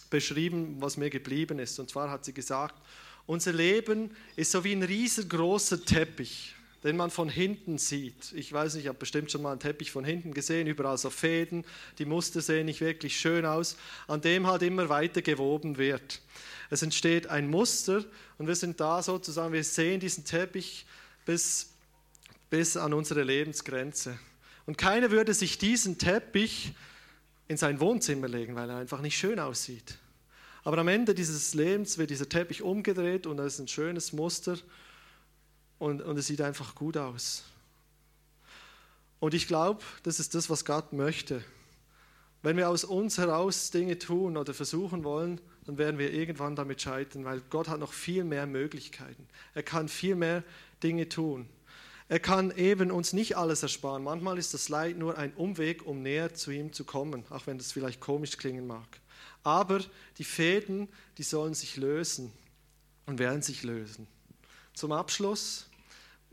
beschrieben, 0.09 0.77
was 0.79 0.97
mir 0.97 1.09
geblieben 1.09 1.59
ist. 1.59 1.79
Und 1.79 1.89
zwar 1.89 2.09
hat 2.09 2.25
sie 2.25 2.33
gesagt, 2.33 2.75
unser 3.25 3.53
Leben 3.53 4.11
ist 4.35 4.51
so 4.51 4.63
wie 4.63 4.73
ein 4.73 4.83
riesengroßer 4.83 5.83
Teppich 5.83 6.55
den 6.85 6.97
man 6.97 7.09
von 7.09 7.29
hinten 7.29 7.79
sieht. 7.79 8.31
Ich 8.35 8.53
weiß 8.53 8.75
nicht, 8.75 8.83
ich 8.83 8.87
habe 8.89 8.99
bestimmt 8.99 9.31
schon 9.31 9.41
mal 9.41 9.49
einen 9.49 9.59
Teppich 9.59 9.89
von 9.89 10.05
hinten 10.05 10.35
gesehen, 10.35 10.67
überall 10.67 10.99
so 10.99 11.09
Fäden, 11.09 11.65
die 11.97 12.05
Muster 12.05 12.41
sehen 12.41 12.67
nicht 12.67 12.79
wirklich 12.79 13.19
schön 13.19 13.43
aus, 13.43 13.75
an 14.07 14.21
dem 14.21 14.45
halt 14.45 14.61
immer 14.61 14.87
weiter 14.87 15.23
gewoben 15.23 15.79
wird. 15.79 16.21
Es 16.69 16.83
entsteht 16.83 17.25
ein 17.25 17.49
Muster 17.49 18.05
und 18.37 18.45
wir 18.45 18.55
sind 18.55 18.79
da 18.79 19.01
sozusagen, 19.01 19.51
wir 19.51 19.63
sehen 19.63 19.99
diesen 19.99 20.25
Teppich 20.25 20.85
bis, 21.25 21.71
bis 22.51 22.77
an 22.77 22.93
unsere 22.93 23.23
Lebensgrenze. 23.23 24.19
Und 24.67 24.77
keiner 24.77 25.09
würde 25.09 25.33
sich 25.33 25.57
diesen 25.57 25.97
Teppich 25.97 26.73
in 27.47 27.57
sein 27.57 27.79
Wohnzimmer 27.79 28.27
legen, 28.27 28.55
weil 28.55 28.69
er 28.69 28.77
einfach 28.77 29.01
nicht 29.01 29.17
schön 29.17 29.39
aussieht. 29.39 29.97
Aber 30.63 30.79
am 30.79 30.87
Ende 30.87 31.13
dieses 31.13 31.53
Lebens 31.53 31.97
wird 31.97 32.09
dieser 32.09 32.27
Teppich 32.27 32.63
umgedreht 32.63 33.27
und 33.27 33.37
es 33.39 33.53
ist 33.53 33.59
ein 33.59 33.67
schönes 33.67 34.13
Muster 34.13 34.57
und, 35.77 36.01
und 36.01 36.17
es 36.17 36.27
sieht 36.27 36.41
einfach 36.41 36.73
gut 36.73 36.97
aus. 36.97 37.43
Und 39.19 39.33
ich 39.33 39.47
glaube, 39.47 39.83
das 40.03 40.19
ist 40.19 40.33
das, 40.35 40.49
was 40.49 40.65
Gott 40.65 40.91
möchte. 40.91 41.43
Wenn 42.41 42.57
wir 42.57 42.69
aus 42.69 42.83
uns 42.83 43.17
heraus 43.17 43.71
Dinge 43.71 43.97
tun 43.97 44.37
oder 44.37 44.53
versuchen 44.53 45.03
wollen, 45.03 45.39
dann 45.65 45.77
werden 45.77 45.97
wir 45.97 46.13
irgendwann 46.13 46.55
damit 46.55 46.81
scheitern, 46.81 47.25
weil 47.25 47.41
Gott 47.49 47.67
hat 47.67 47.79
noch 47.79 47.93
viel 47.93 48.23
mehr 48.23 48.45
Möglichkeiten. 48.45 49.27
Er 49.53 49.63
kann 49.63 49.87
viel 49.87 50.15
mehr 50.15 50.43
Dinge 50.83 51.09
tun. 51.09 51.49
Er 52.07 52.19
kann 52.19 52.55
eben 52.55 52.91
uns 52.91 53.13
nicht 53.13 53.35
alles 53.35 53.63
ersparen. 53.63 54.03
Manchmal 54.03 54.37
ist 54.37 54.53
das 54.53 54.69
Leid 54.69 54.97
nur 54.97 55.17
ein 55.17 55.33
Umweg, 55.33 55.85
um 55.87 56.03
näher 56.03 56.33
zu 56.35 56.51
ihm 56.51 56.71
zu 56.71 56.83
kommen, 56.83 57.23
auch 57.31 57.47
wenn 57.47 57.57
das 57.57 57.71
vielleicht 57.71 57.99
komisch 57.99 58.37
klingen 58.37 58.67
mag. 58.67 58.87
Aber 59.43 59.79
die 60.17 60.23
Fäden, 60.23 60.87
die 61.17 61.23
sollen 61.23 61.55
sich 61.55 61.77
lösen 61.77 62.31
und 63.07 63.17
werden 63.17 63.41
sich 63.41 63.63
lösen. 63.63 64.07
Zum 64.73 64.91
Abschluss, 64.91 65.67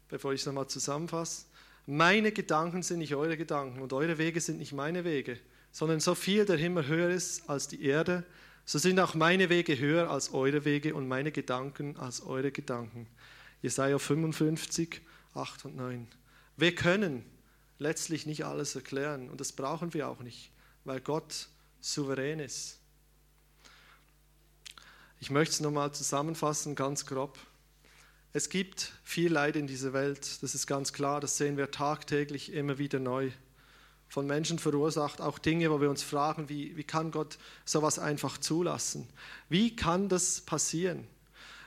bevor 0.09 0.33
ich 0.33 0.41
es 0.41 0.47
nochmal 0.47 0.67
zusammenfasse, 0.67 1.47
meine 1.87 2.33
Gedanken 2.33 2.83
sind 2.83 2.99
nicht 2.99 3.15
eure 3.15 3.37
Gedanken 3.37 3.81
und 3.81 3.93
eure 3.93 4.19
Wege 4.19 4.41
sind 4.41 4.59
nicht 4.59 4.73
meine 4.73 5.05
Wege, 5.05 5.39
sondern 5.73 6.01
so 6.01 6.15
viel 6.15 6.45
der 6.45 6.57
Himmel 6.57 6.87
höher 6.87 7.11
ist 7.11 7.49
als 7.49 7.67
die 7.67 7.83
Erde, 7.83 8.25
so 8.65 8.79
sind 8.79 9.01
auch 9.01 9.15
meine 9.15 9.49
Wege 9.49 9.79
höher 9.79 10.11
als 10.11 10.33
eure 10.33 10.65
Wege 10.65 10.95
und 10.95 11.09
meine 11.09 11.33
Gedanken 11.33 11.97
als 11.97 12.23
eure 12.23 12.53
Gedanken. 12.53 13.09
Jesaja 13.63 13.99
55, 13.99 15.01
8 15.35 15.65
und 15.65 15.77
9. 15.77 16.07
Wir 16.57 16.75
können 16.75 17.25
letztlich 17.79 18.27
nicht 18.27 18.45
alles 18.45 18.75
erklären 18.75 19.31
und 19.31 19.41
das 19.41 19.53
brauchen 19.53 19.95
wir 19.95 20.09
auch 20.09 20.21
nicht, 20.21 20.51
weil 20.85 21.01
Gott 21.01 21.49
souverän 21.81 22.39
ist. 22.39 22.79
Ich 25.21 25.31
möchte 25.31 25.55
es 25.55 25.61
nochmal 25.61 25.93
zusammenfassen, 25.93 26.75
ganz 26.75 27.07
grob. 27.07 27.39
Es 28.33 28.49
gibt 28.49 28.93
viel 29.05 29.33
Leid 29.33 29.57
in 29.57 29.67
dieser 29.67 29.93
Welt, 29.93 30.43
das 30.43 30.55
ist 30.55 30.67
ganz 30.67 30.93
klar, 30.93 31.21
das 31.21 31.37
sehen 31.37 31.57
wir 31.57 31.71
tagtäglich 31.71 32.53
immer 32.53 32.79
wieder 32.79 32.99
neu. 32.99 33.31
Von 34.09 34.27
Menschen 34.27 34.59
verursacht, 34.59 35.21
auch 35.21 35.39
Dinge, 35.39 35.71
wo 35.71 35.81
wir 35.81 35.91
uns 35.91 36.03
fragen, 36.03 36.49
wie, 36.49 36.77
wie 36.77 36.85
kann 36.85 37.11
Gott 37.11 37.39
sowas 37.65 37.99
einfach 37.99 38.39
zulassen? 38.39 39.09
Wie 39.49 39.75
kann 39.77 40.09
das 40.09 40.41
passieren? 40.41 41.07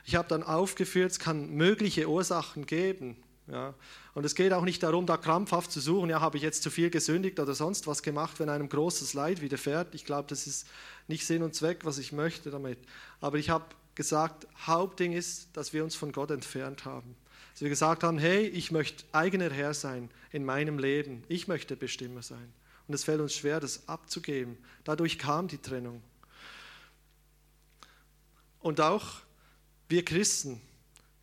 Ich 0.04 0.14
habe 0.14 0.28
dann 0.28 0.42
aufgeführt, 0.42 1.10
es 1.12 1.18
kann 1.18 1.50
mögliche 1.50 2.08
Ursachen 2.08 2.66
geben. 2.66 3.16
Ja. 3.48 3.74
Und 4.14 4.24
es 4.24 4.34
geht 4.34 4.52
auch 4.52 4.64
nicht 4.64 4.82
darum, 4.82 5.06
da 5.06 5.16
krampfhaft 5.16 5.70
zu 5.70 5.80
suchen, 5.80 6.10
ja, 6.10 6.20
habe 6.20 6.36
ich 6.36 6.42
jetzt 6.42 6.62
zu 6.62 6.70
viel 6.70 6.90
gesündigt 6.90 7.38
oder 7.38 7.54
sonst 7.54 7.86
was 7.86 8.02
gemacht, 8.02 8.40
wenn 8.40 8.48
einem 8.48 8.68
großes 8.68 9.14
Leid 9.14 9.40
widerfährt. 9.40 9.94
Ich 9.94 10.04
glaube, 10.04 10.28
das 10.28 10.46
ist 10.46 10.66
nicht 11.06 11.26
Sinn 11.26 11.42
und 11.42 11.54
Zweck, 11.54 11.84
was 11.84 11.98
ich 11.98 12.12
möchte 12.12 12.50
damit. 12.50 12.78
Aber 13.20 13.38
ich 13.38 13.50
habe 13.50 13.64
gesagt, 13.94 14.46
Hauptding 14.66 15.12
ist, 15.12 15.56
dass 15.56 15.72
wir 15.72 15.84
uns 15.84 15.94
von 15.94 16.10
Gott 16.10 16.30
entfernt 16.30 16.84
haben. 16.84 17.14
Dass 17.52 17.62
wir 17.62 17.68
gesagt 17.68 18.02
haben, 18.02 18.18
hey, 18.18 18.46
ich 18.48 18.72
möchte 18.72 19.04
eigener 19.12 19.50
Herr 19.50 19.74
sein 19.74 20.10
in 20.32 20.44
meinem 20.44 20.78
Leben. 20.78 21.22
Ich 21.28 21.46
möchte 21.46 21.76
Bestimmer 21.76 22.22
sein. 22.22 22.52
Und 22.88 22.94
es 22.94 23.04
fällt 23.04 23.20
uns 23.20 23.34
schwer, 23.34 23.60
das 23.60 23.88
abzugeben. 23.88 24.58
Dadurch 24.84 25.18
kam 25.18 25.48
die 25.48 25.58
Trennung. 25.58 26.02
Und 28.60 28.80
auch 28.80 29.06
wir 29.88 30.04
Christen 30.04 30.60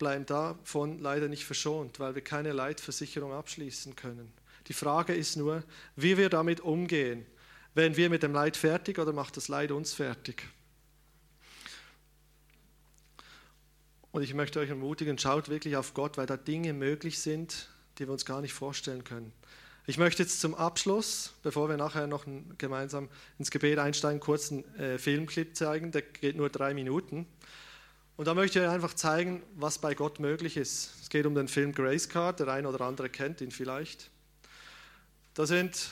bleiben 0.04 0.26
davon 0.26 0.98
leider 0.98 1.28
nicht 1.28 1.46
verschont, 1.46 1.98
weil 1.98 2.14
wir 2.14 2.20
keine 2.20 2.52
Leitversicherung 2.52 3.32
abschließen 3.32 3.96
können. 3.96 4.30
Die 4.66 4.74
Frage 4.74 5.14
ist 5.14 5.36
nur, 5.36 5.64
wie 5.96 6.18
wir 6.18 6.28
damit 6.28 6.60
umgehen. 6.60 7.24
Werden 7.72 7.96
wir 7.96 8.10
mit 8.10 8.22
dem 8.22 8.34
Leid 8.34 8.58
fertig 8.58 8.98
oder 8.98 9.14
macht 9.14 9.38
das 9.38 9.48
Leid 9.48 9.70
uns 9.70 9.94
fertig? 9.94 10.46
Und 14.12 14.20
ich 14.20 14.34
möchte 14.34 14.60
euch 14.60 14.68
ermutigen, 14.68 15.16
schaut 15.16 15.48
wirklich 15.48 15.74
auf 15.74 15.94
Gott, 15.94 16.18
weil 16.18 16.26
da 16.26 16.36
Dinge 16.36 16.74
möglich 16.74 17.18
sind, 17.18 17.70
die 17.96 18.06
wir 18.06 18.12
uns 18.12 18.26
gar 18.26 18.42
nicht 18.42 18.52
vorstellen 18.52 19.04
können. 19.04 19.32
Ich 19.86 19.96
möchte 19.96 20.22
jetzt 20.22 20.38
zum 20.38 20.54
Abschluss, 20.54 21.32
bevor 21.42 21.70
wir 21.70 21.78
nachher 21.78 22.06
noch 22.06 22.26
gemeinsam 22.58 23.08
ins 23.38 23.50
Gebet 23.50 23.78
einsteigen, 23.78 24.20
kurz 24.20 24.52
einen 24.52 24.64
äh, 24.74 24.98
Filmclip 24.98 25.56
zeigen, 25.56 25.92
der 25.92 26.02
geht 26.02 26.36
nur 26.36 26.50
drei 26.50 26.74
Minuten. 26.74 27.26
Und 28.16 28.28
da 28.28 28.34
möchte 28.34 28.60
ich 28.60 28.68
einfach 28.68 28.94
zeigen, 28.94 29.42
was 29.56 29.78
bei 29.78 29.94
Gott 29.94 30.20
möglich 30.20 30.56
ist. 30.56 30.94
Es 31.02 31.08
geht 31.08 31.26
um 31.26 31.34
den 31.34 31.48
Film 31.48 31.72
Grace 31.72 32.08
Card, 32.08 32.38
der 32.38 32.46
eine 32.46 32.68
oder 32.68 32.82
andere 32.82 33.08
kennt 33.08 33.40
ihn 33.40 33.50
vielleicht. 33.50 34.08
Da 35.34 35.46
sind 35.46 35.90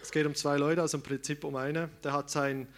Es 0.00 0.12
geht 0.12 0.24
um 0.24 0.36
zwei 0.36 0.56
Leute, 0.56 0.82
also 0.82 0.98
im 0.98 1.02
Prinzip 1.02 1.42
um 1.42 1.56
eine. 1.56 1.88
Der 2.04 2.12
hat 2.12 2.30
seinen 2.30 2.68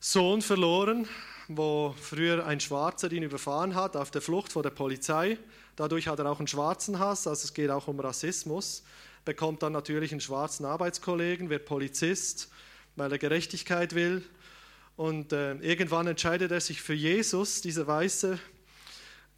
Sohn 0.00 0.42
verloren, 0.42 1.08
wo 1.48 1.94
früher 1.98 2.44
ein 2.44 2.60
Schwarzer 2.60 3.10
ihn 3.10 3.22
überfahren 3.22 3.74
hat, 3.74 3.96
auf 3.96 4.10
der 4.10 4.20
Flucht 4.20 4.52
vor 4.52 4.62
der 4.62 4.70
Polizei. 4.70 5.38
Dadurch 5.76 6.06
hat 6.06 6.18
er 6.18 6.26
auch 6.26 6.40
einen 6.40 6.48
schwarzen 6.48 6.98
Hass, 6.98 7.26
also 7.26 7.44
es 7.44 7.54
geht 7.54 7.70
auch 7.70 7.88
um 7.88 8.00
Rassismus. 8.00 8.82
Bekommt 9.24 9.62
dann 9.62 9.72
natürlich 9.72 10.10
einen 10.10 10.20
schwarzen 10.20 10.66
Arbeitskollegen, 10.66 11.48
wird 11.48 11.64
Polizist, 11.64 12.50
weil 12.96 13.12
er 13.12 13.18
Gerechtigkeit 13.18 13.94
will. 13.94 14.22
Und 15.00 15.32
äh, 15.32 15.54
irgendwann 15.54 16.06
entscheidet 16.06 16.52
er 16.52 16.60
sich 16.60 16.82
für 16.82 16.92
Jesus, 16.92 17.62
dieser 17.62 17.86
Weiße, 17.86 18.38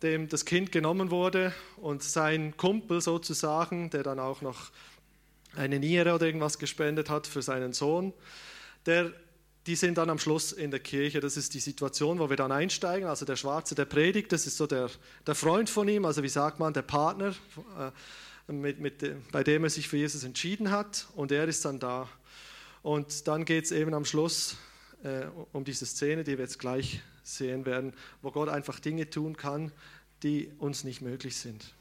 dem 0.02 0.28
das 0.28 0.44
Kind 0.44 0.72
genommen 0.72 1.12
wurde 1.12 1.54
und 1.76 2.02
sein 2.02 2.56
Kumpel 2.56 3.00
sozusagen, 3.00 3.88
der 3.90 4.02
dann 4.02 4.18
auch 4.18 4.42
noch 4.42 4.72
eine 5.54 5.78
Niere 5.78 6.16
oder 6.16 6.26
irgendwas 6.26 6.58
gespendet 6.58 7.08
hat 7.08 7.28
für 7.28 7.42
seinen 7.42 7.74
Sohn, 7.74 8.12
der, 8.86 9.12
die 9.68 9.76
sind 9.76 9.98
dann 9.98 10.10
am 10.10 10.18
Schluss 10.18 10.50
in 10.50 10.72
der 10.72 10.80
Kirche. 10.80 11.20
Das 11.20 11.36
ist 11.36 11.54
die 11.54 11.60
Situation, 11.60 12.18
wo 12.18 12.28
wir 12.28 12.36
dann 12.36 12.50
einsteigen. 12.50 13.08
Also 13.08 13.24
der 13.24 13.36
Schwarze, 13.36 13.76
der 13.76 13.84
predigt, 13.84 14.32
das 14.32 14.48
ist 14.48 14.56
so 14.56 14.66
der, 14.66 14.90
der 15.28 15.36
Freund 15.36 15.70
von 15.70 15.86
ihm, 15.86 16.04
also 16.06 16.24
wie 16.24 16.28
sagt 16.28 16.58
man, 16.58 16.72
der 16.74 16.82
Partner, 16.82 17.36
äh, 17.78 18.52
mit, 18.52 18.80
mit, 18.80 19.30
bei 19.30 19.44
dem 19.44 19.62
er 19.62 19.70
sich 19.70 19.86
für 19.86 19.96
Jesus 19.96 20.24
entschieden 20.24 20.72
hat 20.72 21.06
und 21.14 21.30
er 21.30 21.44
ist 21.44 21.64
dann 21.64 21.78
da. 21.78 22.08
Und 22.82 23.28
dann 23.28 23.44
geht 23.44 23.66
es 23.66 23.70
eben 23.70 23.94
am 23.94 24.04
Schluss 24.04 24.56
äh, 25.02 25.26
um 25.52 25.64
diese 25.64 25.86
Szene, 25.86 26.24
die 26.24 26.32
wir 26.32 26.44
jetzt 26.44 26.58
gleich 26.58 27.02
sehen 27.22 27.66
werden, 27.66 27.92
wo 28.20 28.30
Gott 28.30 28.48
einfach 28.48 28.80
Dinge 28.80 29.08
tun 29.10 29.36
kann, 29.36 29.72
die 30.22 30.50
uns 30.58 30.84
nicht 30.84 31.00
möglich 31.00 31.36
sind. 31.36 31.74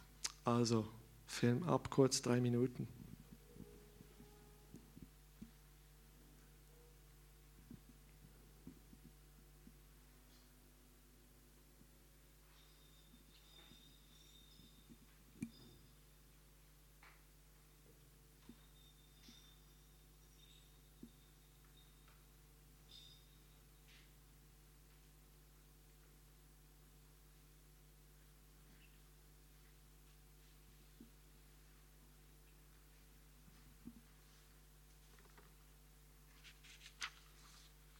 Also, 0.43 0.87
Film 1.27 1.63
ab, 1.63 1.89
kurz 1.89 2.21
drei 2.21 2.41
Minuten. 2.41 2.87